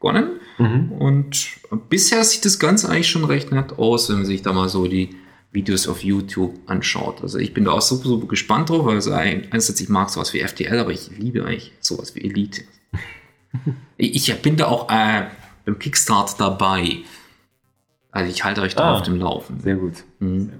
Begonnen. 0.00 0.40
Mhm. 0.58 0.92
Und 0.92 1.46
bisher 1.88 2.24
sieht 2.24 2.44
das 2.44 2.58
Ganze 2.58 2.88
eigentlich 2.88 3.10
schon 3.10 3.24
recht 3.24 3.52
nett 3.52 3.78
aus, 3.78 4.08
wenn 4.08 4.16
man 4.16 4.24
sich 4.26 4.42
da 4.42 4.52
mal 4.52 4.68
so 4.68 4.86
die 4.88 5.10
Videos 5.52 5.86
auf 5.88 6.02
YouTube 6.02 6.54
anschaut. 6.66 7.22
Also 7.22 7.38
ich 7.38 7.52
bin 7.54 7.64
da 7.64 7.72
auch 7.72 7.80
super, 7.82 8.08
super 8.08 8.26
gespannt 8.26 8.70
drauf, 8.70 8.86
weil 8.86 8.94
also 8.96 9.12
ein- 9.12 9.46
einerseits 9.50 9.80
ich 9.80 9.88
mag 9.88 10.08
sowas 10.10 10.32
wie 10.32 10.40
FTL, 10.40 10.78
aber 10.78 10.90
ich 10.92 11.10
liebe 11.18 11.44
eigentlich 11.44 11.72
sowas 11.80 12.14
wie 12.14 12.20
Elite. 12.24 12.62
ich, 13.96 14.34
bin 14.42 14.56
da 14.56 14.66
auch 14.68 14.88
äh, 14.90 15.26
beim 15.66 15.78
Kickstart 15.78 16.40
dabei. 16.40 16.98
Also 18.12 18.30
ich 18.30 18.42
halte 18.44 18.62
euch 18.62 18.74
da 18.74 18.84
Ah. 18.84 18.94
auf 18.94 19.02
dem 19.02 19.16
Laufen. 19.16 19.60
Sehr 19.60 19.76
gut. 19.76 19.94
Mhm. 20.20 20.50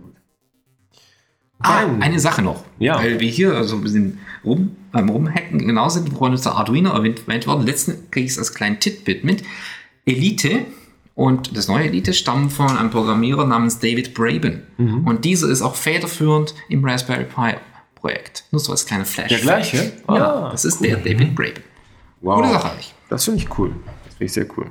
Ah, 1.61 1.85
eine 2.01 2.19
Sache 2.21 2.43
noch. 2.43 2.65
Ja. 2.79 2.99
Weil 2.99 3.21
wir 3.21 3.29
hier 3.29 3.63
so 3.65 3.77
ein 3.77 3.83
bisschen 3.83 4.19
rum, 4.45 4.77
beim 4.93 5.09
Rumhacken 5.09 5.59
genau 5.59 5.89
sind, 5.89 6.13
woran 6.15 6.33
uns 6.33 6.43
der 6.43 6.53
Arduino 6.53 6.91
erwähnt 6.91 7.47
worden. 7.47 7.67
Letzten 7.67 8.11
kriege 8.11 8.27
ich 8.27 8.33
es 8.33 8.39
als 8.39 8.55
kleinen 8.55 8.81
Titbit 8.81 9.25
mit. 9.25 9.43
Elite 10.07 10.65
und 11.15 11.57
das 11.57 11.69
neue 11.69 11.85
Elite 11.85 12.15
stammen 12.15 12.49
von 12.49 12.77
einem 12.77 12.91
Programmierer 12.91 13.47
namens 13.47 13.79
David 13.79 14.15
Braben. 14.15 14.63
Mhm. 14.79 15.07
Und 15.07 15.25
dieser 15.25 15.49
ist 15.51 15.61
auch 15.61 15.75
federführend 15.75 16.55
im 16.69 16.85
Raspberry 16.85 17.25
Pi 17.25 17.55
Projekt. 17.95 18.45
Nur 18.51 18.61
so 18.61 18.73
als 18.73 18.87
kleiner 18.87 19.05
Flash. 19.05 19.29
Der 19.29 19.41
gleiche? 19.41 19.93
Ja, 20.09 20.15
Ah, 20.47 20.51
das 20.51 20.65
ist 20.65 20.83
der 20.83 20.97
David 20.97 21.35
Braben. 21.35 21.63
Wow. 22.23 22.37
Gute 22.37 22.49
Sache 22.53 22.71
eigentlich. 22.71 22.95
Das 23.11 23.25
finde 23.25 23.41
ich 23.41 23.59
cool. 23.59 23.73
Das 24.05 24.15
finde 24.15 24.25
ich 24.25 24.33
sehr 24.33 24.47
cool. 24.57 24.71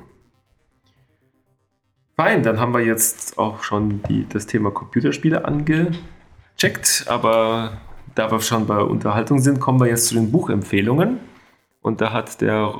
Fein, 2.16 2.42
dann 2.42 2.58
haben 2.58 2.74
wir 2.74 2.80
jetzt 2.80 3.38
auch 3.38 3.62
schon 3.62 4.02
die, 4.08 4.26
das 4.28 4.46
Thema 4.46 4.70
Computerspiele 4.72 5.44
angecheckt, 6.60 7.04
aber 7.08 7.72
da 8.14 8.30
wir 8.30 8.40
schon 8.40 8.66
bei 8.66 8.80
Unterhaltung 8.80 9.38
sind, 9.38 9.60
kommen 9.60 9.80
wir 9.80 9.86
jetzt 9.86 10.08
zu 10.08 10.14
den 10.14 10.30
Buchempfehlungen. 10.30 11.18
Und 11.82 12.00
da 12.00 12.12
hat 12.12 12.40
der 12.40 12.74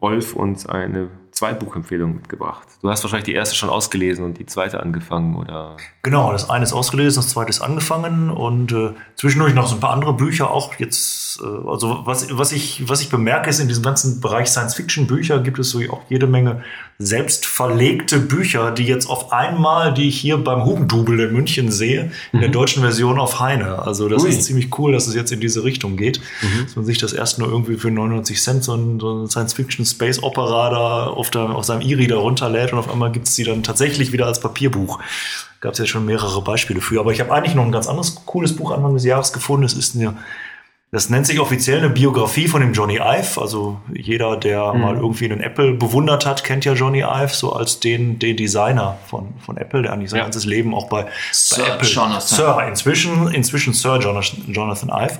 Rolf 0.00 0.34
uns 0.34 0.66
eine 0.66 1.08
zwei 1.32 1.52
Buchempfehlungen 1.52 2.16
mitgebracht. 2.16 2.68
Du 2.82 2.88
hast 2.88 3.02
wahrscheinlich 3.02 3.24
die 3.24 3.34
erste 3.34 3.56
schon 3.56 3.68
ausgelesen 3.68 4.24
und 4.24 4.38
die 4.38 4.46
zweite 4.46 4.80
angefangen, 4.80 5.36
oder? 5.36 5.76
Genau, 6.02 6.32
das 6.32 6.48
eine 6.48 6.64
ist 6.64 6.72
ausgelesen, 6.72 7.16
das 7.22 7.30
zweite 7.30 7.50
ist 7.50 7.60
angefangen 7.60 8.30
und 8.30 8.72
äh, 8.72 8.92
zwischendurch 9.16 9.54
noch 9.54 9.66
so 9.66 9.74
ein 9.74 9.80
paar 9.80 9.92
andere 9.92 10.14
Bücher 10.14 10.50
auch 10.50 10.74
jetzt. 10.74 11.25
Äh, 11.40 11.68
also 11.68 12.02
was, 12.04 12.26
was, 12.30 12.52
ich, 12.52 12.88
was 12.88 13.00
ich 13.00 13.08
bemerke 13.08 13.50
ist, 13.50 13.60
in 13.60 13.68
diesem 13.68 13.82
ganzen 13.82 14.20
Bereich 14.20 14.48
Science-Fiction-Bücher 14.48 15.40
gibt 15.40 15.58
es 15.58 15.70
so 15.70 15.80
auch 15.90 16.02
jede 16.08 16.26
Menge 16.26 16.62
selbst 16.98 17.44
verlegte 17.44 18.18
Bücher, 18.18 18.70
die 18.70 18.84
jetzt 18.84 19.08
auf 19.10 19.32
einmal, 19.32 19.92
die 19.92 20.08
ich 20.08 20.18
hier 20.18 20.38
beim 20.38 20.64
Hugendubel 20.64 21.20
in 21.20 21.32
München 21.32 21.70
sehe, 21.70 22.10
in 22.32 22.40
der 22.40 22.48
deutschen 22.48 22.82
Version 22.82 23.18
auf 23.18 23.38
Heine. 23.38 23.80
Also 23.80 24.08
das 24.08 24.22
Ui. 24.22 24.30
ist 24.30 24.44
ziemlich 24.44 24.78
cool, 24.78 24.92
dass 24.92 25.06
es 25.06 25.14
jetzt 25.14 25.30
in 25.30 25.40
diese 25.40 25.62
Richtung 25.62 25.96
geht, 25.96 26.20
dass 26.64 26.74
man 26.74 26.86
sich 26.86 26.96
das 26.96 27.12
erst 27.12 27.38
nur 27.38 27.48
irgendwie 27.48 27.76
für 27.76 27.90
99 27.90 28.42
Cent 28.42 28.64
so 28.64 28.74
ein, 28.74 28.98
so 28.98 29.22
ein 29.22 29.28
Science-Fiction-Space-Opera 29.28 30.70
da 30.70 31.06
auf, 31.08 31.30
der, 31.30 31.50
auf 31.50 31.64
seinem 31.64 31.82
E-Reader 31.82 32.16
runterlädt 32.16 32.72
und 32.72 32.78
auf 32.78 32.90
einmal 32.90 33.12
gibt 33.12 33.28
es 33.28 33.34
die 33.34 33.44
dann 33.44 33.62
tatsächlich 33.62 34.12
wieder 34.12 34.26
als 34.26 34.40
Papierbuch. 34.40 34.98
Gab 35.60 35.72
es 35.72 35.78
ja 35.78 35.86
schon 35.86 36.04
mehrere 36.04 36.42
Beispiele 36.42 36.80
für. 36.80 37.00
Aber 37.00 37.12
ich 37.12 37.20
habe 37.20 37.32
eigentlich 37.32 37.54
noch 37.54 37.64
ein 37.64 37.72
ganz 37.72 37.88
anderes 37.88 38.14
cooles 38.26 38.54
Buch 38.54 38.72
Anfang 38.72 38.94
des 38.94 39.04
Jahres 39.04 39.32
gefunden. 39.32 39.64
Es 39.64 39.72
ist 39.72 39.96
eine, 39.96 40.16
das 40.92 41.10
nennt 41.10 41.26
sich 41.26 41.40
offiziell 41.40 41.78
eine 41.78 41.90
Biografie 41.90 42.46
von 42.48 42.60
dem 42.60 42.72
Johnny 42.72 42.96
Ive. 42.96 43.40
Also 43.40 43.80
jeder, 43.92 44.36
der 44.36 44.72
mal 44.72 44.96
irgendwie 44.96 45.24
einen 45.26 45.40
Apple 45.40 45.72
bewundert 45.72 46.24
hat, 46.26 46.44
kennt 46.44 46.64
ja 46.64 46.74
Johnny 46.74 47.00
Ive 47.00 47.28
so 47.34 47.52
als 47.52 47.80
den, 47.80 48.18
den 48.18 48.36
Designer 48.36 48.96
von, 49.06 49.34
von 49.44 49.56
Apple, 49.56 49.82
der 49.82 49.92
eigentlich 49.92 50.10
sein 50.10 50.18
Ja. 50.18 50.24
ganzes 50.24 50.44
Leben 50.44 50.74
auch 50.74 50.88
bei, 50.88 51.06
Sir 51.32 51.64
bei 51.64 51.70
Apple. 51.74 51.88
Jonathan. 51.88 52.20
Sir, 52.20 52.64
inzwischen, 52.68 53.28
inzwischen 53.28 53.74
Sir 53.74 53.98
Jonathan, 53.98 54.44
Jonathan 54.52 54.88
Ive. 54.90 55.18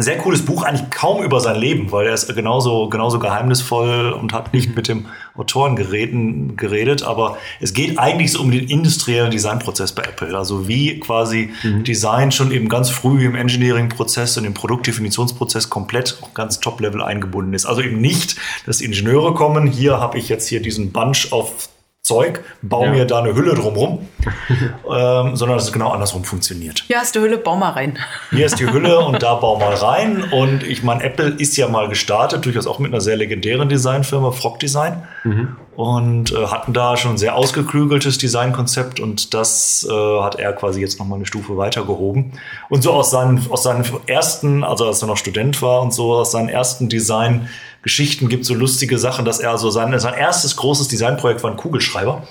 Ein 0.00 0.04
sehr 0.04 0.16
cooles 0.16 0.46
Buch, 0.46 0.62
eigentlich 0.62 0.88
kaum 0.88 1.22
über 1.22 1.40
sein 1.40 1.60
Leben, 1.60 1.92
weil 1.92 2.06
er 2.06 2.14
ist 2.14 2.34
genauso, 2.34 2.88
genauso 2.88 3.18
geheimnisvoll 3.18 4.12
und 4.18 4.32
hat 4.32 4.54
nicht 4.54 4.74
mit 4.74 4.88
dem 4.88 5.04
Autoren 5.36 5.76
gereden, 5.76 6.56
geredet, 6.56 7.02
aber 7.02 7.36
es 7.60 7.74
geht 7.74 7.98
eigentlich 7.98 8.32
so 8.32 8.40
um 8.40 8.50
den 8.50 8.66
industriellen 8.66 9.30
Designprozess 9.30 9.92
bei 9.92 10.04
Apple. 10.04 10.34
Also 10.34 10.66
wie 10.68 11.00
quasi 11.00 11.50
Design 11.62 12.32
schon 12.32 12.50
eben 12.50 12.70
ganz 12.70 12.88
früh 12.88 13.26
im 13.26 13.34
Engineering-Prozess 13.34 14.38
und 14.38 14.46
im 14.46 14.54
Produktdefinitionsprozess 14.54 15.68
komplett 15.68 16.16
auf 16.22 16.32
ganz 16.32 16.60
Top-Level 16.60 17.02
eingebunden 17.02 17.52
ist. 17.52 17.66
Also 17.66 17.82
eben 17.82 18.00
nicht, 18.00 18.36
dass 18.64 18.80
Ingenieure 18.80 19.34
kommen, 19.34 19.66
hier 19.66 20.00
habe 20.00 20.16
ich 20.16 20.30
jetzt 20.30 20.48
hier 20.48 20.62
diesen 20.62 20.92
Bunch 20.92 21.30
auf 21.30 21.68
Zeug, 22.02 22.42
baue 22.62 22.86
Ja. 22.86 22.92
mir 22.92 23.04
da 23.04 23.18
eine 23.18 23.34
Hülle 23.34 23.54
drumrum, 23.54 24.08
ähm, 24.90 25.36
sondern 25.36 25.58
dass 25.58 25.66
es 25.66 25.72
genau 25.72 25.90
andersrum 25.90 26.24
funktioniert. 26.24 26.82
Hier 26.86 26.98
hast 26.98 27.14
du 27.14 27.20
Hülle, 27.20 27.36
bau 27.38 27.56
mal 27.56 27.70
rein. 27.70 27.98
Hier 28.30 28.46
ist 28.46 28.58
die 28.58 28.66
Hülle 28.70 28.98
und 29.00 29.22
da 29.22 29.34
bau 29.34 29.58
mal 29.58 29.74
rein. 29.74 30.24
Und 30.32 30.62
ich 30.62 30.82
meine, 30.82 31.02
Apple 31.04 31.28
ist 31.38 31.56
ja 31.56 31.68
mal 31.68 31.88
gestartet, 31.88 32.44
durchaus 32.46 32.66
auch 32.66 32.78
mit 32.78 32.90
einer 32.92 33.00
sehr 33.02 33.16
legendären 33.16 33.68
Designfirma, 33.68 34.30
Frog 34.32 34.58
Design. 34.60 35.02
und 35.76 36.32
äh, 36.32 36.46
hatten 36.46 36.72
da 36.72 36.96
schon 36.96 37.12
ein 37.12 37.18
sehr 37.18 37.36
ausgeklügeltes 37.36 38.18
Designkonzept 38.18 38.98
und 39.00 39.32
das 39.34 39.86
äh, 39.90 40.20
hat 40.20 40.34
er 40.36 40.52
quasi 40.52 40.80
jetzt 40.80 40.98
nochmal 40.98 41.16
eine 41.16 41.26
Stufe 41.26 41.56
weitergehoben. 41.56 42.32
Und 42.70 42.82
so 42.82 42.92
aus 42.92 43.10
seinen, 43.10 43.46
aus 43.50 43.62
seinen 43.62 43.84
ersten, 44.06 44.64
also 44.64 44.86
als 44.86 45.00
er 45.02 45.08
noch 45.08 45.16
Student 45.16 45.60
war 45.62 45.80
und 45.82 45.92
so, 45.94 46.14
aus 46.14 46.32
seinen 46.32 46.48
ersten 46.48 46.88
Design-Geschichten 47.84 48.28
gibt 48.28 48.44
so 48.44 48.54
lustige 48.54 48.98
Sachen, 48.98 49.24
dass 49.24 49.40
er 49.40 49.56
so 49.58 49.70
sein, 49.70 49.98
sein 49.98 50.14
erstes 50.14 50.56
großes 50.56 50.88
Designprojekt 50.88 51.42
war 51.42 51.50
ein 51.50 51.56
Kugelschreiber. 51.56 52.26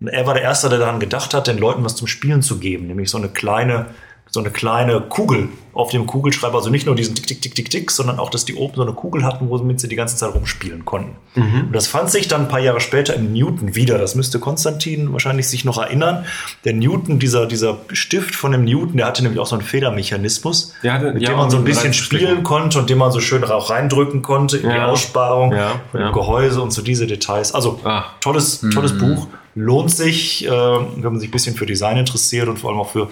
Und 0.00 0.08
er 0.08 0.26
war 0.26 0.34
der 0.34 0.42
Erste, 0.42 0.68
der 0.68 0.78
daran 0.78 1.00
gedacht 1.00 1.34
hat, 1.34 1.46
den 1.46 1.58
Leuten 1.58 1.84
was 1.84 1.96
zum 1.96 2.06
Spielen 2.06 2.42
zu 2.42 2.58
geben, 2.58 2.86
nämlich 2.86 3.10
so 3.10 3.18
eine 3.18 3.28
kleine, 3.28 3.86
so 4.32 4.40
eine 4.40 4.50
kleine 4.50 5.00
Kugel 5.00 5.48
auf 5.72 5.90
dem 5.90 6.06
Kugelschreiber. 6.06 6.56
Also 6.58 6.70
nicht 6.70 6.86
nur 6.86 6.94
diesen 6.94 7.14
Tick, 7.14 7.26
Tick, 7.26 7.40
Tick, 7.42 7.54
Tick, 7.54 7.70
Tick, 7.70 7.90
sondern 7.90 8.18
auch, 8.18 8.30
dass 8.30 8.44
die 8.44 8.54
oben 8.54 8.74
so 8.76 8.82
eine 8.82 8.92
Kugel 8.92 9.24
hatten, 9.24 9.48
womit 9.50 9.80
sie 9.80 9.88
die 9.88 9.96
ganze 9.96 10.16
Zeit 10.16 10.34
rumspielen 10.34 10.84
konnten. 10.84 11.16
Und 11.36 11.72
das 11.72 11.86
fand 11.86 12.10
sich 12.10 12.28
dann 12.28 12.42
ein 12.42 12.48
paar 12.48 12.58
Jahre 12.60 12.80
später 12.80 13.14
im 13.14 13.32
Newton 13.32 13.74
wieder. 13.76 13.98
Das 13.98 14.14
müsste 14.14 14.38
Konstantin 14.40 15.12
wahrscheinlich 15.12 15.48
sich 15.48 15.64
noch 15.64 15.78
erinnern. 15.78 16.24
Der 16.64 16.74
Newton, 16.74 17.18
dieser, 17.18 17.46
dieser 17.46 17.78
Stift 17.92 18.34
von 18.34 18.52
dem 18.52 18.64
Newton, 18.64 18.96
der 18.96 19.06
hatte 19.06 19.22
nämlich 19.22 19.40
auch 19.40 19.46
so 19.46 19.54
einen 19.56 19.64
Federmechanismus, 19.64 20.74
Der 20.82 20.92
hatte- 20.94 21.12
mit 21.12 21.22
ja, 21.22 21.30
dem 21.30 21.38
man 21.38 21.50
so 21.50 21.56
ein 21.56 21.64
bisschen 21.64 21.92
spielen 21.92 22.42
konnte 22.42 22.78
und 22.78 22.90
den 22.90 22.98
man 22.98 23.12
so 23.12 23.20
schön 23.20 23.44
auch 23.44 23.70
reindrücken 23.70 24.22
konnte 24.22 24.56
in 24.58 24.68
die 24.68 24.74
Ja. 24.74 24.86
Aussparung 24.88 25.52
Ja, 25.52 25.80
von 25.92 26.00
ja. 26.00 26.08
dem 26.10 26.14
Gehäuse 26.14 26.60
und 26.62 26.72
so 26.72 26.82
diese 26.82 27.06
Details. 27.06 27.54
Also 27.54 27.80
Ah. 27.84 28.04
tolles, 28.20 28.60
tolles 28.72 28.96
Buch. 28.98 29.28
Lohnt 29.54 29.90
sich, 29.90 30.46
äh, 30.46 30.50
wenn 30.50 31.02
man 31.02 31.18
sich 31.20 31.28
ein 31.28 31.32
bisschen 31.32 31.56
für 31.56 31.66
Design 31.66 31.96
interessiert 31.96 32.48
und 32.48 32.58
vor 32.58 32.70
allem 32.70 32.80
auch 32.80 32.90
für 32.90 33.08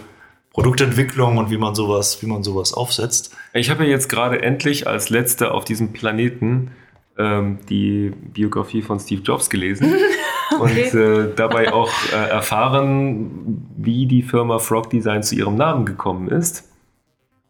Produktentwicklung 0.58 1.38
und 1.38 1.50
wie 1.52 1.56
man 1.56 1.76
sowas, 1.76 2.20
wie 2.20 2.26
man 2.26 2.42
sowas 2.42 2.74
aufsetzt. 2.74 3.32
Ich 3.54 3.70
habe 3.70 3.84
ja 3.84 3.90
jetzt 3.90 4.08
gerade 4.08 4.42
endlich 4.42 4.88
als 4.88 5.08
letzter 5.08 5.54
auf 5.54 5.64
diesem 5.64 5.92
Planeten 5.92 6.72
ähm, 7.16 7.60
die 7.68 8.10
Biografie 8.10 8.82
von 8.82 8.98
Steve 8.98 9.22
Jobs 9.22 9.50
gelesen 9.50 9.94
und 10.58 10.94
äh, 10.94 11.32
dabei 11.36 11.72
auch 11.72 11.92
äh, 12.12 12.30
erfahren, 12.30 13.70
wie 13.76 14.06
die 14.06 14.24
Firma 14.24 14.58
Frog 14.58 14.90
Design 14.90 15.22
zu 15.22 15.36
ihrem 15.36 15.54
Namen 15.54 15.86
gekommen 15.86 16.26
ist. 16.26 16.68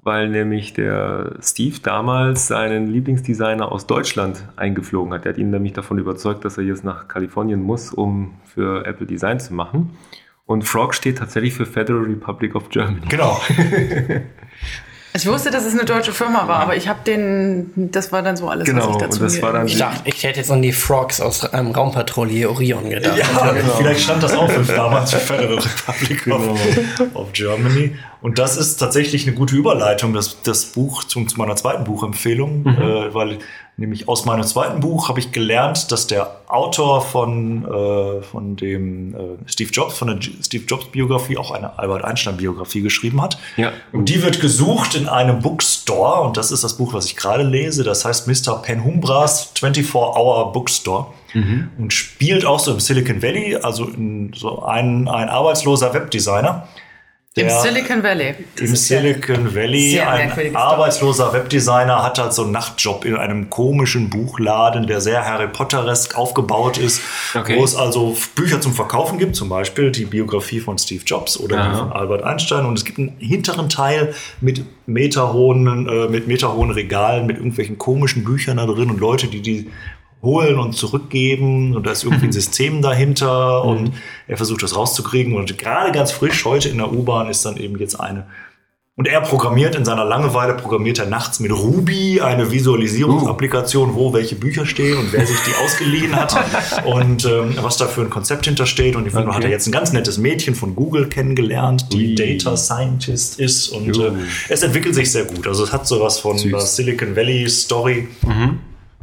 Weil 0.03 0.29
nämlich 0.29 0.75
der 0.75 1.37
Steve 1.41 1.79
damals 1.83 2.49
seinen 2.49 2.89
Lieblingsdesigner 2.89 3.73
aus 3.73 3.87
Deutschland 3.87 4.45
eingeflogen 4.57 5.15
hat. 5.15 5.25
Er 5.25 5.33
hat 5.33 5.39
ihn 5.39 5.49
nämlich 5.49 5.73
davon 5.73 5.99
überzeugt, 5.99 6.45
dass 6.45 6.59
er 6.59 6.65
jetzt 6.65 6.85
nach 6.85 7.09
Kalifornien 7.09 7.63
muss, 7.63 7.91
um 7.91 8.35
für 8.45 8.85
Apple 8.85 9.07
Design 9.07 9.41
zu 9.41 9.55
machen. 9.55 9.97
Und 10.49 10.63
Frog 10.63 10.95
steht 10.95 11.19
tatsächlich 11.19 11.53
für 11.55 11.67
Federal 11.67 12.05
Republic 12.05 12.55
of 12.57 12.71
Germany. 12.71 13.07
Genau. 13.09 13.41
Ich 15.15 15.27
wusste, 15.27 15.51
dass 15.51 15.65
es 15.65 15.73
eine 15.73 15.85
deutsche 15.87 16.13
Firma 16.13 16.47
war, 16.47 16.61
aber 16.61 16.77
ich 16.77 16.87
habe 16.87 17.01
den, 17.05 17.71
das 17.91 18.13
war 18.13 18.23
dann 18.23 18.37
so 18.37 18.49
alles, 18.49 18.67
Genau, 18.67 18.89
was 18.89 18.97
ich 18.97 19.03
dazu 19.03 19.21
und 19.21 19.25
das 19.25 19.43
war 19.43 19.53
dann- 19.55 19.67
Ich 19.67 19.79
dachte, 19.79 20.03
ich 20.05 20.23
hätte 20.23 20.39
jetzt 20.39 20.51
an 20.51 20.61
die 20.61 20.71
Frogs 20.73 21.21
aus 21.23 21.49
ähm, 21.55 21.71
Raumpatrouille 21.73 22.49
Orion 22.49 22.91
gedacht. 22.91 23.17
Ja, 23.17 23.25
vielleicht 23.79 24.03
stand 24.03 24.23
das 24.23 24.35
auch 24.35 24.49
für 24.51 24.71
damals 24.71 25.11
für 25.13 25.19
Federal 25.19 25.59
Republic 25.89 26.27
of, 26.29 27.15
of 27.15 27.33
Germany. 27.33 27.97
Und 28.21 28.39
das 28.39 28.59
ist 28.59 28.77
tatsächlich 28.77 29.27
eine 29.27 29.35
gute 29.35 29.57
Überleitung, 29.57 30.13
das, 30.13 30.43
das 30.43 30.67
Buch 30.67 31.03
zum, 31.05 31.27
zu 31.27 31.39
meiner 31.39 31.57
zweiten 31.57 31.85
Buchempfehlung, 31.85 32.67
äh, 32.67 33.13
weil 33.15 33.39
nämlich 33.79 34.09
aus 34.09 34.24
meinem 34.24 34.43
zweiten 34.43 34.81
Buch 34.81 35.09
habe 35.09 35.20
ich 35.20 35.33
gelernt, 35.33 35.91
dass 35.91 36.07
der 36.07 36.41
Autor 36.49 37.01
von, 37.01 37.64
äh, 37.64 38.22
von 38.22 38.57
dem 38.57 39.14
äh, 39.14 39.18
Steve 39.47 39.70
Jobs, 39.70 39.97
von 39.97 40.09
der 40.09 40.18
Steve 40.43 40.64
Jobs 40.66 40.87
Biografie 40.87 41.39
auch 41.39 41.53
eine 41.53 41.79
Albert 41.79 42.05
Einstein 42.05 42.37
Biografie 42.37 42.83
geschrieben 42.83 43.22
hat. 43.22 43.39
Ja. 43.57 43.72
Und 43.93 44.09
die 44.09 44.22
wird 44.22 44.41
gesucht 44.41 44.97
in 44.97 45.09
einem 45.09 45.41
Bookstore 45.41 46.22
und 46.22 46.37
das 46.37 46.51
ist 46.51 46.64
das 46.64 46.76
Buch, 46.76 46.93
was 46.93 47.07
ich 47.07 47.16
gerade 47.16 47.45
lese. 47.45 47.85
Das 47.85 48.05
heißt 48.05 48.26
Mr. 48.26 48.61
Penhumbras 48.61 49.55
24-Hour 49.55 50.53
Bookstore 50.53 51.07
und 51.79 51.93
spielt 51.93 52.45
auch 52.45 52.59
so 52.59 52.72
im 52.72 52.81
Silicon 52.81 53.22
Valley, 53.22 53.57
also 53.57 53.85
in 53.85 54.33
so 54.35 54.62
ein, 54.62 55.09
ein 55.09 55.29
arbeitsloser 55.29 55.93
Webdesigner. 55.93 56.66
Im 57.41 57.51
Silicon 57.51 58.03
Valley. 58.03 58.34
im 58.61 58.76
Silicon 58.76 59.55
Valley 59.55 60.01
ein 60.01 60.57
arbeitsloser 60.57 61.32
Webdesigner 61.32 62.03
hat 62.03 62.18
halt 62.18 62.32
so 62.32 62.43
einen 62.45 62.53
Nachtjob 62.53 63.05
in 63.05 63.16
einem 63.16 63.51
komischen 63.51 64.11
Buchladen, 64.11 64.86
der 64.86 65.01
sehr 65.01 65.24
Harry 65.24 65.49
Potteresk 65.49 66.16
aufgebaut 66.16 66.78
ist, 66.78 67.01
Okay. 67.34 67.59
wo 67.59 67.64
es 67.64 67.74
also 67.76 68.16
Bücher 68.34 68.61
zum 68.61 68.72
Verkaufen 68.72 69.18
gibt, 69.18 69.36
zum 69.36 69.49
Beispiel 69.49 69.91
die 69.91 70.05
Biografie 70.05 70.61
von 70.61 70.78
Steve 70.78 71.03
Jobs 71.05 71.39
oder 71.39 71.57
die 71.70 71.76
von 71.76 71.93
Albert 71.93 72.22
Einstein 72.22 72.64
und 72.64 72.76
es 72.78 72.84
gibt 72.84 72.99
einen 72.99 73.16
hinteren 73.18 73.68
Teil 73.68 74.14
mit 74.41 74.64
meterhohen, 74.86 75.89
äh, 75.89 76.09
mit 76.09 76.26
meterhohen 76.28 76.70
Regalen 76.70 77.26
mit 77.26 77.36
irgendwelchen 77.36 77.78
komischen 77.78 78.24
Büchern 78.24 78.57
da 78.57 78.66
drin 78.66 78.91
und 78.91 79.01
Leute, 79.01 79.26
die 79.28 79.41
die 79.43 79.70
holen 80.23 80.59
und 80.59 80.75
zurückgeben 80.75 81.77
und 81.77 81.87
da 81.87 81.93
ist 81.93 82.05
irgendwie 82.05 82.27
ein 82.27 82.33
System 82.41 82.83
dahinter 82.83 83.64
und 83.64 83.93
er 84.27 84.37
versucht 84.37 84.62
das 84.62 84.77
rauszukriegen 84.77 85.35
und 85.35 85.59
gerade 85.59 85.93
ganz 85.93 86.12
frisch 86.12 86.45
heute 86.45 86.69
in 86.69 86.79
der 86.79 86.93
U-Bahn 86.93 87.29
ist 87.29 87.45
dann 87.45 87.57
eben 87.57 87.79
jetzt 87.79 87.99
eine 87.99 88.27
und 88.99 89.07
er 89.07 89.21
programmiert 89.21 89.77
in 89.77 89.85
seiner 89.85 90.05
Langeweile, 90.05 90.55
programmiert 90.55 90.99
er 90.99 91.07
nachts 91.07 91.39
mit 91.39 91.53
Ruby 91.53 92.21
eine 92.21 92.51
Visualisierungsapplikation, 92.51 93.95
wo 93.95 94.12
welche 94.12 94.35
Bücher 94.35 94.66
stehen 94.66 94.99
und 94.99 95.12
wer 95.12 95.25
sich 95.25 95.37
die 95.47 95.55
ausgeliehen 95.64 96.16
hat 96.16 96.35
und 96.85 97.25
ähm, 97.25 97.55
was 97.62 97.77
da 97.77 97.87
für 97.87 98.01
ein 98.01 98.11
Konzept 98.11 98.47
hintersteht. 98.47 98.97
Und 98.97 99.07
okay. 99.07 99.25
hat 99.29 99.45
er 99.45 99.51
jetzt 99.51 99.69
ein 99.69 99.73
ganz 99.73 99.93
nettes 99.93 100.19
Mädchen 100.19 100.57
von 100.57 100.75
Google 100.75 101.09
kennengelernt, 101.09 101.93
die 101.93 102.09
Ui. 102.09 102.14
Data 102.16 102.57
Scientist 102.57 103.39
ist. 103.39 103.69
Und 103.69 103.97
äh, 103.97 104.11
es 104.49 104.64
entwickelt 104.64 104.97
sich 104.97 105.12
sehr 105.12 105.27
gut. 105.27 105.47
Also 105.47 105.62
es 105.62 105.73
hat 105.73 105.87
sowas 105.87 106.19
von 106.19 106.37
Silicon 106.37 107.14
Valley 107.14 107.49
Story. 107.49 108.09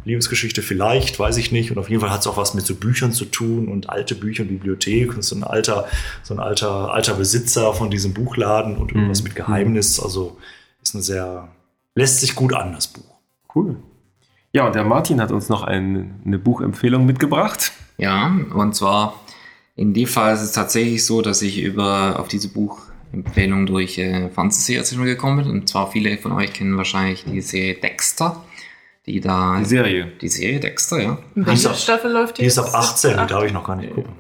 Liebesgeschichte 0.06 0.62
vielleicht, 0.62 1.20
weiß 1.20 1.38
ich 1.38 1.52
nicht. 1.52 1.72
Und 1.72 1.78
auf 1.78 1.90
jeden 1.90 2.02
Fall 2.02 2.12
hat 2.12 2.22
es 2.22 2.28
auch 2.28 2.38
was 2.38 2.54
mit 2.54 2.66
so 2.66 2.76
Büchern 2.76 3.12
zu 3.12 3.26
tun 3.26 3.68
und 3.68 3.90
alte 3.90 4.16
Bücher, 4.16 4.44
Bibliothek 4.44 5.16
und 5.16 5.24
so 5.24 5.36
ein 5.36 5.44
alter, 5.44 5.88
so 6.24 6.34
ein 6.34 6.40
alter, 6.40 6.94
alter 6.94 7.16
Besitzer 7.16 7.74
von 7.74 7.90
diesem 7.90 8.14
Buchladen 8.14 8.78
und 8.78 8.92
irgendwas 8.94 9.24
mit 9.24 9.36
Geheimnis. 9.36 10.00
Also 10.00 10.38
ist 10.82 10.94
ein 10.94 11.02
sehr, 11.02 11.50
lässt 11.96 12.22
sich 12.22 12.36
gut 12.36 12.54
an, 12.54 12.74
das 12.74 12.88
Buch. 12.88 13.16
Cool. 13.54 13.78
Ja, 14.54 14.66
und 14.66 14.76
der 14.76 14.86
Martin 14.86 15.20
hat 15.20 15.32
uns 15.32 15.50
noch 15.50 15.64
ein, 15.64 16.22
eine 16.26 16.40
Buchempfehlung 16.40 17.06
mitgebracht. 17.06 17.74
Ja, 17.98 18.34
und 18.54 18.76
zwar 18.76 19.20
in 19.76 19.94
dem 19.94 20.08
Fall 20.08 20.34
ist 20.34 20.42
es 20.42 20.54
tatsächlich 20.54 21.06
so, 21.06 21.22
dass 21.22 21.42
ich 21.42 21.62
über 21.62 22.20
auf 22.20 22.30
diese 22.30 22.48
Buchempfehlung 22.50 23.66
durch 23.66 23.98
äh, 23.98 24.30
Fernsehserie 24.30 25.06
gekommen 25.06 25.44
bin. 25.44 25.52
Und 25.52 25.68
zwar 25.68 25.92
viele 25.92 26.18
von 26.18 26.32
euch 26.32 26.54
kennen 26.54 26.78
wahrscheinlich 26.78 27.26
die 27.26 27.42
Serie 27.42 27.76
Dexter, 27.76 28.44
die 29.06 29.20
da 29.22 29.58
Die 29.60 29.66
Serie. 29.66 30.12
die 30.22 30.28
Serie 30.30 30.60
Dexter, 30.60 31.02
ja. 31.02 31.18
In 31.36 31.46
welcher 31.46 31.74
Staffel 31.74 32.12
läuft 32.12 32.38
die? 32.38 32.42
Die 32.42 32.48
ist 32.48 32.58
ab 32.58 32.66
jetzt? 32.66 32.76
18, 32.76 33.12
die 33.18 33.28
darf 33.28 33.44
ich 33.44 33.54
noch 33.54 33.64
gar 33.64 33.76
nicht 33.76 33.94
gucken. 33.94 34.14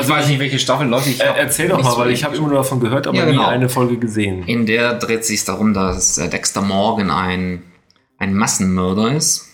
ich 0.00 0.08
weiß 0.08 0.28
nicht, 0.28 0.38
welche 0.38 0.58
Staffel 0.58 0.86
läuft. 0.88 1.06
Ich 1.08 1.20
Äh, 1.20 1.32
erzähl 1.36 1.68
doch 1.68 1.82
mal, 1.82 1.90
so 1.92 1.98
weil 1.98 2.10
ich 2.10 2.24
habe 2.24 2.36
immer 2.36 2.48
nur 2.48 2.58
davon 2.58 2.80
gehört, 2.80 3.06
aber 3.06 3.16
Ja, 3.18 3.24
nie 3.26 3.32
genau. 3.32 3.46
eine 3.46 3.68
Folge 3.68 3.96
gesehen. 3.98 4.44
In 4.46 4.66
der 4.66 4.94
dreht 4.94 5.24
sich 5.24 5.44
darum, 5.44 5.74
dass 5.74 6.18
äh, 6.18 6.28
Dexter 6.28 6.62
Morgan 6.62 7.10
ein, 7.10 7.62
ein 8.18 8.34
Massenmörder 8.34 9.12
ist, 9.14 9.48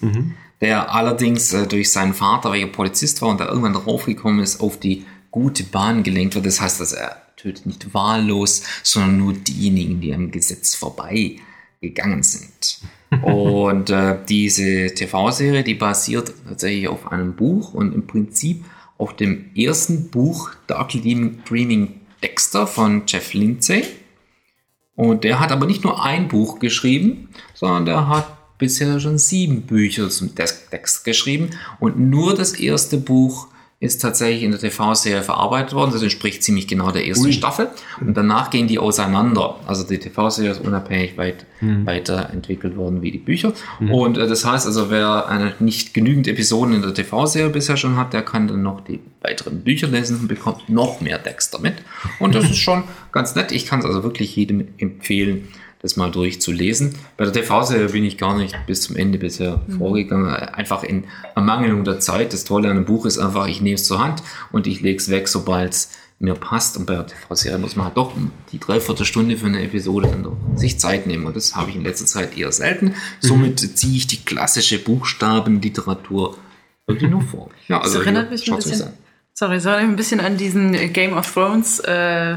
der 0.60 0.94
allerdings 0.94 1.52
äh, 1.52 1.66
durch 1.66 1.90
seinen 1.90 2.14
Vater, 2.14 2.52
welcher 2.52 2.66
Polizist 2.68 3.22
war 3.22 3.30
und 3.30 3.40
der 3.40 3.48
irgendwann 3.48 3.72
draufgekommen 3.74 4.40
ist, 4.40 4.60
auf 4.60 4.78
die 4.78 5.04
gute 5.30 5.64
Bahn 5.64 6.02
gelenkt 6.02 6.34
wird. 6.34 6.44
Das 6.46 6.60
heißt, 6.60 6.80
dass 6.80 6.92
er 6.92 7.16
tötet 7.36 7.64
nicht 7.66 7.92
wahllos, 7.94 8.62
sondern 8.82 9.16
nur 9.16 9.32
diejenigen, 9.32 10.00
die 10.00 10.14
am 10.14 10.30
Gesetz 10.30 10.74
vorbei 10.74 11.36
gegangen 11.80 12.22
sind. 12.22 12.78
und 13.22 13.90
äh, 13.90 14.16
diese 14.28 14.94
TV-Serie, 14.94 15.62
die 15.62 15.74
basiert 15.74 16.32
tatsächlich 16.48 16.88
auf 16.88 17.12
einem 17.12 17.34
Buch 17.34 17.74
und 17.74 17.94
im 17.94 18.06
Prinzip 18.06 18.64
auf 18.98 19.14
dem 19.16 19.50
ersten 19.54 20.10
Buch 20.10 20.50
Darkly 20.66 21.40
Dreaming 21.48 22.00
Dexter 22.22 22.66
von 22.66 23.02
Jeff 23.06 23.34
Lindsay. 23.34 23.84
Und 24.94 25.24
der 25.24 25.40
hat 25.40 25.52
aber 25.52 25.66
nicht 25.66 25.84
nur 25.84 26.04
ein 26.04 26.28
Buch 26.28 26.58
geschrieben, 26.58 27.28
sondern 27.54 27.86
der 27.86 28.08
hat 28.08 28.58
bisher 28.58 29.00
schon 29.00 29.18
sieben 29.18 29.62
Bücher 29.62 30.08
zum 30.08 30.34
Dex- 30.34 30.68
Text 30.70 31.04
geschrieben. 31.04 31.50
Und 31.80 31.98
nur 31.98 32.34
das 32.34 32.52
erste 32.52 32.98
Buch 32.98 33.48
ist 33.82 34.00
tatsächlich 34.00 34.44
in 34.44 34.52
der 34.52 34.60
TV-Serie 34.60 35.24
verarbeitet 35.24 35.74
worden. 35.74 35.90
Das 35.90 36.02
entspricht 36.02 36.44
ziemlich 36.44 36.68
genau 36.68 36.92
der 36.92 37.04
ersten 37.04 37.26
Ui. 37.26 37.32
Staffel. 37.32 37.68
Und 38.00 38.16
danach 38.16 38.50
gehen 38.50 38.68
die 38.68 38.78
auseinander. 38.78 39.56
Also 39.66 39.82
die 39.82 39.98
TV-Serie 39.98 40.52
ist 40.52 40.60
unabhängig 40.60 41.18
weit, 41.18 41.46
weiterentwickelt 41.60 42.76
worden 42.76 43.02
wie 43.02 43.10
die 43.10 43.18
Bücher. 43.18 43.52
Und 43.80 44.18
äh, 44.18 44.28
das 44.28 44.44
heißt 44.44 44.66
also, 44.66 44.88
wer 44.90 45.26
eine, 45.26 45.54
nicht 45.58 45.94
genügend 45.94 46.28
Episoden 46.28 46.74
in 46.74 46.82
der 46.82 46.94
TV-Serie 46.94 47.50
bisher 47.50 47.76
schon 47.76 47.96
hat, 47.96 48.12
der 48.12 48.22
kann 48.22 48.46
dann 48.46 48.62
noch 48.62 48.82
die 48.82 49.00
weiteren 49.20 49.62
Bücher 49.62 49.88
lesen 49.88 50.20
und 50.20 50.28
bekommt 50.28 50.68
noch 50.68 51.00
mehr 51.00 51.20
Text 51.20 51.52
damit. 51.52 51.74
Und 52.20 52.36
das 52.36 52.44
ist 52.50 52.58
schon 52.58 52.84
ganz 53.10 53.34
nett. 53.34 53.50
Ich 53.50 53.66
kann 53.66 53.80
es 53.80 53.84
also 53.84 54.04
wirklich 54.04 54.36
jedem 54.36 54.68
empfehlen, 54.78 55.48
das 55.82 55.96
mal 55.96 56.10
durchzulesen. 56.10 56.94
Bei 57.16 57.24
der 57.24 57.32
TV-Serie 57.32 57.88
bin 57.88 58.04
ich 58.04 58.16
gar 58.16 58.36
nicht 58.36 58.56
bis 58.66 58.82
zum 58.82 58.96
Ende 58.96 59.18
bisher 59.18 59.60
vorgegangen. 59.78 60.28
Einfach 60.34 60.84
in 60.84 61.04
Ermangelung 61.34 61.84
der 61.84 61.98
Zeit. 62.00 62.32
Das 62.32 62.44
Tolle 62.44 62.70
an 62.70 62.76
einem 62.76 62.84
Buch 62.86 63.04
ist 63.04 63.18
einfach, 63.18 63.48
ich 63.48 63.60
nehme 63.60 63.74
es 63.74 63.84
zur 63.84 64.02
Hand 64.02 64.22
und 64.52 64.66
ich 64.66 64.80
lege 64.80 64.98
es 64.98 65.10
weg, 65.10 65.26
sobald 65.28 65.72
es 65.72 65.90
mir 66.20 66.34
passt. 66.34 66.76
Und 66.76 66.86
bei 66.86 66.94
der 66.94 67.08
TV-Serie 67.08 67.58
muss 67.58 67.74
man 67.74 67.86
halt 67.86 67.96
doch 67.96 68.12
die 68.52 68.60
Dreiviertelstunde 68.60 69.36
für 69.36 69.46
eine 69.46 69.62
Episode 69.62 70.08
sich 70.54 70.78
Zeit 70.78 71.08
nehmen. 71.08 71.26
Und 71.26 71.34
das 71.34 71.56
habe 71.56 71.70
ich 71.70 71.76
in 71.76 71.82
letzter 71.82 72.06
Zeit 72.06 72.38
eher 72.38 72.52
selten. 72.52 72.94
Somit 73.18 73.58
ziehe 73.76 73.96
ich 73.96 74.06
die 74.06 74.24
klassische 74.24 74.78
Buchstabenliteratur 74.78 76.36
Wirklich 76.86 77.10
nur 77.10 77.22
vor. 77.22 77.48
Ja, 77.68 77.78
Das 77.78 77.88
also 77.88 78.00
erinnert 78.00 78.28
hier, 78.28 78.32
mich 78.32 78.50
ein 78.50 78.56
bisschen, 78.56 78.82
an. 78.82 78.92
sorry, 79.34 79.56
es 79.56 79.64
erinnert 79.64 79.82
mich 79.82 79.92
ein 79.92 79.96
bisschen 79.96 80.20
an 80.20 80.36
diesen 80.36 80.92
Game 80.92 81.12
of 81.16 81.32
Thrones 81.32 81.80
äh, 81.80 82.36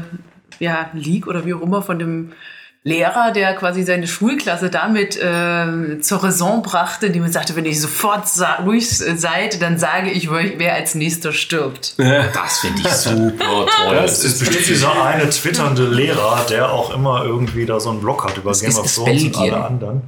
ja, 0.60 0.90
League 0.94 1.26
oder 1.26 1.44
wie 1.44 1.54
auch 1.54 1.62
immer 1.62 1.82
von 1.82 1.98
dem 1.98 2.32
Lehrer, 2.86 3.32
der 3.32 3.56
quasi 3.56 3.82
seine 3.82 4.06
Schulklasse 4.06 4.70
damit 4.70 5.16
äh, 5.16 5.98
zur 5.98 6.22
Raison 6.22 6.62
brachte, 6.62 7.06
indem 7.06 7.24
er 7.24 7.32
sagte, 7.32 7.56
wenn 7.56 7.64
ihr 7.64 7.74
sofort 7.74 8.28
sa 8.28 8.60
ruhig 8.64 8.88
seid, 8.88 9.60
dann 9.60 9.76
sage 9.76 10.08
ich 10.12 10.30
euch, 10.30 10.52
wer 10.58 10.74
als 10.74 10.94
nächster 10.94 11.32
stirbt. 11.32 11.98
Das 11.98 12.60
finde 12.60 12.82
ich 12.82 12.88
super 12.88 13.66
toll. 13.66 13.96
Das 13.96 14.22
ist 14.22 14.38
bestimmt 14.38 14.68
dieser 14.68 15.04
eine 15.04 15.28
twitternde 15.30 15.84
Lehrer, 15.88 16.46
der 16.48 16.70
auch 16.70 16.94
immer 16.94 17.24
irgendwie 17.24 17.66
da 17.66 17.80
so 17.80 17.90
einen 17.90 17.98
Blog 17.98 18.24
hat 18.24 18.36
über 18.36 18.50
Das 18.50 18.60
Game 18.60 18.76
of 18.76 18.94
Thrones 18.94 19.24
und 19.24 19.36
alle 19.36 19.64
anderen. 19.64 20.02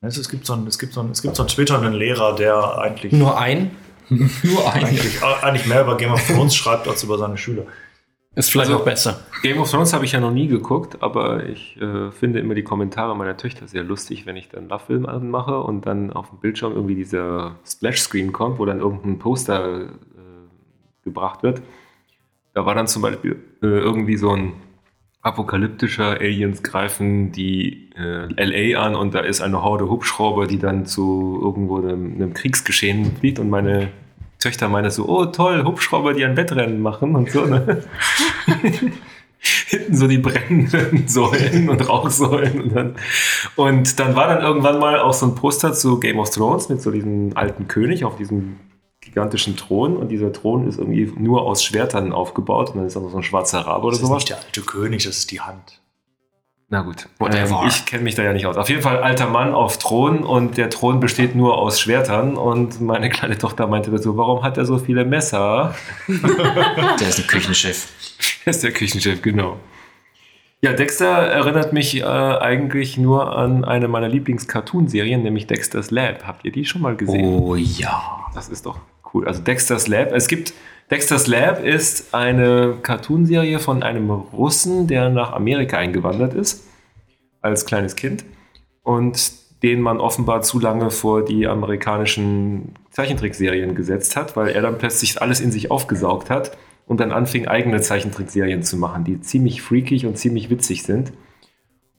Es, 0.00 0.16
es, 0.16 0.28
gibt 0.28 0.44
so 0.44 0.54
einen, 0.54 0.66
es, 0.66 0.80
gibt 0.80 0.92
so 0.92 1.00
einen, 1.00 1.12
es 1.12 1.22
gibt 1.22 1.36
so 1.36 1.44
einen 1.44 1.50
twitternden 1.50 1.92
Lehrer, 1.92 2.34
der 2.34 2.78
eigentlich, 2.78 3.12
Nur 3.12 3.38
ein. 3.38 3.70
Nur 4.08 4.72
eine. 4.72 4.86
eigentlich, 4.86 5.22
eigentlich 5.22 5.66
mehr 5.66 5.82
über 5.82 5.96
Game 5.96 6.12
of 6.12 6.26
Thrones 6.26 6.56
schreibt 6.56 6.88
als 6.88 7.04
über 7.04 7.16
seine 7.16 7.38
Schüler. 7.38 7.62
Ist 8.36 8.50
vielleicht 8.52 8.70
Also- 8.70 8.80
auch 8.82 8.84
besser. 8.84 9.20
Game 9.42 9.58
of 9.58 9.70
Thrones 9.70 9.92
habe 9.92 10.04
ich 10.04 10.12
ja 10.12 10.20
noch 10.20 10.30
nie 10.30 10.46
geguckt, 10.46 11.02
aber 11.02 11.44
ich 11.46 11.80
äh, 11.80 12.10
finde 12.12 12.38
immer 12.38 12.54
die 12.54 12.62
Kommentare 12.62 13.16
meiner 13.16 13.36
Töchter 13.36 13.66
sehr 13.66 13.82
lustig, 13.82 14.26
wenn 14.26 14.36
ich 14.36 14.48
dann 14.50 14.68
Love-Film 14.68 15.06
anmache 15.06 15.58
und 15.60 15.86
dann 15.86 16.12
auf 16.12 16.28
dem 16.30 16.38
Bildschirm 16.40 16.72
irgendwie 16.72 16.94
dieser 16.94 17.56
Splash-Screen 17.66 18.32
kommt, 18.32 18.58
wo 18.58 18.64
dann 18.66 18.78
irgendein 18.80 19.18
Poster 19.18 19.80
äh, 19.80 19.88
gebracht 21.04 21.42
wird. 21.42 21.62
Da 22.54 22.64
war 22.66 22.74
dann 22.74 22.86
zum 22.86 23.02
Beispiel 23.02 23.32
äh, 23.62 23.66
irgendwie 23.66 24.16
so 24.16 24.30
ein 24.30 24.52
apokalyptischer 25.22 26.20
Aliens 26.20 26.62
greifen 26.62 27.32
die 27.32 27.90
äh, 27.96 28.28
LA 28.36 28.80
an 28.80 28.94
und 28.94 29.12
da 29.14 29.20
ist 29.20 29.40
eine 29.40 29.62
Horde 29.62 29.88
Hubschrauber, 29.88 30.46
die 30.46 30.58
dann 30.58 30.86
zu 30.86 31.38
irgendwo 31.42 31.78
einem, 31.78 32.14
einem 32.14 32.32
Kriegsgeschehen 32.32 33.16
fliegt 33.16 33.38
und 33.40 33.50
meine 33.50 33.88
Töchter 34.38 34.68
meinen 34.68 34.90
so, 34.90 35.08
oh 35.08 35.26
toll, 35.26 35.64
Hubschrauber, 35.64 36.14
die 36.14 36.24
ein 36.24 36.36
Wettrennen 36.36 36.80
machen 36.80 37.14
und 37.16 37.30
so. 37.30 37.44
Ne? 37.44 37.82
Hinten 39.68 39.94
so 39.94 40.08
die 40.08 40.18
brennenden 40.18 41.06
Säulen 41.06 41.68
und 41.68 41.88
Rauchsäulen 41.88 42.60
und 42.62 42.74
dann, 42.74 42.96
und 43.54 43.98
dann 44.00 44.16
war 44.16 44.28
dann 44.28 44.42
irgendwann 44.42 44.78
mal 44.80 44.98
auch 44.98 45.12
so 45.12 45.26
ein 45.26 45.34
Poster 45.34 45.72
zu 45.72 46.00
Game 46.00 46.18
of 46.18 46.30
Thrones 46.30 46.68
mit 46.68 46.82
so 46.82 46.90
diesem 46.90 47.36
alten 47.36 47.68
König 47.68 48.04
auf 48.04 48.16
diesem 48.16 48.56
gigantischen 49.00 49.56
Thron 49.56 49.96
und 49.96 50.08
dieser 50.08 50.32
Thron 50.32 50.66
ist 50.66 50.78
irgendwie 50.78 51.12
nur 51.16 51.42
aus 51.42 51.62
Schwertern 51.62 52.12
aufgebaut 52.12 52.70
und 52.70 52.78
dann 52.78 52.86
ist 52.86 52.96
da 52.96 53.00
noch 53.00 53.10
so 53.10 53.18
ein 53.18 53.22
schwarzer 53.22 53.60
Rabe 53.60 53.86
oder 53.86 53.92
Das 53.92 54.00
ist 54.02 54.08
sowas. 54.08 54.22
nicht 54.22 54.30
der 54.30 54.38
alte 54.38 54.60
König, 54.62 55.04
das 55.04 55.18
ist 55.18 55.30
die 55.30 55.40
Hand. 55.40 55.80
Na 56.68 56.82
gut, 56.82 57.08
Whatever. 57.18 57.60
Ähm, 57.62 57.68
ich 57.68 57.86
kenne 57.86 58.02
mich 58.02 58.16
da 58.16 58.24
ja 58.24 58.32
nicht 58.32 58.46
aus. 58.46 58.56
Auf 58.56 58.68
jeden 58.68 58.82
Fall 58.82 58.98
alter 58.98 59.28
Mann 59.28 59.54
auf 59.54 59.78
Thron 59.78 60.24
und 60.24 60.56
der 60.56 60.68
Thron 60.68 60.98
besteht 60.98 61.36
nur 61.36 61.58
aus 61.58 61.80
Schwertern 61.80 62.36
und 62.36 62.80
meine 62.80 63.08
kleine 63.08 63.38
Tochter 63.38 63.68
meinte 63.68 63.92
dazu, 63.92 64.16
warum 64.16 64.42
hat 64.42 64.58
er 64.58 64.64
so 64.64 64.78
viele 64.78 65.04
Messer? 65.04 65.76
Der 66.08 67.08
ist 67.08 67.20
ein 67.20 67.26
Küchenchef. 67.28 67.88
Er 68.44 68.50
ist 68.50 68.64
der 68.64 68.72
Küchenchef, 68.72 69.22
genau. 69.22 69.58
Ja, 70.62 70.72
Dexter 70.72 71.06
erinnert 71.06 71.72
mich 71.72 72.00
äh, 72.00 72.04
eigentlich 72.04 72.96
nur 72.96 73.36
an 73.36 73.64
eine 73.64 73.88
meiner 73.88 74.08
Lieblings-Cartoon-Serien, 74.08 75.22
nämlich 75.22 75.46
Dexter's 75.46 75.90
Lab. 75.90 76.26
Habt 76.26 76.44
ihr 76.44 76.50
die 76.50 76.64
schon 76.64 76.80
mal 76.80 76.96
gesehen? 76.96 77.24
Oh 77.24 77.54
ja. 77.54 78.26
Das 78.34 78.48
ist 78.48 78.66
doch 78.66 78.78
cool. 79.12 79.28
Also 79.28 79.42
Dexter's 79.42 79.86
Lab. 79.86 80.12
Es 80.12 80.26
gibt 80.28 80.54
Dexter's 80.90 81.26
Lab 81.26 81.64
ist 81.64 82.14
eine 82.14 82.74
Cartoonserie 82.80 83.58
von 83.58 83.82
einem 83.82 84.08
Russen, 84.10 84.86
der 84.86 85.10
nach 85.10 85.32
Amerika 85.32 85.78
eingewandert 85.78 86.34
ist 86.34 86.64
als 87.40 87.66
kleines 87.66 87.96
Kind 87.96 88.24
und 88.82 89.32
den 89.62 89.80
man 89.80 89.98
offenbar 89.98 90.42
zu 90.42 90.60
lange 90.60 90.90
vor 90.90 91.24
die 91.24 91.46
amerikanischen 91.48 92.74
Zeichentrickserien 92.90 93.74
gesetzt 93.74 94.14
hat, 94.14 94.36
weil 94.36 94.50
er 94.50 94.62
dann 94.62 94.78
plötzlich 94.78 95.20
alles 95.20 95.40
in 95.40 95.50
sich 95.50 95.70
aufgesaugt 95.70 96.30
hat 96.30 96.56
und 96.86 97.00
dann 97.00 97.10
anfing 97.10 97.48
eigene 97.48 97.80
Zeichentrickserien 97.80 98.62
zu 98.62 98.76
machen, 98.76 99.02
die 99.02 99.20
ziemlich 99.20 99.62
freakig 99.62 100.06
und 100.06 100.18
ziemlich 100.18 100.50
witzig 100.50 100.84
sind. 100.84 101.12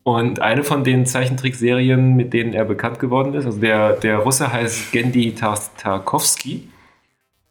Und 0.03 0.39
eine 0.39 0.63
von 0.63 0.85
den 0.85 1.05
Zeichentrickserien, 1.05 2.15
mit 2.15 2.31
denen 2.31 2.53
er 2.53 2.63
bekannt 2.63 2.99
geworden 2.99 3.33
ist, 3.33 3.45
also 3.45 3.59
der, 3.59 3.93
der 3.93 4.19
Russe 4.19 4.53
heißt 4.53 4.93
Gendy 4.93 5.33
Tar- 5.35 5.59
Tarkovsky. 5.77 6.69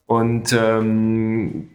Und 0.07 0.53
ähm, 0.53 1.69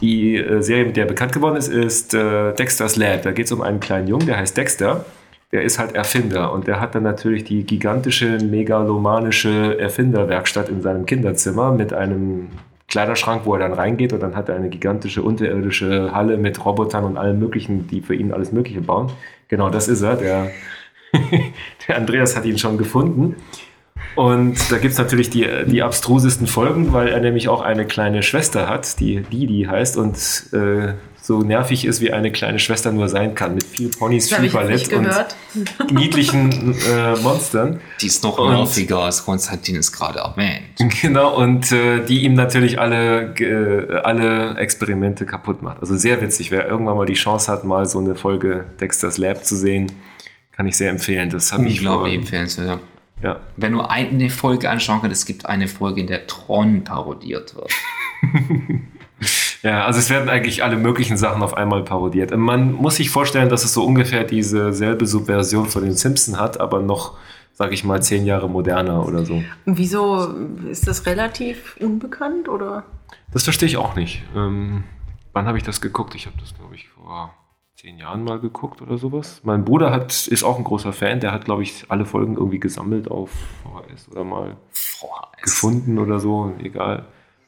die 0.00 0.36
äh, 0.36 0.60
Serie, 0.60 0.86
mit 0.86 0.96
der 0.96 1.04
er 1.04 1.08
bekannt 1.08 1.32
geworden 1.32 1.56
ist, 1.56 1.68
ist 1.68 2.14
äh, 2.14 2.52
Dexter's 2.52 2.96
Lab. 2.96 3.22
Da 3.22 3.32
geht 3.32 3.46
es 3.46 3.52
um 3.52 3.62
einen 3.62 3.80
kleinen 3.80 4.08
Jungen, 4.08 4.26
der 4.26 4.36
heißt 4.38 4.56
Dexter. 4.56 5.04
Der 5.52 5.62
ist 5.62 5.78
halt 5.78 5.94
Erfinder 5.94 6.52
und 6.52 6.66
der 6.66 6.80
hat 6.80 6.96
dann 6.96 7.04
natürlich 7.04 7.44
die 7.44 7.64
gigantische, 7.64 8.38
megalomanische 8.38 9.78
Erfinderwerkstatt 9.78 10.68
in 10.68 10.82
seinem 10.82 11.06
Kinderzimmer 11.06 11.70
mit 11.72 11.92
einem 11.92 12.48
Kleiderschrank, 12.88 13.42
wo 13.44 13.54
er 13.54 13.60
dann 13.60 13.72
reingeht 13.72 14.12
und 14.12 14.20
dann 14.20 14.34
hat 14.34 14.48
er 14.48 14.56
eine 14.56 14.68
gigantische 14.68 15.22
unterirdische 15.22 16.12
Halle 16.12 16.36
mit 16.36 16.64
Robotern 16.64 17.04
und 17.04 17.16
allem 17.16 17.38
Möglichen, 17.38 17.86
die 17.86 18.00
für 18.00 18.14
ihn 18.14 18.32
alles 18.32 18.52
Mögliche 18.52 18.80
bauen. 18.80 19.12
Genau, 19.48 19.70
das 19.70 19.86
ist 19.88 20.02
er. 20.02 20.16
Der, 20.16 20.50
der 21.88 21.96
Andreas 21.96 22.36
hat 22.36 22.44
ihn 22.44 22.58
schon 22.58 22.76
gefunden. 22.76 23.36
Und 24.16 24.56
da 24.72 24.78
gibt 24.78 24.92
es 24.92 24.98
natürlich 24.98 25.30
die, 25.30 25.46
die 25.66 25.82
abstrusesten 25.82 26.46
Folgen, 26.46 26.92
weil 26.92 27.08
er 27.08 27.20
nämlich 27.20 27.48
auch 27.48 27.60
eine 27.60 27.84
kleine 27.86 28.22
Schwester 28.22 28.68
hat, 28.68 28.98
die 28.98 29.20
Didi 29.22 29.64
heißt 29.70 29.96
und 29.96 30.16
äh, 30.52 30.94
so 31.20 31.40
nervig 31.42 31.84
ist, 31.84 32.00
wie 32.00 32.12
eine 32.12 32.30
kleine 32.32 32.58
Schwester 32.60 32.92
nur 32.92 33.08
sein 33.08 33.34
kann, 33.34 33.54
mit 33.56 33.64
viel 33.64 33.88
Ponys, 33.90 34.28
Das 34.28 34.38
viel 34.38 34.46
ich 34.46 34.52
Ballett 34.52 34.92
und 34.92 35.08
niedlichen 35.92 36.74
äh, 36.88 37.16
Monstern. 37.20 37.80
Die 38.00 38.06
ist 38.06 38.22
noch 38.22 38.38
nerviger, 38.38 39.00
als 39.00 39.24
Konstantin 39.24 39.76
es 39.76 39.92
gerade 39.92 40.20
erwähnt. 40.20 40.62
Genau, 41.02 41.36
und 41.36 41.70
äh, 41.72 42.04
die 42.04 42.22
ihm 42.24 42.34
natürlich 42.34 42.78
alle, 42.78 43.34
äh, 43.40 43.96
alle 44.04 44.56
Experimente 44.56 45.26
kaputt 45.26 45.62
macht. 45.62 45.80
Also 45.80 45.96
sehr 45.96 46.20
witzig. 46.22 46.50
Wer 46.50 46.68
irgendwann 46.68 46.96
mal 46.96 47.06
die 47.06 47.14
Chance 47.14 47.50
hat, 47.50 47.64
mal 47.64 47.86
so 47.86 47.98
eine 47.98 48.14
Folge 48.14 48.64
Dexter's 48.80 49.18
Lab 49.18 49.44
zu 49.44 49.56
sehen, 49.56 49.90
kann 50.52 50.66
ich 50.66 50.76
sehr 50.76 50.90
empfehlen. 50.90 51.28
Das 51.28 51.52
habe 51.52 51.66
ich 51.66 51.80
Unglaublich 51.80 52.14
vor- 52.14 52.20
empfehlenswert. 52.22 52.68
Ja. 52.68 52.78
Wenn 53.56 53.72
nur 53.72 53.90
eine 53.90 54.30
Folge 54.30 54.70
anschauen 54.70 55.00
kann, 55.00 55.10
es 55.10 55.24
gibt 55.24 55.46
eine 55.46 55.68
Folge, 55.68 56.00
in 56.00 56.06
der 56.06 56.26
Tron 56.26 56.84
parodiert 56.84 57.54
wird. 57.54 57.70
Ja, 59.62 59.84
also 59.84 59.98
es 59.98 60.10
werden 60.10 60.28
eigentlich 60.28 60.62
alle 60.62 60.76
möglichen 60.76 61.16
Sachen 61.16 61.42
auf 61.42 61.56
einmal 61.56 61.82
parodiert. 61.82 62.36
Man 62.36 62.72
muss 62.72 62.96
sich 62.96 63.10
vorstellen, 63.10 63.48
dass 63.48 63.64
es 63.64 63.72
so 63.72 63.84
ungefähr 63.84 64.22
diese 64.24 64.72
selbe 64.72 65.06
Subversion 65.06 65.66
von 65.66 65.82
den 65.82 65.94
Simpsons 65.94 66.38
hat, 66.38 66.60
aber 66.60 66.82
noch, 66.82 67.16
sage 67.52 67.74
ich 67.74 67.82
mal, 67.82 68.02
zehn 68.02 68.26
Jahre 68.26 68.48
moderner 68.48 69.06
oder 69.06 69.24
so. 69.24 69.42
Und 69.64 69.78
wieso 69.78 70.34
ist 70.70 70.86
das 70.86 71.06
relativ 71.06 71.76
unbekannt 71.80 72.48
oder? 72.48 72.84
Das 73.32 73.44
verstehe 73.44 73.68
ich 73.68 73.76
auch 73.76 73.96
nicht. 73.96 74.22
Ähm, 74.36 74.84
wann 75.32 75.46
habe 75.46 75.58
ich 75.58 75.64
das 75.64 75.80
geguckt? 75.80 76.14
Ich 76.14 76.26
habe 76.26 76.36
das, 76.38 76.54
glaube 76.54 76.74
ich, 76.74 76.88
vor 76.90 77.34
zehn 77.76 77.98
Jahren 77.98 78.24
mal 78.24 78.38
geguckt 78.38 78.80
oder 78.80 78.96
sowas. 78.96 79.40
Mein 79.42 79.64
Bruder 79.64 79.90
hat, 79.90 80.26
ist 80.28 80.44
auch 80.44 80.56
ein 80.56 80.64
großer 80.64 80.94
Fan. 80.94 81.20
Der 81.20 81.32
hat, 81.32 81.44
glaube 81.44 81.62
ich, 81.62 81.84
alle 81.88 82.06
Folgen 82.06 82.34
irgendwie 82.34 82.58
gesammelt 82.58 83.10
auf 83.10 83.30
VHS 83.62 84.08
oder 84.12 84.24
mal 84.24 84.56
gefunden 85.42 85.98
oder 85.98 86.18
so. 86.18 86.54
Egal. 86.62 87.04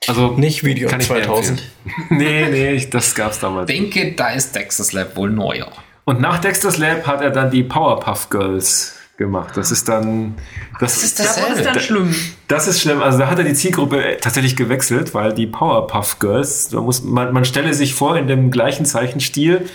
Also 0.07 0.33
Nicht 0.33 0.65
Video 0.65 0.89
kann 0.91 1.01
ich 1.01 1.09
mir 1.09 1.23
2000. 1.23 1.51
empfehlen. 1.51 1.71
nee, 2.11 2.51
nee, 2.51 2.73
ich, 2.73 2.91
das 2.91 3.15
gab 3.15 3.33
es 3.33 3.41
damals. 3.41 3.69
denke, 3.69 4.13
da 4.13 4.29
ist 4.29 4.53
Texas 4.53 4.93
Lab 4.93 5.17
wohl 5.17 5.31
neuer. 5.31 5.73
Und 6.05 6.21
nach 6.21 6.39
Dexter's 6.39 6.77
Lab 6.77 7.07
hat 7.07 7.23
er 7.23 7.31
dann 7.31 7.51
die 7.51 7.63
Powerpuff 7.63 8.29
Girls 8.29 8.99
gemacht. 9.17 9.57
Das 9.57 9.71
ist 9.71 9.89
dann. 9.89 10.35
Das, 10.79 11.03
ist 11.03 11.19
Da 11.19 11.25
wurde 11.43 11.55
es 11.59 11.63
dann 11.65 11.81
schlimm. 11.81 12.15
Das 12.49 12.69
ist 12.69 12.83
schlimm. 12.83 13.03
Also 13.03 13.19
da 13.19 13.29
hat 13.29 13.39
er 13.39 13.45
die 13.45 13.55
Zielgruppe 13.55 14.19
tatsächlich 14.21 14.57
gewechselt, 14.57 15.15
weil 15.15 15.33
die 15.33 15.47
Powerpuff 15.47 16.19
Girls, 16.19 16.69
da 16.69 16.83
muss 16.83 17.03
man, 17.03 17.33
man 17.33 17.47
stelle 17.47 17.73
sich 17.73 17.95
vor, 17.95 18.17
in 18.19 18.27
dem 18.27 18.51
gleichen 18.51 18.85
Zeichenstil, 18.85 19.69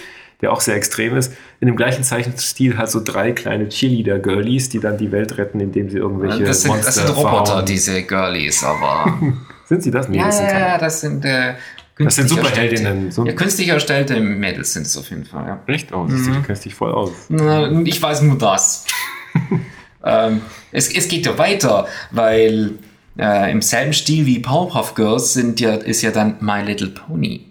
der 0.44 0.52
auch 0.54 0.62
sehr 0.62 0.76
extrem 0.76 1.16
ist, 1.18 1.34
in 1.60 1.66
dem 1.68 1.76
gleichen 1.76 2.04
Zeichenstil 2.04 2.78
halt 2.78 2.90
so 2.92 3.02
drei 3.04 3.32
kleine 3.32 3.70
Cheerleader-Girlies, 3.70 4.70
die 4.70 4.80
dann 4.80 4.98
die 4.98 5.12
Welt 5.12 5.38
retten, 5.40 5.60
indem 5.60 5.90
sie 5.90 5.98
irgendwelche 5.98 6.44
Das 6.44 6.62
sind, 6.62 6.70
Monster 6.72 6.86
das 6.88 6.96
sind 6.96 7.10
Roboter, 7.18 7.46
verhauen. 7.46 7.66
diese 7.66 8.04
Girlies, 8.04 8.64
aber. 8.64 9.18
Sind 9.66 9.82
sie 9.82 9.92
das? 9.92 10.10
Nee, 10.10 10.18
ja, 10.18 10.26
das 10.26 10.38
sind 10.38 10.48
ja, 10.52 10.60
ja, 10.60 10.78
das 10.78 11.02
sind. 11.02 11.26
Äh, 11.26 11.54
Das 11.98 12.16
sind 12.16 12.26
künstlich 12.28 12.30
Superheldinnen. 12.30 12.86
erstellte- 12.86 13.12
So- 13.14 13.26
Ja, 13.26 13.32
künstlich 13.34 13.68
erstellte 13.70 14.20
Mädels 14.20 14.74
sind 14.74 14.86
es 14.86 14.98
auf 14.98 15.10
jeden 15.10 15.24
Fall, 15.26 15.48
ja. 15.48 15.60
Echt? 15.74 15.94
Oh, 15.94 16.06
siehst 16.10 16.28
du, 16.28 16.32
du 16.34 16.42
kennst 16.42 16.66
dich 16.66 16.76
voll 16.76 16.92
aus. 16.92 17.12
Na, 17.30 17.72
Ich 17.86 18.02
weiß 18.02 18.24
nur 18.24 18.38
das. 18.38 18.86
ähm, 20.04 20.42
es, 20.72 20.94
es 20.94 21.08
geht 21.08 21.26
ja 21.26 21.38
weiter, 21.38 21.88
weil 22.12 22.72
äh, 23.18 23.52
im 23.52 23.62
selben 23.62 23.94
Stil 23.94 24.26
wie 24.26 24.40
Powerpuff 24.40 24.96
Girls 24.96 25.34
sind 25.34 25.60
ja, 25.62 25.76
ist 25.76 26.02
ja 26.02 26.12
dann 26.12 26.36
My 26.42 26.62
Little 26.62 26.90
Pony. 26.90 27.46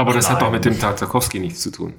Aber 0.00 0.12
das 0.12 0.28
hat 0.28 0.36
Nein. 0.40 0.44
doch 0.46 0.52
mit 0.52 0.64
dem 0.64 0.78
Tartakowski 0.78 1.38
nichts 1.38 1.60
zu 1.60 1.70
tun. 1.70 1.94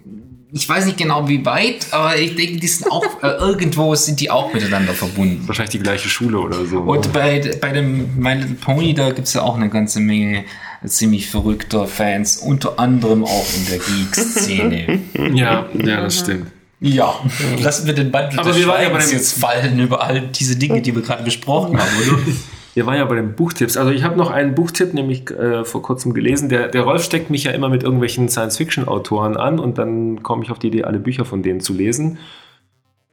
Ich 0.53 0.67
weiß 0.67 0.85
nicht 0.85 0.97
genau 0.97 1.29
wie 1.29 1.45
weit, 1.45 1.87
aber 1.91 2.17
ich 2.17 2.35
denke, 2.35 2.57
die 2.59 2.67
sind 2.67 2.91
auch 2.91 3.05
äh, 3.23 3.27
irgendwo 3.27 3.95
sind 3.95 4.19
die 4.19 4.29
auch 4.29 4.53
miteinander 4.53 4.91
verbunden. 4.93 5.47
Wahrscheinlich 5.47 5.71
die 5.71 5.79
gleiche 5.79 6.09
Schule 6.09 6.39
oder 6.39 6.65
so. 6.65 6.79
Und 6.79 7.13
bei, 7.13 7.39
bei 7.61 7.69
dem 7.71 8.17
My 8.19 8.33
Little 8.33 8.55
Pony, 8.55 8.93
da 8.93 9.11
gibt 9.11 9.27
es 9.27 9.33
ja 9.33 9.43
auch 9.43 9.55
eine 9.55 9.69
ganze 9.69 10.01
Menge 10.01 10.43
ziemlich 10.85 11.29
verrückter 11.29 11.87
Fans, 11.87 12.35
unter 12.37 12.79
anderem 12.79 13.23
auch 13.23 13.45
in 13.55 13.65
der 13.67 13.77
Geek-Szene. 13.77 14.99
ja, 15.37 15.67
ja, 15.73 16.01
das 16.01 16.19
stimmt. 16.19 16.47
ja, 16.81 17.13
lassen 17.59 17.85
wir 17.87 17.93
den 17.93 18.11
Band 18.11 18.37
Aber 18.37 18.49
des 18.49 18.57
wir 18.59 18.67
waren 18.67 18.81
ja 18.83 18.89
bei 18.89 18.99
dem- 18.99 19.09
jetzt 19.11 19.39
fallen 19.39 19.79
über 19.79 20.01
all 20.03 20.19
diese 20.21 20.57
Dinge, 20.57 20.81
die 20.81 20.93
wir 20.93 21.01
gerade 21.01 21.23
besprochen 21.23 21.79
haben, 21.79 21.89
oder? 22.07 22.17
Wir 22.73 22.85
waren 22.85 22.97
ja 22.97 23.05
bei 23.05 23.15
den 23.15 23.35
Buchtipps. 23.35 23.75
Also 23.77 23.91
ich 23.91 24.03
habe 24.03 24.17
noch 24.17 24.31
einen 24.31 24.55
Buchtipp, 24.55 24.93
nämlich 24.93 25.29
äh, 25.31 25.65
vor 25.65 25.81
kurzem 25.81 26.13
gelesen. 26.13 26.49
Der, 26.49 26.67
der 26.67 26.83
Rolf 26.83 27.03
steckt 27.03 27.29
mich 27.29 27.43
ja 27.43 27.51
immer 27.51 27.69
mit 27.69 27.83
irgendwelchen 27.83 28.29
Science-Fiction-Autoren 28.29 29.35
an 29.37 29.59
und 29.59 29.77
dann 29.77 30.23
komme 30.23 30.43
ich 30.43 30.51
auf 30.51 30.59
die 30.59 30.67
Idee, 30.67 30.83
alle 30.83 30.99
Bücher 30.99 31.25
von 31.25 31.43
denen 31.43 31.59
zu 31.59 31.73
lesen. 31.73 32.17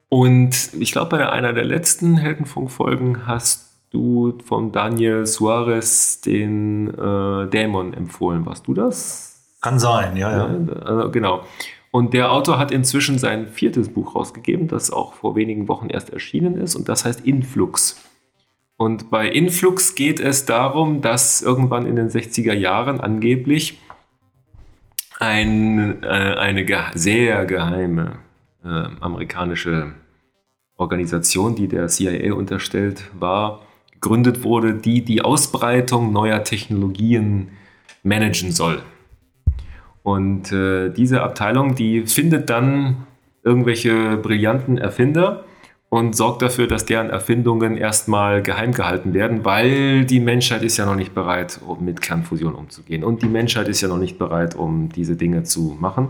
Und 0.09 0.71
ich 0.79 0.93
glaube, 0.93 1.17
bei 1.17 1.29
einer 1.31 1.53
der 1.53 1.65
letzten 1.65 2.17
Heldenfunk-Folgen 2.17 3.27
hast 3.27 3.69
du 3.91 4.39
von 4.45 4.73
Daniel 4.73 5.27
Suarez 5.27 6.21
den 6.21 6.89
äh, 6.89 7.49
Dämon 7.49 7.95
empfohlen. 7.95 8.47
Warst 8.47 8.67
du 8.67 8.75
das? 8.75 9.57
Kann 9.61 9.79
sein, 9.79 10.17
ja, 10.17 10.31
ja. 10.31 10.51
Also, 10.85 11.11
genau. 11.11 11.43
Und 11.91 12.15
der 12.15 12.31
Autor 12.33 12.59
hat 12.59 12.71
inzwischen 12.71 13.19
sein 13.19 13.49
viertes 13.49 13.89
Buch 13.89 14.15
rausgegeben, 14.15 14.69
das 14.69 14.91
auch 14.91 15.15
vor 15.15 15.37
wenigen 15.37 15.69
Wochen 15.69 15.89
erst 15.89 16.11
erschienen 16.11 16.57
ist, 16.57 16.77
und 16.77 16.89
das 16.89 17.05
heißt 17.05 17.27
Influx. 17.27 18.01
Und 18.79 19.11
bei 19.11 19.29
Influx 19.29 19.97
geht 19.97 20.21
es 20.21 20.47
darum, 20.47 21.01
dass 21.03 21.43
irgendwann 21.43 21.85
in 21.85 21.97
den 21.97 22.09
60er 22.11 22.55
Jahren 22.55 23.01
angeblich 23.01 23.81
ein, 25.19 26.01
äh, 26.05 26.07
eine 26.07 26.65
ge 26.65 26.79
sehr 26.95 27.45
geheime 27.45 28.21
äh, 28.65 28.69
amerikanische 29.01 29.95
Organisation, 30.77 31.57
die 31.57 31.67
der 31.67 31.89
CIA 31.89 32.33
unterstellt 32.35 33.11
war, 33.19 33.63
gegründet 33.95 34.45
wurde, 34.45 34.75
die 34.75 35.05
die 35.05 35.23
Ausbreitung 35.23 36.13
neuer 36.13 36.45
Technologien 36.45 37.49
managen 38.05 38.53
soll. 38.53 38.81
Und 40.05 40.53
äh, 40.53 40.91
diese 40.91 41.23
Abteilung, 41.23 41.75
die 41.75 42.07
findet 42.07 42.49
dann 42.49 43.09
irgendwelche 43.43 44.17
brillanten 44.19 44.79
Erfinder 44.79 45.45
und 45.91 46.15
sorgt 46.15 46.43
dafür, 46.43 46.67
dass 46.67 46.85
deren 46.85 47.09
Erfindungen 47.09 47.77
erstmal 47.77 48.43
geheim 48.43 48.73
gehalten 48.73 49.15
werden, 49.15 49.45
weil 49.45 50.05
die 50.05 50.21
Menschheit 50.21 50.63
ist 50.63 50.77
ja 50.77 50.85
noch 50.85 50.97
nicht 50.97 51.15
bereit, 51.15 51.61
um 51.67 51.85
mit 51.85 52.03
Kernfusion 52.03 52.55
umzugehen. 52.55 53.03
Und 53.05 53.23
die 53.23 53.29
Menschheit 53.29 53.69
ist 53.69 53.81
ja 53.81 53.89
noch 53.89 53.97
nicht 53.99 54.19
bereit, 54.19 54.55
um 54.55 54.91
diese 54.91 55.17
Dinge 55.17 55.45
zu 55.45 55.77
machen. 55.81 56.09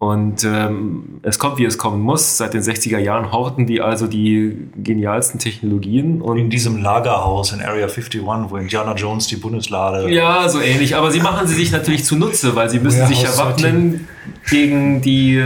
Und 0.00 0.44
ähm, 0.44 1.20
es 1.22 1.40
kommt, 1.40 1.58
wie 1.58 1.64
es 1.64 1.76
kommen 1.76 2.00
muss. 2.00 2.36
Seit 2.36 2.54
den 2.54 2.62
60er 2.62 2.98
Jahren 2.98 3.32
horten 3.32 3.66
die 3.66 3.80
also 3.80 4.06
die 4.06 4.56
genialsten 4.76 5.40
Technologien. 5.40 6.22
Und 6.22 6.38
In 6.38 6.50
diesem 6.50 6.80
Lagerhaus 6.80 7.52
in 7.52 7.60
Area 7.60 7.86
51, 7.86 8.22
wo 8.24 8.56
Indiana 8.56 8.94
Jones 8.94 9.26
die 9.26 9.36
Bundeslade. 9.36 10.08
ja, 10.12 10.48
so 10.48 10.60
ähnlich. 10.60 10.94
Aber 10.94 11.10
sie 11.10 11.18
machen 11.18 11.48
sie 11.48 11.54
sich 11.54 11.72
natürlich 11.72 12.04
zunutze, 12.04 12.54
weil 12.54 12.70
sie 12.70 12.78
müssen 12.78 13.06
sich 13.08 13.22
ja 13.22 13.36
wappnen 13.38 14.06
gegen 14.48 15.00
die 15.00 15.42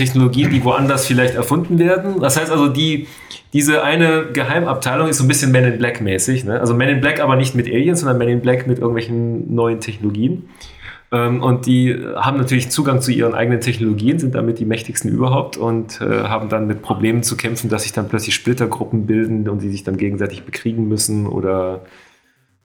Technologien, 0.00 0.50
die 0.50 0.64
woanders 0.64 1.06
vielleicht 1.06 1.34
erfunden 1.34 1.78
werden. 1.78 2.20
Das 2.20 2.40
heißt 2.40 2.50
also, 2.50 2.68
die, 2.68 3.06
diese 3.52 3.82
eine 3.82 4.26
Geheimabteilung 4.32 5.08
ist 5.08 5.18
so 5.18 5.24
ein 5.24 5.28
bisschen 5.28 5.52
Men 5.52 5.64
in 5.64 5.78
Black 5.78 6.00
mäßig. 6.00 6.44
Ne? 6.44 6.58
Also 6.58 6.74
Men 6.74 6.88
in 6.88 7.00
Black 7.00 7.20
aber 7.20 7.36
nicht 7.36 7.54
mit 7.54 7.66
Aliens, 7.66 8.00
sondern 8.00 8.18
Men 8.18 8.28
in 8.28 8.40
Black 8.40 8.66
mit 8.66 8.78
irgendwelchen 8.78 9.54
neuen 9.54 9.80
Technologien. 9.80 10.48
Ähm, 11.12 11.42
und 11.42 11.66
die 11.66 11.96
haben 12.16 12.38
natürlich 12.38 12.70
Zugang 12.70 13.00
zu 13.00 13.12
ihren 13.12 13.34
eigenen 13.34 13.60
Technologien, 13.60 14.18
sind 14.18 14.34
damit 14.34 14.58
die 14.58 14.64
mächtigsten 14.64 15.10
überhaupt 15.10 15.56
und 15.56 16.00
äh, 16.00 16.24
haben 16.24 16.48
dann 16.48 16.66
mit 16.66 16.82
Problemen 16.82 17.22
zu 17.22 17.36
kämpfen, 17.36 17.68
dass 17.68 17.82
sich 17.82 17.92
dann 17.92 18.08
plötzlich 18.08 18.34
Splittergruppen 18.34 19.06
bilden 19.06 19.48
und 19.48 19.60
sie 19.60 19.70
sich 19.70 19.84
dann 19.84 19.96
gegenseitig 19.96 20.44
bekriegen 20.44 20.88
müssen 20.88 21.26
oder 21.26 21.82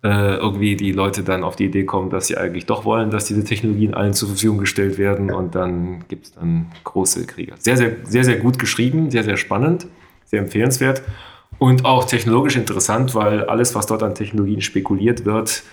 äh, 0.06 0.36
irgendwie 0.36 0.76
die 0.76 0.92
Leute 0.92 1.24
dann 1.24 1.44
auf 1.44 1.56
die 1.56 1.66
Idee 1.66 1.84
kommen, 1.84 2.12
dass 2.12 2.28
sie 2.28 2.38
eigentlich 2.38 2.68
doch 2.68 2.86
wollen, 2.86 3.10
dass 3.10 3.26
diese 3.26 3.44
Technologien 3.44 3.96
allen 3.96 4.14
zur 4.14 4.28
Verfügung 4.28 4.60
gestellt 4.60 5.00
werden 5.00 5.32
und 5.32 5.56
dann 5.56 6.08
gibt 6.08 6.28
es 6.28 6.32
dann 6.34 6.68
große 6.84 7.26
Kriege. 7.26 7.54
Sehr, 7.58 7.76
sehr, 7.76 7.96
sehr, 8.04 8.24
sehr 8.24 8.38
gut 8.38 8.60
geschrieben, 8.60 9.10
sehr, 9.10 9.24
sehr 9.24 9.36
spannend, 9.36 9.88
sehr 10.26 10.42
empfehlenswert 10.42 11.02
und 11.58 11.86
auch 11.86 12.04
technologisch 12.04 12.56
interessant, 12.56 13.16
weil 13.16 13.46
alles, 13.46 13.74
was 13.74 13.88
dort 13.88 14.04
an 14.04 14.14
Technologien 14.14 14.62
spekuliert 14.62 15.26
wird, 15.26 15.64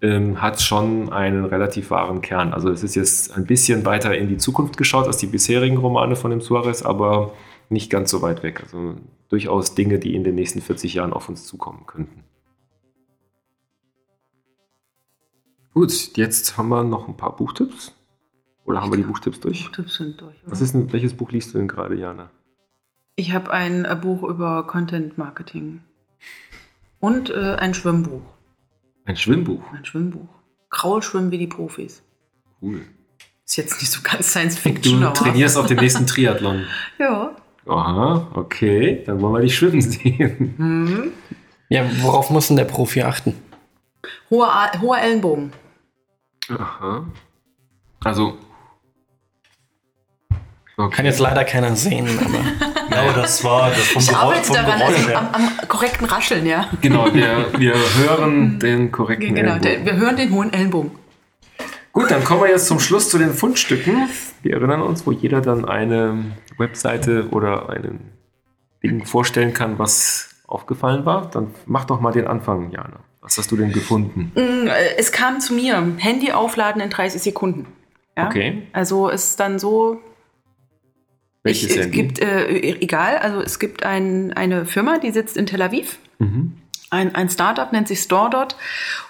ähm, 0.00 0.40
hat 0.40 0.62
schon 0.62 1.12
einen 1.12 1.44
relativ 1.44 1.90
wahren 1.90 2.22
Kern. 2.22 2.54
Also 2.54 2.70
es 2.70 2.82
ist 2.82 2.94
jetzt 2.94 3.36
ein 3.36 3.44
bisschen 3.44 3.84
weiter 3.84 4.16
in 4.16 4.26
die 4.26 4.38
Zukunft 4.38 4.78
geschaut 4.78 5.06
als 5.06 5.18
die 5.18 5.26
bisherigen 5.26 5.76
Romane 5.76 6.16
von 6.16 6.30
dem 6.30 6.40
Suarez, 6.40 6.80
aber 6.80 7.34
nicht 7.68 7.90
ganz 7.90 8.10
so 8.10 8.22
weit 8.22 8.42
weg. 8.42 8.62
Also 8.62 8.94
durchaus 9.28 9.74
Dinge, 9.74 9.98
die 9.98 10.14
in 10.14 10.24
den 10.24 10.34
nächsten 10.34 10.62
40 10.62 10.94
Jahren 10.94 11.12
auf 11.12 11.28
uns 11.28 11.44
zukommen 11.46 11.82
könnten. 11.86 12.24
Gut, 15.74 16.16
jetzt 16.16 16.56
haben 16.58 16.68
wir 16.68 16.84
noch 16.84 17.08
ein 17.08 17.16
paar 17.16 17.36
Buchtipps. 17.36 17.94
Oder 18.64 18.80
haben 18.82 18.92
wir 18.92 18.96
die 18.98 19.02
Buchtipps 19.04 19.40
durch? 19.40 19.70
Tipps 19.72 19.94
sind 19.96 20.20
durch. 20.20 20.36
Oder? 20.42 20.52
Was 20.52 20.60
ist 20.60 20.74
denn, 20.74 20.92
welches 20.92 21.14
Buch 21.14 21.30
liest 21.32 21.52
du 21.54 21.58
denn 21.58 21.68
gerade, 21.68 21.94
Jana? 21.96 22.30
Ich 23.16 23.32
habe 23.32 23.50
ein 23.50 23.84
äh, 23.84 23.96
Buch 24.00 24.22
über 24.22 24.66
Content 24.66 25.18
Marketing 25.18 25.80
und 27.00 27.30
äh, 27.30 27.56
ein 27.56 27.74
Schwimmbuch. 27.74 28.22
Ein 29.04 29.16
Schwimmbuch. 29.16 29.62
Ein 29.72 29.84
Schwimmbuch. 29.84 30.28
Kraul 30.70 31.02
schwimmen 31.02 31.30
wie 31.30 31.38
die 31.38 31.46
Profis. 31.48 32.02
Cool. 32.62 32.82
Ist 33.44 33.56
jetzt 33.56 33.80
nicht 33.80 33.90
so 33.90 34.00
ganz 34.02 34.30
Science 34.30 34.54
Du 34.54 34.60
Fiction, 34.62 35.02
aber. 35.02 35.14
trainierst 35.14 35.56
auf 35.56 35.66
dem 35.66 35.78
nächsten 35.78 36.06
Triathlon. 36.06 36.64
Ja. 36.98 37.34
Aha, 37.66 38.28
okay. 38.34 39.02
Dann 39.06 39.20
wollen 39.20 39.34
wir 39.34 39.40
dich 39.40 39.56
schwimmen 39.56 39.80
sehen. 39.80 40.54
Mhm. 40.56 41.12
Ja, 41.68 41.84
worauf 42.02 42.30
muss 42.30 42.48
denn 42.48 42.56
der 42.56 42.64
Profi 42.64 43.02
achten? 43.02 43.34
Hoher, 44.30 44.70
hoher 44.80 44.98
Ellenbogen. 44.98 45.52
Aha. 46.58 47.04
Also. 48.04 48.36
Okay. 50.76 50.96
Kann 50.96 51.04
jetzt 51.04 51.20
leider 51.20 51.44
keiner 51.44 51.76
sehen, 51.76 52.08
aber 52.18 52.74
Ja, 52.90 53.12
das 53.12 53.44
war 53.44 53.70
das 53.70 53.78
vom 53.88 54.02
Ich 54.02 54.08
Geräusch, 54.08 54.22
arbeite 54.22 54.44
vom 54.44 54.56
daran, 54.56 54.78
Geräusch 54.78 54.96
also 55.06 55.14
am, 55.14 55.28
am 55.34 55.68
korrekten 55.68 56.06
Rascheln, 56.06 56.46
ja. 56.46 56.66
Genau, 56.80 57.12
wir, 57.12 57.46
wir 57.58 57.74
hören 57.74 58.58
den 58.58 58.90
korrekten 58.90 59.34
Genau, 59.34 59.52
Ellenbogen. 59.54 59.84
der, 59.84 59.94
wir 59.94 60.00
hören 60.00 60.16
den 60.16 60.30
hohen 60.32 60.52
Ellenbogen. 60.52 60.90
Gut, 61.92 62.10
dann 62.10 62.24
kommen 62.24 62.40
wir 62.42 62.48
jetzt 62.48 62.66
zum 62.66 62.80
Schluss 62.80 63.10
zu 63.10 63.18
den 63.18 63.32
Fundstücken. 63.34 64.08
Wir 64.42 64.54
erinnern 64.54 64.80
uns, 64.82 65.06
wo 65.06 65.12
jeder 65.12 65.42
dann 65.42 65.66
eine 65.66 66.24
Webseite 66.56 67.28
oder 67.30 67.68
einen 67.68 68.12
Ding 68.82 69.04
vorstellen 69.04 69.52
kann, 69.52 69.78
was 69.78 70.34
aufgefallen 70.46 71.04
war. 71.04 71.30
Dann 71.30 71.48
mach 71.66 71.84
doch 71.84 72.00
mal 72.00 72.12
den 72.12 72.26
Anfang, 72.26 72.70
Jana. 72.70 73.00
Was 73.22 73.38
hast 73.38 73.50
du 73.50 73.56
denn 73.56 73.72
gefunden? 73.72 74.32
Mm, 74.34 74.66
äh, 74.66 74.96
Es 74.98 75.12
kam 75.12 75.40
zu 75.40 75.54
mir, 75.54 75.94
Handy 75.98 76.32
aufladen 76.32 76.82
in 76.82 76.90
30 76.90 77.22
Sekunden. 77.22 77.66
Ja? 78.16 78.26
Okay. 78.26 78.66
Also 78.72 79.08
ist 79.08 79.40
dann 79.40 79.58
so, 79.58 80.00
Welches 81.44 81.70
ich, 81.70 81.76
es 81.76 81.84
Handy? 81.84 81.96
gibt, 82.02 82.18
äh, 82.20 82.48
egal, 82.48 83.16
also 83.18 83.40
es 83.40 83.58
gibt 83.58 83.84
ein, 83.84 84.32
eine 84.32 84.66
Firma, 84.66 84.98
die 84.98 85.12
sitzt 85.12 85.36
in 85.36 85.46
Tel 85.46 85.62
Aviv. 85.62 85.98
Mhm. 86.18 86.54
Ein, 86.90 87.14
ein 87.14 87.30
Startup 87.30 87.72
nennt 87.72 87.88
sich 87.88 88.00
StoreDot 88.00 88.56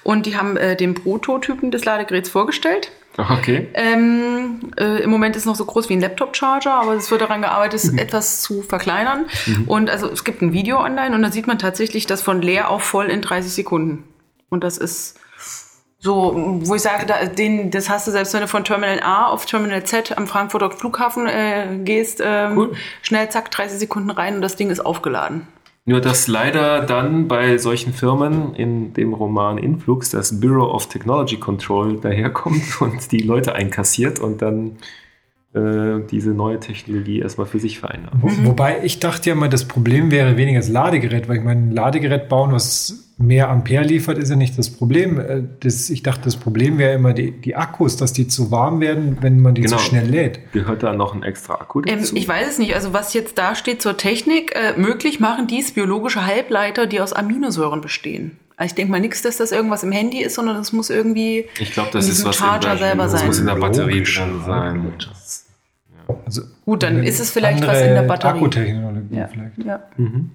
und 0.04 0.26
die 0.26 0.36
haben 0.36 0.56
äh, 0.56 0.76
den 0.76 0.94
Prototypen 0.94 1.70
des 1.72 1.84
Ladegeräts 1.84 2.28
vorgestellt. 2.28 2.92
Okay. 3.16 3.68
Ähm, 3.74 4.72
äh, 4.78 5.02
Im 5.02 5.10
Moment 5.10 5.36
ist 5.36 5.42
es 5.42 5.46
noch 5.46 5.56
so 5.56 5.64
groß 5.64 5.88
wie 5.88 5.94
ein 5.94 6.00
Laptop-Charger, 6.00 6.72
aber 6.72 6.94
es 6.94 7.10
wird 7.10 7.20
daran 7.20 7.42
gearbeitet, 7.42 7.84
es 7.84 7.92
etwas 7.96 8.40
zu 8.42 8.62
verkleinern. 8.62 9.26
Und 9.66 9.90
also 9.90 10.08
es 10.08 10.24
gibt 10.24 10.40
ein 10.42 10.52
Video 10.52 10.78
online 10.80 11.14
und 11.14 11.22
da 11.22 11.30
sieht 11.30 11.46
man 11.46 11.58
tatsächlich 11.58 12.06
das 12.06 12.22
von 12.22 12.40
leer 12.40 12.70
auf 12.70 12.82
voll 12.82 13.06
in 13.06 13.20
30 13.20 13.52
Sekunden. 13.52 14.04
Und 14.48 14.64
das 14.64 14.78
ist 14.78 15.18
so, 15.98 16.32
wo 16.62 16.74
ich 16.74 16.82
sage, 16.82 17.06
da, 17.06 17.24
den, 17.26 17.70
das 17.70 17.88
hast 17.88 18.06
du 18.06 18.10
selbst, 18.10 18.34
wenn 18.34 18.40
du 18.40 18.48
von 18.48 18.64
Terminal 18.64 19.00
A 19.02 19.26
auf 19.26 19.46
Terminal 19.46 19.84
Z 19.84 20.16
am 20.18 20.26
Frankfurter 20.26 20.70
Flughafen 20.70 21.28
äh, 21.28 21.78
gehst, 21.84 22.20
ähm, 22.24 22.58
Cool. 22.58 22.72
schnell 23.02 23.28
zack, 23.28 23.50
30 23.52 23.78
Sekunden 23.78 24.10
rein 24.10 24.34
und 24.36 24.42
das 24.42 24.56
Ding 24.56 24.70
ist 24.70 24.80
aufgeladen. 24.84 25.46
Nur 25.84 26.00
dass 26.00 26.28
leider 26.28 26.82
dann 26.82 27.26
bei 27.26 27.58
solchen 27.58 27.92
Firmen 27.92 28.54
in 28.54 28.94
dem 28.94 29.12
Roman 29.14 29.58
Influx 29.58 30.10
das 30.10 30.40
Bureau 30.40 30.70
of 30.72 30.86
Technology 30.88 31.38
Control 31.38 31.98
daherkommt 31.98 32.80
und 32.80 33.10
die 33.10 33.18
Leute 33.18 33.54
einkassiert 33.54 34.20
und 34.20 34.42
dann 34.42 34.78
diese 35.54 36.30
neue 36.30 36.58
Technologie 36.60 37.20
erstmal 37.20 37.46
für 37.46 37.60
sich 37.60 37.78
vereinnahmt. 37.78 38.22
Wo, 38.22 38.28
wobei 38.48 38.78
ich 38.84 39.00
dachte 39.00 39.28
ja 39.28 39.34
mal, 39.36 39.50
das 39.50 39.66
Problem 39.66 40.10
wäre 40.10 40.38
weniger 40.38 40.60
das 40.60 40.70
Ladegerät, 40.70 41.28
weil 41.28 41.36
ich 41.36 41.42
meine, 41.44 41.60
ein 41.60 41.70
Ladegerät 41.72 42.30
bauen, 42.30 42.52
was 42.52 43.10
mehr 43.18 43.50
Ampere 43.50 43.84
liefert, 43.84 44.16
ist 44.16 44.30
ja 44.30 44.36
nicht 44.36 44.56
das 44.58 44.70
Problem. 44.70 45.20
Äh, 45.20 45.42
Das, 45.60 45.90
ich 45.90 46.02
dachte, 46.02 46.22
das 46.24 46.36
Problem 46.36 46.78
wäre 46.78 46.94
immer 46.94 47.12
die, 47.12 47.32
die 47.32 47.54
Akkus, 47.54 47.98
dass 47.98 48.14
die 48.14 48.26
zu 48.28 48.50
warm 48.50 48.80
werden, 48.80 49.18
wenn 49.20 49.42
man 49.42 49.54
die 49.54 49.60
Genau. 49.60 49.76
zu 49.76 49.82
schnell 49.84 50.08
lädt. 50.08 50.40
Gehört 50.52 50.82
da 50.82 50.94
noch 50.94 51.14
ein 51.14 51.22
extra 51.22 51.54
Akku 51.56 51.82
Ähm, 51.86 51.98
dazu? 51.98 52.16
ich 52.16 52.26
weiß 52.26 52.48
es 52.48 52.58
nicht. 52.58 52.74
Also 52.74 52.94
was 52.94 53.12
jetzt 53.12 53.36
da 53.36 53.54
steht 53.54 53.82
zur 53.82 53.98
Technik, 53.98 54.54
äh, 54.56 54.80
möglich 54.80 55.20
machen 55.20 55.46
dies 55.48 55.72
biologische 55.72 56.24
Halbleiter, 56.26 56.86
die 56.86 57.00
aus 57.00 57.12
Aminosäuren 57.12 57.82
bestehen. 57.82 58.38
Also 58.56 58.70
ich 58.70 58.74
denke 58.74 58.90
mal 58.92 59.00
nichts, 59.00 59.20
dass 59.22 59.36
das 59.36 59.52
irgendwas 59.52 59.82
im 59.82 59.92
Handy 59.92 60.22
ist, 60.22 60.34
sondern 60.34 60.56
das 60.56 60.72
muss 60.72 60.88
irgendwie 60.88 61.44
Ich 61.60 61.72
glaube, 61.72 61.90
das 61.92 62.06
in 62.06 62.12
ist 62.12 62.24
was 62.24 62.36
Charger 62.36 62.72
in 62.72 62.78
der, 62.78 62.86
selber 62.88 63.02
das 63.04 63.12
sein. 63.12 63.26
muss 63.26 63.38
in 63.38 63.46
der 63.46 63.56
Batterie 63.56 64.02
drin 64.02 64.40
sein. 64.46 64.92
Also 66.24 66.42
Gut, 66.64 66.82
dann 66.82 67.02
ist 67.02 67.20
es 67.20 67.30
vielleicht 67.30 67.66
was 67.66 67.80
in 67.80 67.94
der 67.94 68.02
Batterie. 68.02 68.36
Akkutechnologie 68.38 69.16
Ja, 69.16 69.28
vielleicht. 69.28 69.58
ja, 69.64 69.82
Mhm. 69.96 70.30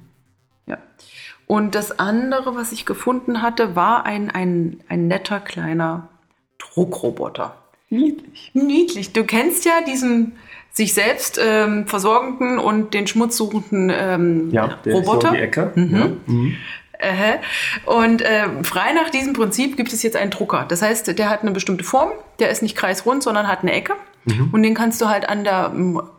ja. 0.66 0.78
Und 1.48 1.76
das 1.76 1.98
andere, 2.00 2.56
was 2.56 2.72
ich 2.72 2.86
gefunden 2.86 3.42
hatte, 3.42 3.76
war 3.76 4.06
ein, 4.06 4.30
ein, 4.30 4.82
ein 4.90 5.08
netter 5.08 5.40
kleiner 5.40 6.10
Druckroboter. 6.60 7.56
Niedlich. 7.90 8.52
Niedlich. 8.54 9.14
Du 9.14 9.24
kennst 9.24 9.64
ja 9.66 9.80
diesen 9.88 10.34
sich 10.74 10.94
selbst 10.94 11.40
ähm, 11.44 11.88
versorgenden 11.88 12.60
und 12.60 12.94
den 12.94 13.08
schmutzsuchenden 13.08 13.92
ähm, 13.96 14.52
Ja, 14.52 14.78
der 14.86 14.94
ist 14.94 15.06
so 15.06 15.12
Roboter. 15.12 15.30
um 15.30 15.36
die 15.36 15.42
Ecke. 15.42 15.72
Mhm. 15.76 15.96
Ja. 15.96 16.08
Mhm. 16.28 16.56
Äh, 17.00 17.38
und 17.86 18.22
äh, 18.24 18.64
frei 18.64 18.92
nach 18.94 19.10
diesem 19.10 19.34
Prinzip 19.34 19.78
gibt 19.78 19.94
es 19.94 20.04
jetzt 20.04 20.16
einen 20.18 20.32
Drucker. 20.32 20.66
Das 20.68 20.82
heißt, 20.82 21.18
der 21.18 21.30
hat 21.30 21.44
eine 21.44 21.52
bestimmte 21.52 21.84
Form, 21.84 22.10
der 22.40 22.50
ist 22.50 22.62
nicht 22.62 22.76
kreisrund, 22.76 23.24
sondern 23.24 23.48
hat 23.48 23.62
eine 23.62 23.72
Ecke. 23.72 23.94
Und 24.52 24.64
den 24.64 24.74
kannst 24.74 25.02
du 25.02 25.08
halt 25.08 25.28
an 25.30 25.44
der 25.44 25.72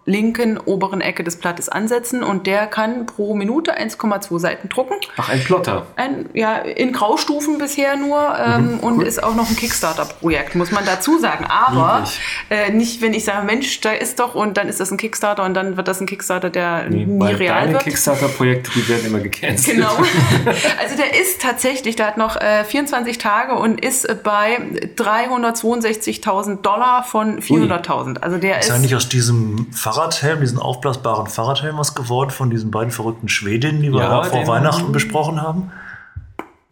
linken 0.09 0.59
oberen 0.59 1.01
Ecke 1.01 1.23
des 1.23 1.37
Blattes 1.37 1.69
ansetzen 1.69 2.23
und 2.23 2.47
der 2.47 2.67
kann 2.67 3.07
pro 3.07 3.35
Minute 3.35 3.79
1,2 3.79 4.39
Seiten 4.39 4.69
drucken. 4.69 4.95
Ach, 5.17 5.29
ein 5.29 5.45
Plotter. 5.45 5.87
Ein, 5.97 6.31
ja, 6.33 6.57
in 6.57 6.93
Graustufen 6.93 7.59
bisher 7.59 7.97
nur 7.97 8.37
ähm, 8.39 8.81
und 8.81 9.03
ist 9.03 9.23
auch 9.23 9.35
noch 9.35 9.49
ein 9.49 9.57
Kickstarter-Projekt, 9.57 10.55
muss 10.55 10.73
man 10.73 10.85
dazu 10.87 11.19
sagen. 11.19 11.45
Aber 11.45 12.05
äh, 12.49 12.73
nicht, 12.73 13.03
wenn 13.03 13.13
ich 13.13 13.25
sage, 13.25 13.45
Mensch, 13.45 13.81
da 13.83 13.93
ist 13.93 14.19
doch 14.19 14.35
und 14.35 14.57
dann 14.57 14.69
ist 14.69 14.81
das 14.81 14.91
ein 14.91 14.97
Kickstarter 14.97 15.45
und 15.45 15.55
dann 15.55 15.77
wird 15.77 15.87
das 15.89 16.01
ein 16.01 16.07
Kickstarter, 16.07 16.49
der 16.49 16.87
Nee, 16.89 17.05
nie 17.05 17.33
real 17.35 17.61
deine 17.61 17.73
wird. 17.75 17.85
Kickstarter-Projekte, 17.85 18.71
die 18.75 18.89
werden 18.89 19.07
immer 19.07 19.21
gecancelt. 19.21 19.77
Genau. 19.77 19.93
Also 20.81 20.97
der 20.97 21.21
ist 21.21 21.43
tatsächlich, 21.43 21.97
der 21.97 22.07
hat 22.07 22.17
noch 22.17 22.37
äh, 22.37 22.65
24 22.65 23.19
Tage 23.19 23.55
und 23.55 23.81
ist 23.81 24.05
äh, 24.05 24.17
bei 24.23 24.59
362.000 24.97 26.63
Dollar 26.63 27.03
von 27.05 27.41
400.000. 27.41 28.21
Also 28.21 28.39
der 28.39 28.61
Ist 28.61 28.67
ist, 28.67 28.71
ja 28.71 28.79
nicht 28.79 28.95
aus 28.95 29.09
diesem 29.09 29.67
Fahrradhelm, 29.99 30.41
diesen 30.41 30.59
aufblasbaren 30.59 31.27
Fahrradhelm 31.27 31.77
was 31.79 31.95
geworden 31.95 32.31
von 32.31 32.51
diesen 32.51 32.71
beiden 32.71 32.91
verrückten 32.93 33.29
Schwedinnen, 33.29 33.83
die 33.83 33.93
wir 33.93 34.01
Ja, 34.01 34.23
vor 34.23 34.47
Weihnachten 34.47 34.93
besprochen 34.93 35.43
haben? 35.43 35.73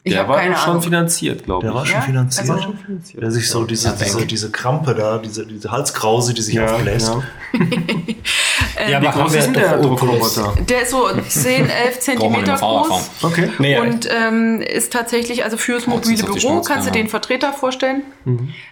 ich 0.05 0.13
Der 0.13 0.29
war 0.29 0.37
keine 0.37 0.57
schon 0.57 0.71
Ahnung. 0.71 0.83
finanziert, 0.83 1.43
glaube 1.43 1.63
Der 1.63 1.71
ich. 1.71 1.77
war 1.77 1.85
schon 1.87 1.95
Ja, 1.97 2.01
finanziert. 2.03 2.49
also- 2.51 2.75
der 3.21 3.31
sich 3.33 3.49
so 3.51 3.65
diese, 3.65 3.93
diese, 4.01 4.25
diese 4.25 4.51
Krampe 4.53 4.95
da, 4.95 5.19
diese, 5.19 5.45
diese 5.45 5.73
Halskrause, 5.73 6.33
die 6.35 6.43
sich 6.43 6.55
Ja, 6.55 6.67
aufbläst. 6.67 7.11
ja. 8.79 8.89
ja, 8.89 9.03
Wie 9.03 9.07
groß 9.09 9.35
ist 9.35 9.47
denn 9.47 9.55
der 9.55 9.79
Druckroboter? 9.79 10.55
Der 10.69 10.83
ist 10.83 10.91
so 10.93 11.09
10, 11.29 11.69
11 11.69 11.69
Brauchen 11.69 11.75
wir 11.89 12.01
Zentimeter 12.01 12.55
groß. 12.57 13.11
Okay. 13.23 13.51
Nee, 13.59 13.81
Und 13.81 14.09
ähm, 14.09 14.61
ist 14.61 14.93
tatsächlich, 14.93 15.43
also 15.43 15.57
fürs 15.57 15.89
mobile 15.89 16.15
die 16.15 16.23
Büro, 16.23 16.61
kannst 16.61 16.87
du 16.87 16.93
den 16.93 17.09
Vertreter 17.09 17.53
vorstellen, 17.53 18.03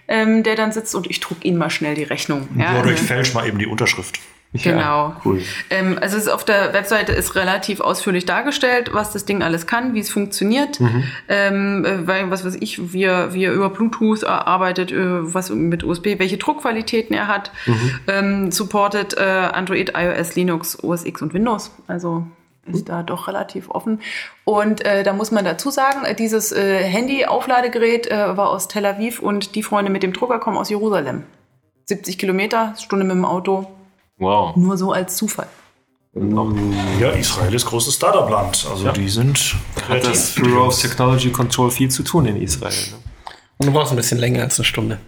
ähm, 0.06 0.44
der 0.44 0.54
dann 0.54 0.70
sitzt 0.70 0.94
und 0.94 1.10
ich 1.10 1.18
druck 1.18 1.44
Ihnen 1.44 1.58
mal 1.58 1.70
schnell 1.70 1.96
die 1.96 2.04
Rechnung. 2.04 2.46
Ja, 2.56 2.78
Oder 2.78 2.90
ich 2.90 2.98
also- 2.98 3.04
fälsch 3.06 3.34
mal 3.34 3.48
eben 3.48 3.58
die 3.58 3.66
Unterschrift. 3.66 4.20
Genau. 4.62 5.16
cool. 5.24 5.42
Ähm, 5.68 5.98
also 6.00 6.16
es 6.16 6.24
ist 6.24 6.28
auf 6.28 6.44
der 6.44 6.72
Webseite 6.72 7.12
ist 7.12 7.34
relativ 7.34 7.80
ausführlich 7.80 8.24
dargestellt, 8.24 8.90
was 8.92 9.12
das 9.12 9.24
Ding 9.24 9.42
alles 9.42 9.66
kann, 9.66 9.94
wie 9.94 10.00
es 10.00 10.10
funktioniert. 10.10 10.80
Ähm, 11.28 11.84
äh, 11.84 12.06
weil, 12.06 12.30
was 12.30 12.44
weiß 12.44 12.56
ich, 12.60 12.92
wie 12.92 13.02
er, 13.02 13.34
wie 13.34 13.44
er 13.44 13.52
über 13.52 13.70
Bluetooth 13.70 14.24
arbeitet, 14.24 14.92
äh, 14.92 15.34
was 15.34 15.50
mit 15.50 15.82
USB, 15.82 16.18
welche 16.18 16.36
Druckqualitäten 16.36 17.16
er 17.16 17.26
hat. 17.26 17.50
Ähm, 18.06 18.52
supportet 18.52 19.16
äh, 19.16 19.20
Android, 19.20 19.92
iOS, 19.96 20.36
Linux, 20.36 20.82
OS 20.82 21.04
X 21.04 21.22
und 21.22 21.34
Windows. 21.34 21.72
Also 21.86 22.26
ist 22.66 22.88
da 22.88 23.02
doch 23.02 23.28
relativ 23.28 23.70
offen. 23.70 24.00
Und 24.44 24.84
äh, 24.84 25.02
da 25.02 25.12
muss 25.12 25.30
man 25.30 25.44
dazu 25.44 25.70
sagen, 25.70 26.04
äh, 26.04 26.14
dieses 26.14 26.52
äh, 26.52 26.82
Handy-Aufladegerät 26.82 28.10
äh, 28.10 28.36
war 28.36 28.50
aus 28.50 28.68
Tel 28.68 28.86
Aviv 28.86 29.20
und 29.20 29.54
die 29.54 29.62
Freunde 29.62 29.90
mit 29.90 30.02
dem 30.02 30.12
Drucker 30.12 30.38
kommen 30.38 30.56
aus 30.56 30.70
Jerusalem. 30.70 31.24
70 31.86 32.18
Kilometer, 32.18 32.74
Stunde 32.78 33.04
mit 33.04 33.14
dem 33.14 33.24
Auto, 33.24 33.66
Wow. 34.18 34.56
nur 34.56 34.76
so 34.76 34.92
als 34.92 35.16
Zufall. 35.16 35.48
Auch 36.16 36.52
Ja, 37.00 37.10
Israel 37.10 37.52
ist 37.54 37.66
großes 37.66 37.94
Startup-Land. 37.96 38.66
Also 38.70 38.92
die 38.92 39.08
sind 39.08 39.56
hat 39.88 40.04
das 40.04 40.34
Bureau 40.36 40.66
of 40.68 40.80
Technology 40.80 41.30
Control 41.30 41.70
viel 41.70 41.90
zu 41.90 42.02
tun 42.04 42.26
in 42.26 42.40
Israel. 42.40 42.72
Ne? 42.72 42.98
und 43.58 43.66
du 43.66 43.72
brauchst 43.72 43.92
ein 43.92 43.96
bisschen 43.96 44.18
länger 44.18 44.42
als 44.42 44.58
eine 44.58 44.64
Stunde. 44.64 44.98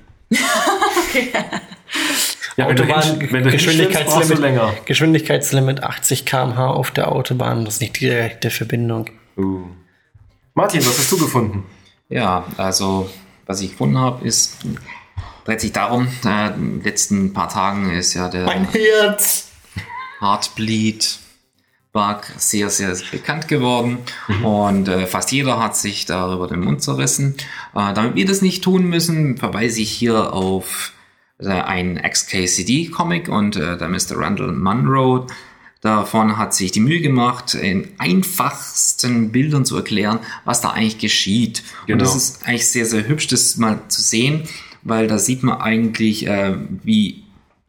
Ja, 2.57 2.69
wenn 2.69 2.77
du, 2.77 2.85
Autobahn- 2.85 3.21
wenn 3.33 3.45
du 3.45 3.51
du 3.51 4.35
länger. 4.41 4.73
Geschwindigkeitslimit 4.87 5.83
80 5.83 6.25
km/h 6.25 6.67
auf 6.71 6.91
der 6.91 7.13
Autobahn, 7.13 7.65
das 7.65 7.75
ist 7.75 7.81
nicht 7.83 7.97
die 7.97 8.07
direkte 8.07 8.51
Verbindung. 8.51 9.11
Uh. 9.37 9.65
Martin, 10.55 10.81
was 10.81 10.99
hast 10.99 11.13
du 11.13 11.19
gefunden? 11.19 11.65
Ja, 12.09 12.45
also 12.57 13.11
was 13.47 13.61
ich 13.61 13.73
gefunden 13.73 13.99
habe, 13.99 14.27
ist, 14.27 14.57
dreht 15.47 15.61
sich 15.61 15.73
darum, 15.73 16.09
äh, 16.25 16.49
in 16.55 16.79
den 16.79 16.83
letzten 16.83 17.33
paar 17.33 17.49
Tagen 17.49 17.91
ist 17.91 18.15
ja 18.15 18.29
der 18.29 18.47
Herz! 18.47 19.49
Heartbleed 20.21 21.19
Bug 21.93 22.23
sehr, 22.37 22.69
sehr 22.69 22.95
bekannt 23.11 23.49
geworden 23.49 23.99
und 24.43 24.87
äh, 24.89 25.07
fast 25.07 25.33
jeder 25.33 25.59
hat 25.63 25.77
sich 25.77 26.05
darüber 26.05 26.47
den 26.47 26.61
Mund 26.61 26.83
zerrissen. 26.83 27.37
Äh, 27.75 27.95
damit 27.95 28.17
wir 28.17 28.27
das 28.27 28.43
nicht 28.43 28.63
tun 28.65 28.85
müssen, 28.89 29.39
verweise 29.39 29.81
ich 29.81 29.91
hier 29.91 30.35
auf 30.35 30.93
äh, 31.39 31.49
ein 31.49 31.97
XKCD-Comic 32.03 33.29
und 33.29 33.57
äh, 33.57 33.79
der 33.79 33.89
Mr. 33.89 34.17
Randall 34.19 34.53
Munro 34.53 35.27
davon 35.81 36.37
hat 36.37 36.53
sich 36.55 36.73
die 36.73 36.81
Mühe 36.81 37.01
gemacht, 37.01 37.55
in 37.55 37.89
einfachsten 37.99 39.31
Bildern 39.33 39.65
zu 39.65 39.77
erklären, 39.77 40.19
was 40.45 40.61
da 40.61 40.71
eigentlich 40.71 40.99
geschieht. 40.99 41.63
Und 41.83 41.87
Genau. 41.87 42.05
das 42.05 42.17
ist 42.17 42.47
eigentlich 42.47 42.69
sehr, 42.69 42.85
sehr 42.87 43.07
hübsch, 43.07 43.29
das 43.29 43.57
mal 43.57 43.81
zu 43.89 44.03
sehen, 44.03 44.43
weil 44.89 45.07
da 45.07 45.18
sieht 45.18 45.43
man 45.43 45.61
eigentlich, 45.61 46.26
äh, 46.26 46.55
wie 46.82 47.24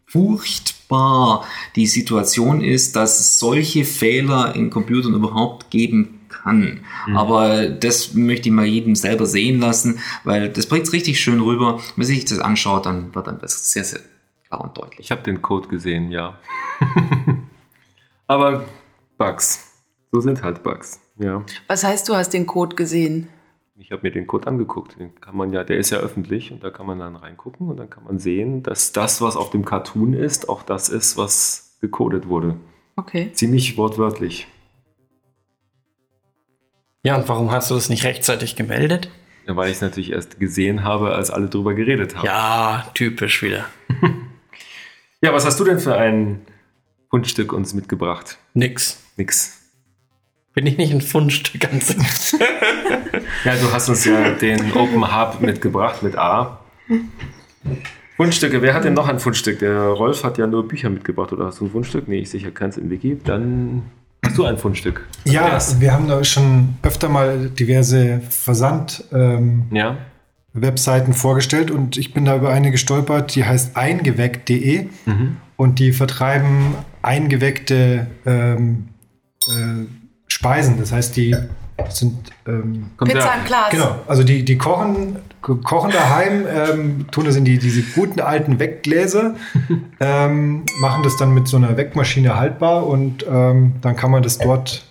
furchtbar 0.05 1.45
die 1.76 1.88
Situation 1.88 2.61
ist, 2.61 2.95
dass 2.95 3.20
es 3.20 3.39
solche 3.39 3.84
Fehler 3.84 4.55
in 4.55 4.70
Computern 4.70 5.13
überhaupt 5.13 5.70
geben 5.70 6.18
kann. 6.30 6.82
Aber 7.13 7.68
das 7.68 8.13
möchte 8.13 8.49
ich 8.49 8.55
mal 8.55 8.65
jedem 8.65 8.95
selber 8.95 9.26
sehen 9.26 9.59
lassen, 9.59 9.99
weil 10.24 10.49
das 10.49 10.68
bringt 10.68 10.88
es 10.88 10.93
richtig 10.93 11.20
schön 11.20 11.41
rüber. 11.41 11.78
Wenn 11.78 11.93
man 11.97 12.05
sich 12.07 12.26
das 12.26 12.39
anschaut, 12.39 12.86
dann 12.86 13.13
wird 13.13 13.28
dann 13.28 13.39
das 13.39 13.72
sehr, 13.72 13.84
sehr 13.84 13.99
klar 14.47 14.61
und 14.61 14.78
deutlich. 14.78 14.99
Ich 14.99 15.11
habe 15.11 15.24
den 15.24 15.41
Code 15.41 15.68
gesehen, 15.68 16.11
ja. 16.11 16.38
Aber 18.28 18.65
Bugs. 19.18 19.65
So 20.11 20.22
sind 20.22 20.41
halt 20.43 20.63
Bugs. 20.63 20.99
Ja. 21.20 21.43
Was 21.68 21.84
heißt, 21.84 22.07
du 22.07 22.15
hast 22.15 22.30
den 22.30 22.45
Code 22.45 22.76
gesehen? 22.76 23.28
Ich 23.80 23.92
habe 23.92 24.02
mir 24.04 24.12
den 24.12 24.26
Code 24.26 24.48
angeguckt. 24.48 25.00
Den 25.00 25.14
kann 25.22 25.38
man 25.38 25.54
ja, 25.54 25.64
der 25.64 25.78
ist 25.78 25.92
ja 25.92 26.00
öffentlich 26.00 26.52
und 26.52 26.64
da 26.64 26.72
kann 26.72 26.88
man 26.88 27.00
dann 27.00 27.16
reingucken 27.16 27.70
und 27.70 27.78
dann 27.78 27.90
kann 27.90 28.04
man 28.04 28.18
sehen, 28.18 28.64
dass 28.64 28.92
das, 28.92 29.22
was 29.22 29.36
auf 29.36 29.52
dem 29.52 29.66
Cartoon 29.66 30.14
ist, 30.14 30.50
auch 30.50 30.64
das 30.64 30.90
ist, 30.90 31.16
was 31.16 31.78
gecodet 31.80 32.28
wurde. 32.28 32.58
Okay. 32.96 33.32
Ziemlich 33.34 33.78
wortwörtlich. 33.78 34.48
Ja, 37.04 37.16
und 37.18 37.30
warum 37.30 37.52
hast 37.52 37.70
du 37.70 37.76
das 37.76 37.90
nicht 37.90 38.04
rechtzeitig 38.04 38.56
gemeldet? 38.56 39.10
Ja, 39.46 39.56
weil 39.56 39.70
ich 39.70 39.76
es 39.76 39.82
natürlich 39.82 40.12
erst 40.12 40.40
gesehen 40.40 40.84
habe, 40.84 41.14
als 41.14 41.30
alle 41.30 41.48
drüber 41.48 41.74
geredet 41.76 42.18
haben. 42.18 42.26
Ja, 42.26 42.90
typisch 42.94 43.44
wieder. 43.44 43.66
Ja, 45.20 45.34
was 45.34 45.48
hast 45.48 45.60
du 45.60 45.64
denn 45.64 45.80
für 45.80 45.96
ein 45.98 46.46
Fundstück 47.10 47.52
uns 47.52 47.74
mitgebracht? 47.74 48.38
Nix. 48.54 49.04
Nix. 49.18 49.57
Bin 50.58 50.66
ich 50.66 50.78
nicht 50.80 50.91
ein 50.91 51.01
Fundstück 51.01 51.62
ganz. 51.72 51.95
Ja, 53.45 53.53
du 53.62 53.72
hast 53.72 53.89
uns 53.89 54.03
ja 54.05 54.32
den 54.32 54.72
Open 54.74 55.16
Hub 55.16 55.39
mitgebracht 55.39 56.01
mit 56.01 56.18
A. 56.18 56.62
Fundstücke, 58.16 58.60
wer 58.64 58.74
hat 58.74 58.84
denn 58.84 58.95
noch 58.95 59.08
ein 59.08 59.20
Fundstück? 59.20 59.60
Der 59.60 59.80
Rolf 59.89 60.24
hat 60.24 60.39
ja 60.39 60.47
nur 60.47 60.68
Bücher 60.68 60.89
mitgebracht, 60.89 61.32
oder 61.32 61.45
hast 61.45 61.60
du 61.60 61.66
ein 61.66 61.72
Fundstück? 61.72 62.08
Nee, 62.08 62.22
ich 62.22 62.32
sicher 62.32 62.49
keins 62.49 62.76
im 62.78 62.89
Wiki. 62.89 63.20
Dann 63.24 63.84
hast 64.26 64.36
du 64.36 64.45
ein 64.45 64.58
Fundstück. 64.58 65.05
Ja, 65.26 65.41
Andreas. 65.43 65.80
wir 65.80 65.93
haben 65.93 66.08
da 66.08 66.24
schon 66.24 66.70
öfter 66.82 67.08
mal 67.08 67.51
diverse 67.51 68.22
Versand-Webseiten 68.28 71.12
Ja. 71.12 71.18
vorgestellt 71.18 71.70
und 71.70 71.97
ich 71.97 72.16
bin 72.16 72.26
da 72.26 72.36
über 72.36 72.49
eine 72.49 72.72
gestolpert, 72.72 73.36
die 73.36 73.45
heißt 73.45 73.78
eingeweckt.de 73.78 74.88
Mhm. 75.05 75.38
und 75.55 75.78
die 75.78 75.91
vertreiben 75.91 76.74
eingeweckte 77.03 78.08
ähm, 78.26 78.88
äh, 79.49 79.86
Speisen. 80.38 80.78
Das 80.80 80.92
heißt, 80.92 81.16
die 81.18 81.36
sind 81.90 82.16
ähm, 82.48 82.92
Pizza 83.04 83.34
im 83.40 83.46
Glas. 83.46 83.70
Genau, 83.72 83.96
also 84.08 84.24
die, 84.24 84.44
die 84.46 84.58
kochen, 84.58 85.16
ko- 85.42 85.56
kochen 85.56 85.92
daheim, 85.92 86.46
ähm, 86.48 87.06
tun 87.12 87.26
das 87.26 87.36
in 87.36 87.46
die, 87.46 87.58
diese 87.58 87.82
guten 87.96 88.20
alten 88.20 88.60
Weggläser, 88.60 89.36
ähm, 90.00 90.64
machen 90.80 91.02
das 91.04 91.18
dann 91.18 91.34
mit 91.34 91.48
so 91.48 91.58
einer 91.58 91.76
Wegmaschine 91.78 92.36
haltbar 92.36 92.86
und 92.86 93.26
ähm, 93.30 93.74
dann 93.82 93.96
kann 93.96 94.12
man 94.12 94.22
das 94.24 94.38
dort 94.38 94.84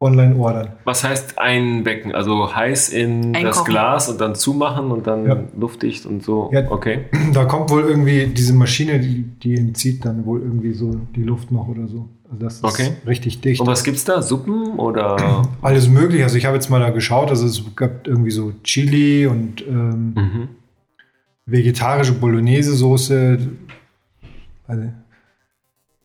online 0.00 0.34
ordern. 0.36 0.68
Was 0.84 1.04
heißt 1.04 1.38
einwecken? 1.38 2.14
Also 2.14 2.54
heiß 2.54 2.88
in 2.88 3.32
das 3.34 3.42
Einkochen. 3.42 3.64
Glas 3.66 4.08
und 4.08 4.20
dann 4.20 4.34
zumachen 4.34 4.90
und 4.90 5.06
dann 5.06 5.26
Ja. 5.26 5.36
luftdicht 5.58 6.06
und 6.06 6.22
so. 6.24 6.50
Ja. 6.52 6.70
Okay. 6.70 7.04
Da 7.34 7.44
kommt 7.44 7.70
wohl 7.70 7.82
irgendwie 7.82 8.26
diese 8.26 8.54
Maschine, 8.54 8.98
die, 8.98 9.22
die 9.24 9.56
entzieht 9.56 10.04
dann 10.04 10.24
wohl 10.24 10.40
irgendwie 10.40 10.72
so 10.72 10.94
die 11.14 11.22
Luft 11.22 11.52
noch 11.52 11.68
oder 11.68 11.86
so. 11.86 12.08
Also 12.30 12.44
das 12.44 12.54
ist 12.56 12.64
Okay. 12.64 12.92
richtig 13.06 13.40
dicht. 13.40 13.60
Und 13.60 13.66
was 13.66 13.82
gibt's 13.84 14.04
da? 14.04 14.22
Suppen 14.22 14.78
oder? 14.78 15.48
Alles 15.62 15.88
möglich. 15.88 16.22
Also 16.22 16.36
ich 16.36 16.46
habe 16.46 16.54
jetzt 16.56 16.70
mal 16.70 16.78
da 16.80 16.90
geschaut, 16.90 17.28
also 17.30 17.44
es 17.46 17.62
gab 17.74 18.06
irgendwie 18.06 18.30
so 18.30 18.52
Chili 18.62 19.26
und 19.26 19.62
ähm, 19.66 20.14
Mhm. 20.14 20.48
vegetarische 21.46 22.12
Bolognese-Soße. 22.12 23.38
Also, 24.68 24.92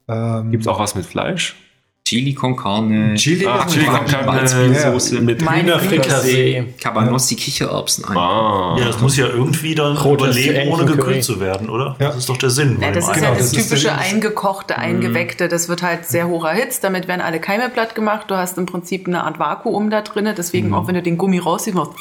ähm, 0.08 0.52
Gibt's 0.52 0.68
auch 0.68 0.80
was 0.80 0.96
mit 0.96 1.06
Fleisch? 1.06 1.56
Chili 2.08 2.36
con 2.36 2.56
Carne, 2.56 3.16
Chili, 3.16 3.48
Ah, 3.48 3.66
Chili 3.66 3.86
con 3.86 4.06
Carne 4.06 4.28
Malzbiensoße, 4.28 5.22
mit 5.22 5.42
Hühnerfrikassee. 5.42 6.76
Cabanossi 6.80 7.36
Kichererbsen 7.36 8.06
ein. 8.06 8.16
Ah. 8.16 8.76
Ja, 8.78 8.86
das 8.86 9.02
muss 9.02 9.18
ja 9.18 9.26
irgendwie 9.28 9.74
dann 9.74 9.98
Rotes 9.98 10.38
überleben, 10.38 10.72
ohne 10.72 10.86
gekühlt 10.86 11.24
zu 11.24 11.40
werden, 11.40 11.68
oder? 11.68 11.96
Ja. 12.00 12.10
Das 12.10 12.18
ist 12.18 12.30
doch 12.30 12.38
der 12.38 12.52
Sinn. 12.52 12.78
Ja, 12.80 12.90
bei 12.90 12.92
das 12.94 13.08
ist 13.08 13.14
Genau, 13.16 13.30
ja 13.30 13.36
das 13.36 13.52
das 13.52 13.64
typische 13.64 13.88
der- 13.88 13.98
eingekochte, 13.98 14.78
eingeweckte. 14.78 15.48
Das 15.48 15.68
wird 15.68 15.82
halt 15.82 16.06
sehr 16.06 16.28
hoch 16.28 16.46
erhitzt. 16.46 16.84
Damit 16.84 17.08
werden 17.08 17.22
alle 17.22 17.40
Keime 17.40 17.70
platt 17.70 17.96
gemacht. 17.96 18.26
Du 18.30 18.36
hast 18.36 18.60
im 18.60 18.68
Prinzip 18.68 19.08
eine 19.08 19.24
Art 19.24 19.40
Vakuum 19.40 19.90
da 19.90 20.02
drin. 20.02 20.32
Deswegen 20.38 20.76
auch 20.76 20.88
wenn 20.88 20.94
du 20.94 21.02
den 21.02 21.18
Gummi 21.18 21.40
rausziehst, 21.40 21.76
machst 21.76 21.96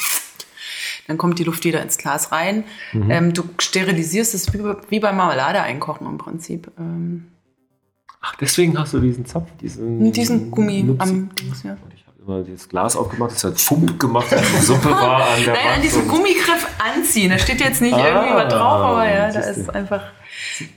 dann 1.07 1.16
kommt 1.16 1.38
die 1.38 1.44
Luft 1.44 1.64
wieder 1.64 1.80
ins 1.82 1.96
Glas 1.96 2.30
rein. 2.30 2.64
Ähm, 2.92 3.32
du 3.32 3.42
sterilisierst 3.59 4.34
es 4.34 4.52
wie, 4.52 4.59
bei- 4.59 4.76
wie 4.90 5.00
beim 5.00 5.16
Marmelade 5.16 5.62
einkochen 5.62 6.07
im 6.07 6.18
Prinzip. 6.18 6.70
Ähm, 6.78 7.28
Ach, 8.27 8.35
deswegen 8.37 8.79
hast 8.79 8.95
du 8.95 9.01
diesen 9.01 9.27
Zapf, 9.27 9.49
diesen, 9.61 9.99
mit 9.99 10.16
diesem 10.16 10.51
Gummi 10.51 10.83
Nupsi- 10.83 11.01
am 11.03 11.35
Dings, 11.35 11.62
ja. 11.62 11.72
Und 11.72 11.93
ich 11.95 12.05
habe 12.07 12.16
immer 12.27 12.43
dieses 12.43 12.66
Glas 12.68 12.97
aufgemacht, 12.97 13.33
das 13.33 13.45
hat 13.45 13.61
Fump 13.61 14.01
gemacht, 14.01 14.33
als 14.33 14.51
die 14.51 14.61
Suppe 14.64 14.91
war 14.91 15.16
an 15.29 15.45
der 15.45 15.53
Nein, 15.53 15.64
Wand. 15.66 15.77
an 15.77 15.83
diesem 15.83 16.09
Gummigriff 16.09 16.66
anziehen. 16.79 17.31
Da 17.31 17.39
steht 17.39 17.61
jetzt 17.61 17.83
nicht 17.83 17.93
Ah, 17.95 18.07
irgendwie 18.09 18.35
was 18.35 18.53
drauf, 18.53 18.81
aber 18.81 19.09
ja, 19.09 19.31
da 19.31 19.41
ist 19.41 19.75
einfach. 19.75 20.01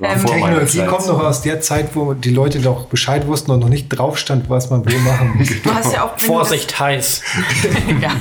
Ähm, 0.02 0.26
Technologie 0.26 0.86
kommt 0.86 1.08
noch 1.08 1.24
aus 1.24 1.42
der 1.42 1.62
Zeit, 1.62 1.96
wo 1.96 2.14
die 2.14 2.32
Leute 2.32 2.60
doch 2.60 2.86
Bescheid 2.86 3.28
wussten 3.28 3.52
und 3.52 3.60
noch 3.60 3.70
nicht 3.70 3.90
drauf 3.90 4.18
stand, 4.18 4.50
was 4.50 4.70
man 4.70 4.84
wo 4.86 4.98
machen 5.00 5.36
muss. 5.38 5.50
Du 5.62 5.74
hast 5.74 5.94
ja 5.94 6.04
auch. 6.04 6.18
Vorsicht, 6.18 6.80
heiß. 6.80 7.22
Das, 7.64 7.72
ja. 8.02 8.12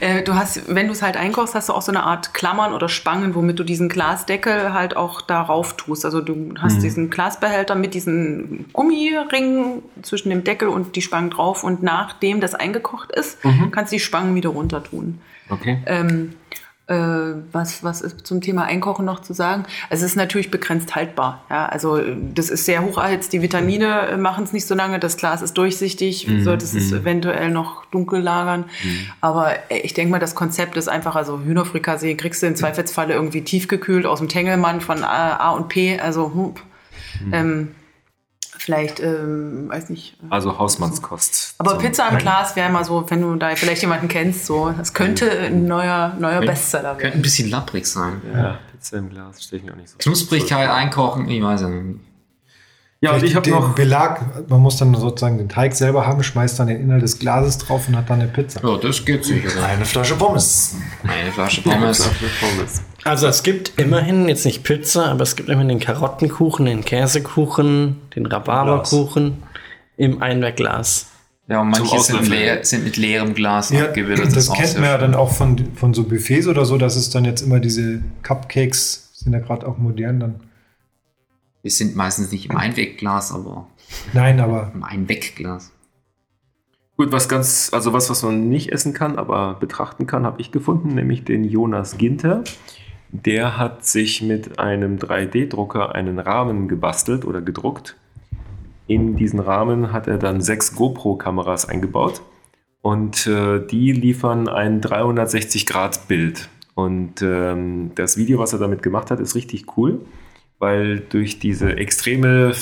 Äh, 0.00 0.22
du 0.22 0.34
hast, 0.34 0.62
wenn 0.68 0.86
du 0.86 0.92
es 0.92 1.02
halt 1.02 1.16
einkochst, 1.16 1.54
hast 1.54 1.68
du 1.68 1.72
auch 1.72 1.82
so 1.82 1.92
eine 1.92 2.02
Art 2.02 2.34
Klammern 2.34 2.74
oder 2.74 2.88
Spangen, 2.88 3.34
womit 3.34 3.58
du 3.58 3.64
diesen 3.64 3.88
Glasdeckel 3.88 4.74
halt 4.74 4.96
auch 4.96 5.22
darauf 5.22 5.76
tust. 5.76 6.04
Also 6.04 6.20
du 6.20 6.54
hast 6.60 6.82
diesen 6.82 7.10
Glasbehälter 7.10 7.74
mit 7.74 7.94
diesen 7.94 8.66
Gummiringen 8.72 9.82
zwischen 10.02 10.30
dem 10.30 10.44
Deckel 10.44 10.68
und 10.68 10.96
die 10.96 11.02
Spangen 11.02 11.30
drauf 11.30 11.64
und 11.64 11.82
nachdem 11.82 12.40
das 12.40 12.54
eingekocht 12.54 13.12
ist, 13.12 13.38
kannst 13.72 13.92
du 13.92 13.96
die 13.96 14.00
Spangen 14.00 14.34
wieder 14.34 14.50
runter 14.50 14.82
tun. 14.82 15.20
Okay. 15.48 15.78
Ähm, 15.86 16.32
äh, 16.45 16.45
was, 16.88 17.82
was 17.82 18.00
ist 18.00 18.26
zum 18.26 18.40
Thema 18.40 18.64
Einkochen 18.64 19.04
noch 19.04 19.20
zu 19.20 19.32
sagen? 19.32 19.64
Also 19.90 20.04
es 20.04 20.12
ist 20.12 20.16
natürlich 20.16 20.52
begrenzt 20.52 20.94
haltbar. 20.94 21.44
Ja, 21.50 21.66
also 21.66 21.96
äh, 21.96 22.16
das 22.34 22.48
ist 22.48 22.64
sehr 22.64 22.82
hoch 22.82 22.98
erhitzt. 22.98 23.32
Die 23.32 23.42
Vitamine 23.42 24.08
äh, 24.08 24.16
machen 24.16 24.44
es 24.44 24.52
nicht 24.52 24.66
so 24.66 24.74
lange. 24.76 25.00
Das 25.00 25.16
Glas 25.16 25.42
ist 25.42 25.54
durchsichtig. 25.54 26.26
Du 26.26 26.42
solltest 26.44 26.76
es 26.76 26.92
eventuell 26.92 27.50
noch 27.50 27.86
dunkel 27.86 28.20
lagern. 28.20 28.66
Aber 29.20 29.54
äh, 29.68 29.78
ich 29.78 29.94
denke 29.94 30.12
mal, 30.12 30.20
das 30.20 30.36
Konzept 30.36 30.76
ist 30.76 30.88
einfach, 30.88 31.16
also 31.16 31.40
Hühnerfrikassee 31.40 32.14
kriegst 32.14 32.42
du 32.42 32.46
im 32.46 32.54
Zweifelsfalle 32.54 33.14
irgendwie 33.14 33.42
tiefgekühlt 33.42 34.06
aus 34.06 34.20
dem 34.20 34.28
Tengelmann 34.28 34.80
von 34.80 35.02
A, 35.02 35.36
A 35.38 35.50
und 35.50 35.68
P. 35.68 35.98
Also 35.98 36.32
hm, 36.32 36.54
ähm, 37.32 37.68
vielleicht, 38.66 38.98
ähm, 38.98 39.68
weiß 39.68 39.90
nicht. 39.90 40.16
Also 40.28 40.58
Hausmannskost. 40.58 41.54
Aber 41.58 41.78
Pizza 41.78 42.08
im 42.08 42.18
Glas 42.18 42.56
wäre 42.56 42.68
mal 42.68 42.84
so, 42.84 43.08
wenn 43.08 43.22
du 43.22 43.36
da 43.36 43.54
vielleicht 43.54 43.82
jemanden 43.82 44.08
kennst, 44.08 44.44
so, 44.44 44.74
das 44.76 44.92
könnte 44.92 45.30
ein 45.30 45.66
neuer, 45.66 46.14
neuer 46.18 46.40
Bestseller 46.40 46.90
Könnte 46.90 47.04
werden. 47.04 47.20
ein 47.20 47.22
bisschen 47.22 47.48
lapprig 47.48 47.86
sein. 47.86 48.20
Ja, 48.34 48.58
Pizza 48.72 48.98
im 48.98 49.08
Glas 49.08 49.44
stelle 49.44 49.60
ich 49.60 49.66
mir 49.66 49.72
auch 49.72 49.76
nicht 49.76 49.90
so. 49.90 49.98
Knusprigkeit 49.98 50.68
einkochen, 50.68 51.28
ich 51.28 51.40
weiß 51.40 51.60
ja 51.60 51.68
nicht. 51.68 52.00
Ja, 53.00 53.12
und 53.12 53.22
ich 53.22 53.36
habe 53.36 53.48
noch. 53.50 53.74
Belag, 53.76 54.48
man 54.48 54.60
muss 54.60 54.78
dann 54.78 54.92
sozusagen 54.94 55.38
den 55.38 55.48
Teig 55.48 55.74
selber 55.74 56.04
haben, 56.04 56.24
schmeißt 56.24 56.58
dann 56.58 56.66
den 56.66 56.80
Inhalt 56.80 57.02
des 57.02 57.20
Glases 57.20 57.58
drauf 57.58 57.86
und 57.86 57.96
hat 57.96 58.10
dann 58.10 58.20
eine 58.20 58.28
Pizza. 58.28 58.60
Ja, 58.66 58.76
das 58.78 59.04
geht 59.04 59.24
sicher. 59.24 59.64
Eine 59.64 59.84
Flasche 59.84 60.16
Pommes. 60.16 60.74
Eine 61.06 61.30
Flasche 61.30 61.62
Pommes. 61.62 62.10
Pommes. 62.40 62.82
Also 63.06 63.28
es 63.28 63.44
gibt 63.44 63.78
immerhin, 63.78 64.28
jetzt 64.28 64.44
nicht 64.44 64.64
Pizza, 64.64 65.06
aber 65.06 65.22
es 65.22 65.36
gibt 65.36 65.48
immerhin 65.48 65.68
den 65.68 65.78
Karottenkuchen, 65.78 66.66
den 66.66 66.84
Käsekuchen, 66.84 68.00
den 68.16 68.26
Rhabarberkuchen 68.26 69.42
im 69.96 70.20
Einwegglas. 70.20 71.06
Ja, 71.48 71.60
und 71.60 71.70
manche 71.70 72.00
sind, 72.00 72.28
leer, 72.28 72.64
sind 72.64 72.82
mit 72.82 72.96
leerem 72.96 73.32
Glas 73.34 73.70
Ja, 73.70 73.84
abgebildet. 73.84 74.34
das 74.34 74.50
auch 74.50 74.56
kennt 74.56 74.74
man 74.74 74.84
ja 74.84 74.98
dann 74.98 75.14
auch 75.14 75.30
von, 75.30 75.72
von 75.76 75.94
so 75.94 76.02
Buffets 76.02 76.48
oder 76.48 76.64
so, 76.64 76.76
dass 76.78 76.96
es 76.96 77.08
dann 77.08 77.24
jetzt 77.24 77.42
immer 77.42 77.60
diese 77.60 78.02
Cupcakes 78.24 79.12
sind 79.14 79.32
ja 79.32 79.38
gerade 79.38 79.66
auch 79.68 79.78
modern 79.78 80.18
dann. 80.18 80.40
Die 81.62 81.70
sind 81.70 81.94
meistens 81.94 82.32
nicht 82.32 82.50
im 82.50 82.56
Einwegglas, 82.56 83.32
aber 83.32 83.68
Nein, 84.12 84.40
aber 84.40 84.72
im 84.74 84.82
Einwegglas. 84.82 85.70
Gut, 86.96 87.12
was 87.12 87.28
ganz, 87.28 87.70
also 87.72 87.92
was, 87.92 88.10
was 88.10 88.24
man 88.24 88.48
nicht 88.48 88.72
essen 88.72 88.94
kann, 88.94 89.16
aber 89.16 89.54
betrachten 89.54 90.08
kann, 90.08 90.24
habe 90.26 90.40
ich 90.40 90.50
gefunden, 90.50 90.94
nämlich 90.94 91.24
den 91.24 91.44
Jonas 91.44 91.98
Ginter. 91.98 92.42
Der 93.10 93.56
hat 93.56 93.84
sich 93.84 94.22
mit 94.22 94.58
einem 94.58 94.98
3D-Drucker 94.98 95.94
einen 95.94 96.18
Rahmen 96.18 96.68
gebastelt 96.68 97.24
oder 97.24 97.40
gedruckt. 97.40 97.96
In 98.86 99.16
diesen 99.16 99.40
Rahmen 99.40 99.92
hat 99.92 100.06
er 100.06 100.18
dann 100.18 100.40
sechs 100.40 100.74
GoPro-Kameras 100.74 101.68
eingebaut 101.68 102.22
und 102.82 103.26
äh, 103.26 103.64
die 103.66 103.92
liefern 103.92 104.48
ein 104.48 104.80
360-Grad-Bild. 104.80 106.48
Und 106.74 107.22
ähm, 107.22 107.92
das 107.94 108.16
Video, 108.16 108.38
was 108.38 108.52
er 108.52 108.58
damit 108.58 108.82
gemacht 108.82 109.10
hat, 109.10 109.18
ist 109.18 109.34
richtig 109.34 109.76
cool, 109.76 110.00
weil 110.58 111.00
durch 111.00 111.38
diese 111.38 111.76
extreme 111.76 112.52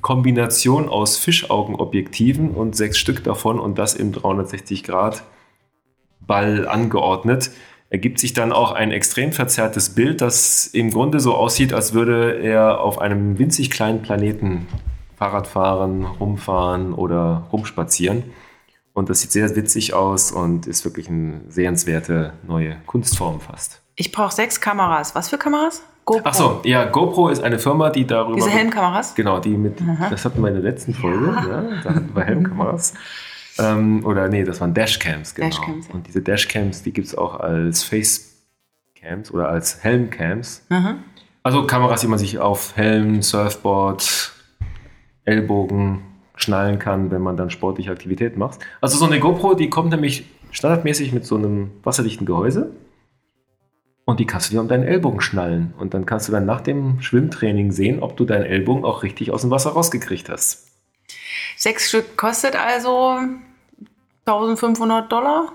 Kombination 0.00 0.88
aus 0.88 1.18
Fischaugenobjektiven 1.18 2.50
und 2.50 2.74
sechs 2.74 2.98
Stück 2.98 3.22
davon 3.22 3.60
und 3.60 3.78
das 3.78 3.94
im 3.94 4.12
360-Grad-Ball 4.12 6.66
angeordnet, 6.66 7.50
ergibt 7.94 8.18
sich 8.18 8.32
dann 8.32 8.50
auch 8.50 8.72
ein 8.72 8.90
extrem 8.90 9.30
verzerrtes 9.30 9.90
Bild, 9.90 10.20
das 10.20 10.66
im 10.66 10.90
Grunde 10.90 11.20
so 11.20 11.32
aussieht, 11.36 11.72
als 11.72 11.92
würde 11.92 12.40
er 12.42 12.80
auf 12.80 12.98
einem 12.98 13.38
winzig 13.38 13.70
kleinen 13.70 14.02
Planeten 14.02 14.66
Fahrrad 15.14 15.46
fahren, 15.46 16.04
rumfahren 16.04 16.92
oder 16.92 17.46
rumspazieren. 17.52 18.24
Und 18.94 19.10
das 19.10 19.20
sieht 19.20 19.30
sehr 19.30 19.54
witzig 19.54 19.94
aus 19.94 20.32
und 20.32 20.66
ist 20.66 20.84
wirklich 20.84 21.08
eine 21.08 21.42
sehenswerte 21.48 22.32
neue 22.42 22.78
Kunstform 22.86 23.40
fast. 23.40 23.80
Ich 23.94 24.10
brauche 24.10 24.34
sechs 24.34 24.60
Kameras. 24.60 25.14
Was 25.14 25.28
für 25.28 25.38
Kameras? 25.38 25.80
GoPro. 26.04 26.22
Ach 26.24 26.34
so, 26.34 26.60
ja, 26.64 26.86
GoPro 26.86 27.28
ist 27.28 27.44
eine 27.44 27.60
Firma, 27.60 27.90
die 27.90 28.08
darüber. 28.08 28.34
Diese 28.34 28.50
Helmkameras? 28.50 29.14
Genau, 29.14 29.38
die 29.38 29.56
mit. 29.56 29.78
Das 30.10 30.24
hatten 30.24 30.42
wir 30.42 30.48
in 30.48 30.54
der 30.54 30.64
letzten 30.64 30.94
Folge. 30.94 31.26
Ja, 31.26 31.62
da 31.84 31.94
hatten 31.94 32.10
wir 32.12 32.24
Helmkameras. 32.24 32.94
Ähm, 33.58 34.04
oder 34.04 34.28
nee, 34.28 34.44
das 34.44 34.60
waren 34.60 34.74
Dashcams, 34.74 35.34
genau. 35.34 35.48
Dashcams, 35.48 35.88
ja. 35.88 35.94
Und 35.94 36.06
diese 36.06 36.22
Dashcams, 36.22 36.82
die 36.82 36.92
gibt 36.92 37.06
es 37.06 37.16
auch 37.16 37.38
als 37.38 37.84
Facecams 37.84 39.30
oder 39.30 39.48
als 39.48 39.82
Helmcams. 39.82 40.66
Also 41.42 41.66
Kameras, 41.66 42.00
die 42.00 42.08
man 42.08 42.18
sich 42.18 42.38
auf 42.38 42.76
Helm, 42.76 43.22
Surfboard, 43.22 44.32
Ellbogen 45.24 46.02
schnallen 46.36 46.78
kann, 46.78 47.10
wenn 47.10 47.22
man 47.22 47.36
dann 47.36 47.50
sportliche 47.50 47.90
Aktivität 47.90 48.36
macht. 48.36 48.60
Also 48.80 48.98
so 48.98 49.04
eine 49.04 49.20
GoPro, 49.20 49.54
die 49.54 49.70
kommt 49.70 49.90
nämlich 49.90 50.24
standardmäßig 50.50 51.12
mit 51.12 51.24
so 51.26 51.36
einem 51.36 51.70
wasserdichten 51.82 52.26
Gehäuse. 52.26 52.72
Und 54.06 54.20
die 54.20 54.26
kannst 54.26 54.48
du 54.48 54.54
dir 54.54 54.60
um 54.60 54.68
deinen 54.68 54.84
Ellbogen 54.84 55.20
schnallen. 55.20 55.72
Und 55.78 55.94
dann 55.94 56.04
kannst 56.06 56.28
du 56.28 56.32
dann 56.32 56.44
nach 56.44 56.60
dem 56.60 57.00
Schwimmtraining 57.00 57.72
sehen, 57.72 58.02
ob 58.02 58.16
du 58.16 58.24
deinen 58.24 58.44
Ellbogen 58.44 58.84
auch 58.84 59.02
richtig 59.02 59.30
aus 59.30 59.42
dem 59.42 59.50
Wasser 59.50 59.70
rausgekriegt 59.70 60.28
hast. 60.28 60.73
Sechs 61.56 61.88
Stück 61.88 62.16
kostet 62.16 62.56
also 62.56 63.18
1500 64.26 65.10
Dollar. 65.10 65.52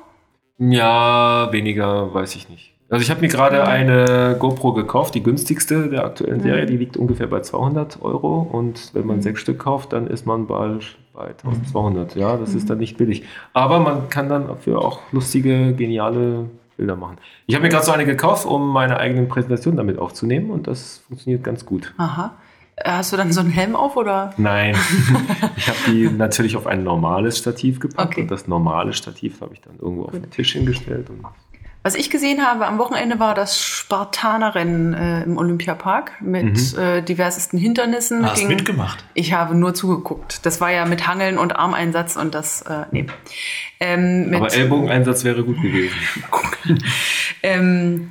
Ja, 0.58 1.50
weniger 1.52 2.14
weiß 2.14 2.36
ich 2.36 2.50
nicht. 2.50 2.74
Also 2.90 3.04
ich 3.04 3.12
habe 3.12 3.22
mir 3.22 3.28
gerade 3.28 3.66
eine 3.68 4.36
GoPro 4.40 4.74
gekauft, 4.74 5.14
die 5.14 5.22
günstigste 5.22 5.90
der 5.90 6.06
aktuellen 6.06 6.42
Serie, 6.42 6.66
die 6.66 6.76
liegt 6.76 6.98
ungefähr 6.98 7.28
bei 7.28 7.42
200 7.42 8.02
Euro 8.02 8.42
und 8.52 8.96
wenn 8.96 9.06
man 9.06 9.22
sechs 9.22 9.42
Stück 9.42 9.60
kauft, 9.60 9.94
dann 9.94 10.08
ist 10.08 10.26
man 10.26 10.48
bald 10.48 10.98
bei 11.14 11.28
1200. 11.28 12.16
Ja, 12.16 12.36
das 12.36 12.56
ist 12.56 12.68
dann 12.68 12.80
nicht 12.80 12.98
billig. 12.98 13.26
Aber 13.54 13.80
man 13.80 14.10
kann 14.10 14.28
dann 14.28 14.48
dafür 14.48 14.80
auch 14.84 15.02
lustige, 15.12 15.76
geniale 15.76 16.50
Bilder 16.78 16.96
machen. 16.96 17.18
Ich 17.46 17.54
habe 17.54 17.64
mir 17.64 17.70
gerade 17.70 17.86
so 17.86 17.92
eine 17.92 18.06
gekauft, 18.06 18.48
um 18.48 18.70
meine 18.70 18.98
eigenen 18.98 19.28
Präsentationen 19.28 19.78
damit 19.78 20.00
aufzunehmen 20.00 20.50
und 20.50 20.66
das 20.66 21.04
funktioniert 21.08 21.44
ganz 21.44 21.68
gut. 21.68 21.94
Aha. 21.98 22.38
Hast 22.84 23.12
du 23.12 23.18
dann 23.18 23.32
so 23.34 23.42
einen 23.42 23.50
Helm 23.52 23.76
auf 23.76 23.96
oder? 23.98 24.34
Nein, 24.38 24.76
ich 25.58 25.68
habe 25.68 25.78
die 25.88 26.10
natürlich 26.10 26.56
auf 26.56 26.66
ein 26.68 26.84
normales 26.84 27.38
Stativ 27.38 27.80
gepackt 27.80 28.12
Okay. 28.14 28.22
und 28.22 28.32
das 28.32 28.48
normale 28.48 28.94
Stativ 28.94 29.42
habe 29.42 29.54
ich 29.54 29.62
dann 29.62 29.76
irgendwo 29.80 30.06
auf 30.06 30.12
den 30.12 30.30
Tisch 30.32 30.54
hingestellt. 30.54 31.10
Und 31.10 31.24
Was 31.84 31.96
ich 31.96 32.10
gesehen 32.10 32.42
habe 32.46 32.66
am 32.68 32.78
Wochenende 32.78 33.20
war 33.20 33.34
das 33.36 33.60
Spartanerrennen 33.60 34.94
äh, 34.94 35.24
im 35.24 35.38
Olympiapark 35.38 36.14
mit 36.22 36.78
äh, 36.78 37.02
diversesten 37.02 37.58
Hindernissen. 37.60 38.26
Hast 38.26 38.40
Ging- 38.40 38.48
mitgemacht. 38.50 39.04
Ich 39.14 39.34
habe 39.34 39.56
nur 39.56 39.74
zugeguckt. 39.74 40.46
Das 40.46 40.62
war 40.62 40.72
ja 40.72 40.86
mit 40.86 41.08
Hangeln 41.08 41.38
und 41.38 41.56
Armeinsatz 41.56 42.16
und 42.16 42.34
das, 42.36 42.62
äh, 42.64 42.86
nee. 42.92 43.06
Ähm, 43.82 44.30
mit, 44.30 44.40
Aber 44.42 44.54
Ellbogeneinsatz 44.54 45.24
wäre 45.24 45.44
gut 45.44 45.62
gewesen. 45.62 45.96
ähm, 47.44 48.10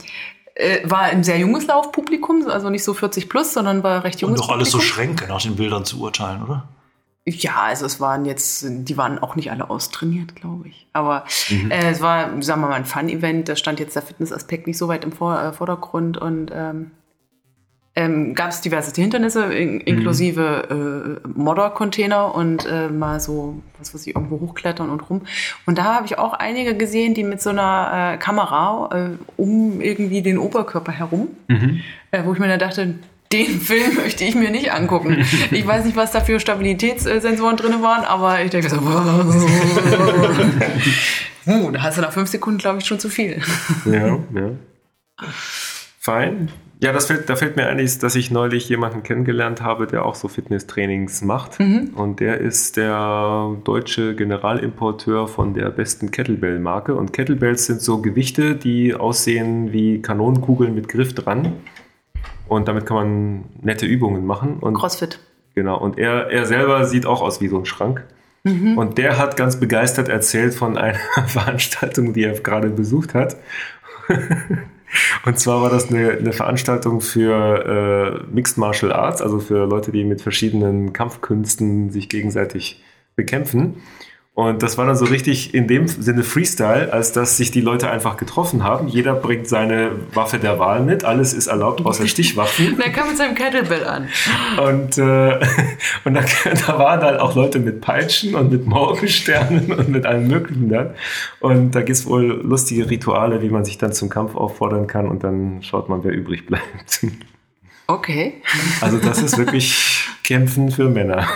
äh, 0.58 0.80
war 0.84 1.02
ein 1.02 1.24
sehr 1.24 1.38
junges 1.38 1.66
Laufpublikum, 1.66 2.46
also 2.48 2.68
nicht 2.70 2.84
so 2.84 2.92
40 2.94 3.28
plus, 3.28 3.52
sondern 3.54 3.82
war 3.82 4.04
recht 4.04 4.16
Und 4.22 4.28
junges 4.30 4.40
doch 4.42 4.50
alles 4.50 4.70
so 4.70 4.78
Publikum. 4.78 4.94
Schränke 4.94 5.26
nach 5.28 5.40
den 5.42 5.56
Bildern 5.56 5.84
zu 5.84 6.00
urteilen, 6.00 6.42
oder? 6.42 6.68
Ja, 7.26 7.56
also 7.64 7.84
es 7.84 8.00
waren 8.00 8.24
jetzt, 8.24 8.64
die 8.66 8.96
waren 8.96 9.18
auch 9.18 9.36
nicht 9.36 9.50
alle 9.50 9.68
austrainiert, 9.68 10.34
glaube 10.34 10.68
ich. 10.68 10.86
Aber 10.94 11.24
Mhm. 11.50 11.70
äh, 11.70 11.90
es 11.90 12.00
war, 12.00 12.42
sagen 12.42 12.60
wir 12.62 12.68
mal, 12.68 12.74
ein 12.74 12.86
Fun-Event. 12.86 13.48
Da 13.50 13.54
stand 13.56 13.80
jetzt 13.80 13.94
der 13.96 14.02
Fitnessaspekt 14.02 14.66
nicht 14.66 14.78
so 14.78 14.88
weit 14.88 15.04
im 15.04 15.12
Vor 15.12 15.38
äh, 15.38 15.52
Vordergrund 15.52 16.16
und 16.16 16.50
ähm, 16.54 16.90
ähm, 17.94 18.34
gab 18.34 18.50
es 18.50 18.60
diverse 18.60 18.92
Hindernisse, 18.94 19.52
in, 19.52 19.80
inklusive 19.80 21.20
äh, 21.24 21.28
Modder-Container 21.28 22.34
und 22.34 22.64
äh, 22.66 22.88
mal 22.88 23.18
so, 23.18 23.60
was 23.78 23.92
weiß 23.92 24.06
ich, 24.06 24.14
irgendwo 24.14 24.38
hochklettern 24.40 24.88
und 24.88 25.10
rum. 25.10 25.22
Und 25.66 25.78
da 25.78 25.96
habe 25.96 26.06
ich 26.06 26.16
auch 26.18 26.32
einige 26.32 26.76
gesehen, 26.76 27.14
die 27.14 27.24
mit 27.24 27.42
so 27.42 27.50
einer 27.50 28.14
äh, 28.14 28.18
Kamera 28.18 28.90
äh, 28.92 29.10
um 29.36 29.80
irgendwie 29.80 30.22
den 30.22 30.38
Oberkörper 30.38 30.92
herum, 30.92 31.28
äh, 31.48 32.24
wo 32.24 32.32
ich 32.32 32.38
mir 32.38 32.46
dann 32.46 32.60
dachte, 32.60 32.94
den 33.32 33.60
Film 33.60 33.96
möchte 33.96 34.24
ich 34.24 34.34
mir 34.36 34.50
nicht 34.50 34.72
angucken. 34.72 35.24
Ich 35.50 35.66
weiß 35.66 35.84
nicht, 35.84 35.96
was 35.96 36.12
da 36.12 36.20
für 36.20 36.38
Stabilitätssensoren 36.40 37.56
drin 37.56 37.82
waren, 37.82 38.04
aber 38.04 38.42
ich 38.42 38.50
denke 38.50 38.70
so, 38.70 38.76
uh, 41.46 41.70
da 41.70 41.82
hast 41.82 41.98
du 41.98 42.02
nach 42.02 42.12
fünf 42.12 42.28
Sekunden, 42.30 42.58
glaube 42.58 42.78
ich, 42.78 42.86
schon 42.86 43.00
zu 43.00 43.08
viel. 43.08 43.42
Ja, 43.86 44.18
ja. 44.34 44.50
Fein. 45.98 46.50
Ja, 46.80 46.92
das 46.92 47.06
fällt, 47.06 47.28
da 47.28 47.34
fällt 47.34 47.56
mir 47.56 47.66
ein, 47.66 47.78
dass 47.78 48.14
ich 48.14 48.30
neulich 48.30 48.68
jemanden 48.68 49.02
kennengelernt 49.02 49.62
habe, 49.62 49.88
der 49.88 50.06
auch 50.06 50.14
so 50.14 50.28
Fitnesstrainings 50.28 51.22
macht. 51.22 51.58
Und 51.96 52.20
der 52.20 52.38
ist 52.38 52.76
der 52.76 53.56
deutsche 53.64 54.14
Generalimporteur 54.14 55.26
von 55.26 55.54
der 55.54 55.70
besten 55.70 56.12
Kettlebell-Marke. 56.12 56.94
Und 56.94 57.12
Kettlebells 57.12 57.66
sind 57.66 57.80
so 57.80 58.00
Gewichte, 58.00 58.54
die 58.54 58.94
aussehen 58.94 59.72
wie 59.72 60.00
Kanonenkugeln 60.00 60.72
mit 60.72 60.88
Griff 60.88 61.14
dran. 61.14 61.54
Und 62.46 62.68
damit 62.68 62.86
kann 62.86 62.96
man 62.96 63.44
nette 63.60 63.86
Übungen 63.86 64.24
machen. 64.24 64.58
Und 64.60 64.74
Crossfit. 64.74 65.18
Genau, 65.56 65.78
und 65.80 65.98
er, 65.98 66.30
er 66.30 66.46
selber 66.46 66.84
sieht 66.84 67.06
auch 67.06 67.22
aus 67.22 67.40
wie 67.40 67.48
so 67.48 67.58
ein 67.58 67.64
Schrank. 67.64 68.04
Und 68.76 68.98
der 68.98 69.18
hat 69.18 69.36
ganz 69.36 69.58
begeistert 69.58 70.08
erzählt 70.08 70.54
von 70.54 70.78
einer 70.78 70.94
Veranstaltung, 71.26 72.12
die 72.12 72.22
er 72.22 72.38
gerade 72.38 72.70
besucht 72.70 73.14
hat. 73.14 73.36
Und 75.24 75.38
zwar 75.38 75.62
war 75.62 75.70
das 75.70 75.90
eine, 75.90 76.12
eine 76.12 76.32
Veranstaltung 76.32 77.00
für 77.00 78.24
äh, 78.26 78.34
Mixed 78.34 78.58
Martial 78.58 78.92
Arts, 78.92 79.20
also 79.20 79.38
für 79.38 79.66
Leute, 79.66 79.92
die 79.92 80.04
mit 80.04 80.22
verschiedenen 80.22 80.92
Kampfkünsten 80.92 81.90
sich 81.90 82.08
gegenseitig 82.08 82.82
bekämpfen. 83.14 83.82
Und 84.38 84.62
das 84.62 84.78
war 84.78 84.86
dann 84.86 84.94
so 84.94 85.04
richtig 85.04 85.52
in 85.52 85.66
dem 85.66 85.88
Sinne 85.88 86.22
Freestyle, 86.22 86.92
als 86.92 87.10
dass 87.10 87.36
sich 87.36 87.50
die 87.50 87.60
Leute 87.60 87.90
einfach 87.90 88.16
getroffen 88.16 88.62
haben. 88.62 88.86
Jeder 88.86 89.14
bringt 89.14 89.48
seine 89.48 89.90
Waffe 90.14 90.38
der 90.38 90.60
Wahl 90.60 90.80
mit, 90.80 91.02
alles 91.02 91.34
ist 91.34 91.48
erlaubt 91.48 91.84
außer 91.84 92.06
Stichwaffen. 92.06 92.74
Und 92.74 92.80
er 92.80 92.92
kam 92.92 93.08
mit 93.08 93.16
seinem 93.16 93.34
Kettlebell 93.34 93.84
an. 93.84 94.08
Und, 94.64 94.96
äh, 94.96 95.40
und 96.04 96.14
da, 96.14 96.22
da 96.66 96.78
waren 96.78 97.00
halt 97.00 97.18
auch 97.18 97.34
Leute 97.34 97.58
mit 97.58 97.80
Peitschen 97.80 98.36
und 98.36 98.52
mit 98.52 98.64
Morgensternen 98.64 99.72
und 99.76 99.88
mit 99.88 100.06
allem 100.06 100.28
Möglichen 100.28 100.68
dann. 100.68 100.94
Und 101.40 101.72
da 101.72 101.80
gibt 101.80 101.98
es 101.98 102.06
wohl 102.06 102.40
lustige 102.40 102.88
Rituale, 102.88 103.42
wie 103.42 103.48
man 103.48 103.64
sich 103.64 103.76
dann 103.76 103.92
zum 103.92 104.08
Kampf 104.08 104.36
auffordern 104.36 104.86
kann 104.86 105.08
und 105.08 105.24
dann 105.24 105.64
schaut 105.64 105.88
man, 105.88 106.04
wer 106.04 106.12
übrig 106.12 106.46
bleibt. 106.46 107.04
Okay. 107.88 108.34
Also 108.82 108.98
das 108.98 109.20
ist 109.20 109.36
wirklich 109.36 110.06
Kämpfen 110.22 110.70
für 110.70 110.88
Männer. 110.88 111.26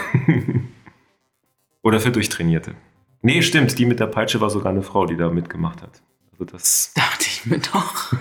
Oder 1.83 1.99
für 1.99 2.13
Durchtrainierte. 2.13 2.77
Nee, 3.23 3.43
stimmt, 3.43 3.79
die 3.79 3.87
mit 3.87 4.01
der 4.01 4.07
Peitsche 4.07 4.41
war 4.41 4.51
sogar 4.51 4.73
eine 4.73 4.83
Frau, 4.83 5.07
die 5.07 5.17
da 5.17 5.31
mitgemacht 5.31 5.81
hat. 5.81 6.03
Also 6.33 6.45
das 6.45 6.93
Dachte 6.95 7.27
ich 7.27 7.47
mir 7.47 7.61
doch. 7.61 8.13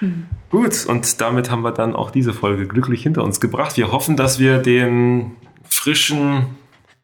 Gut, 0.50 0.86
und 0.86 1.20
damit 1.20 1.50
haben 1.50 1.62
wir 1.62 1.72
dann 1.72 1.94
auch 1.94 2.10
diese 2.10 2.32
Folge 2.32 2.66
glücklich 2.66 3.02
hinter 3.02 3.24
uns 3.24 3.40
gebracht. 3.40 3.76
Wir 3.76 3.92
hoffen, 3.92 4.16
dass 4.16 4.38
wir 4.38 4.58
den 4.58 5.36
frischen, 5.62 6.46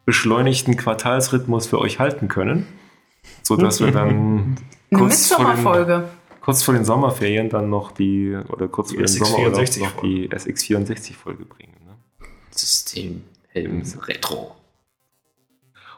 beschleunigten 0.04 0.76
Quartalsrhythmus 0.76 1.66
für 1.66 1.78
euch 1.78 1.98
halten 1.98 2.28
können, 2.28 2.66
sodass 3.42 3.80
wir 3.80 3.92
dann 3.92 4.56
Eine 4.90 5.00
kurz 5.00 5.32
vor, 5.32 5.84
den, 5.84 6.04
kurz 6.40 6.62
vor 6.62 6.74
den 6.74 6.84
Sommerferien 6.84 7.48
dann 7.48 7.70
noch 7.70 7.92
die, 7.92 8.36
oder 8.48 8.68
kurz 8.68 8.90
Die 8.90 8.96
vor 8.96 9.04
den 9.04 9.08
Sommerurlaub 9.08 9.60
SX64 9.60 9.80
noch 9.80 10.02
die 10.02 10.28
SX64-Folge 10.28 11.44
bringen. 11.44 11.74
Ne? 11.84 11.96
System 12.50 13.22
Helm 13.48 13.82
Retro. 14.02 14.54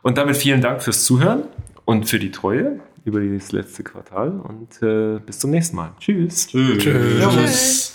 Und 0.08 0.16
damit 0.16 0.38
vielen 0.38 0.62
Dank 0.62 0.82
fürs 0.82 1.04
Zuhören 1.04 1.42
und 1.84 2.08
für 2.08 2.18
die 2.18 2.30
Treue 2.30 2.80
über 3.04 3.20
das 3.20 3.52
letzte 3.52 3.82
Quartal 3.82 4.40
und 4.40 4.82
äh, 4.82 5.18
bis 5.18 5.38
zum 5.38 5.50
nächsten 5.50 5.76
Mal. 5.76 5.92
Tschüss. 6.00 6.46
Tschüss. 6.48 7.92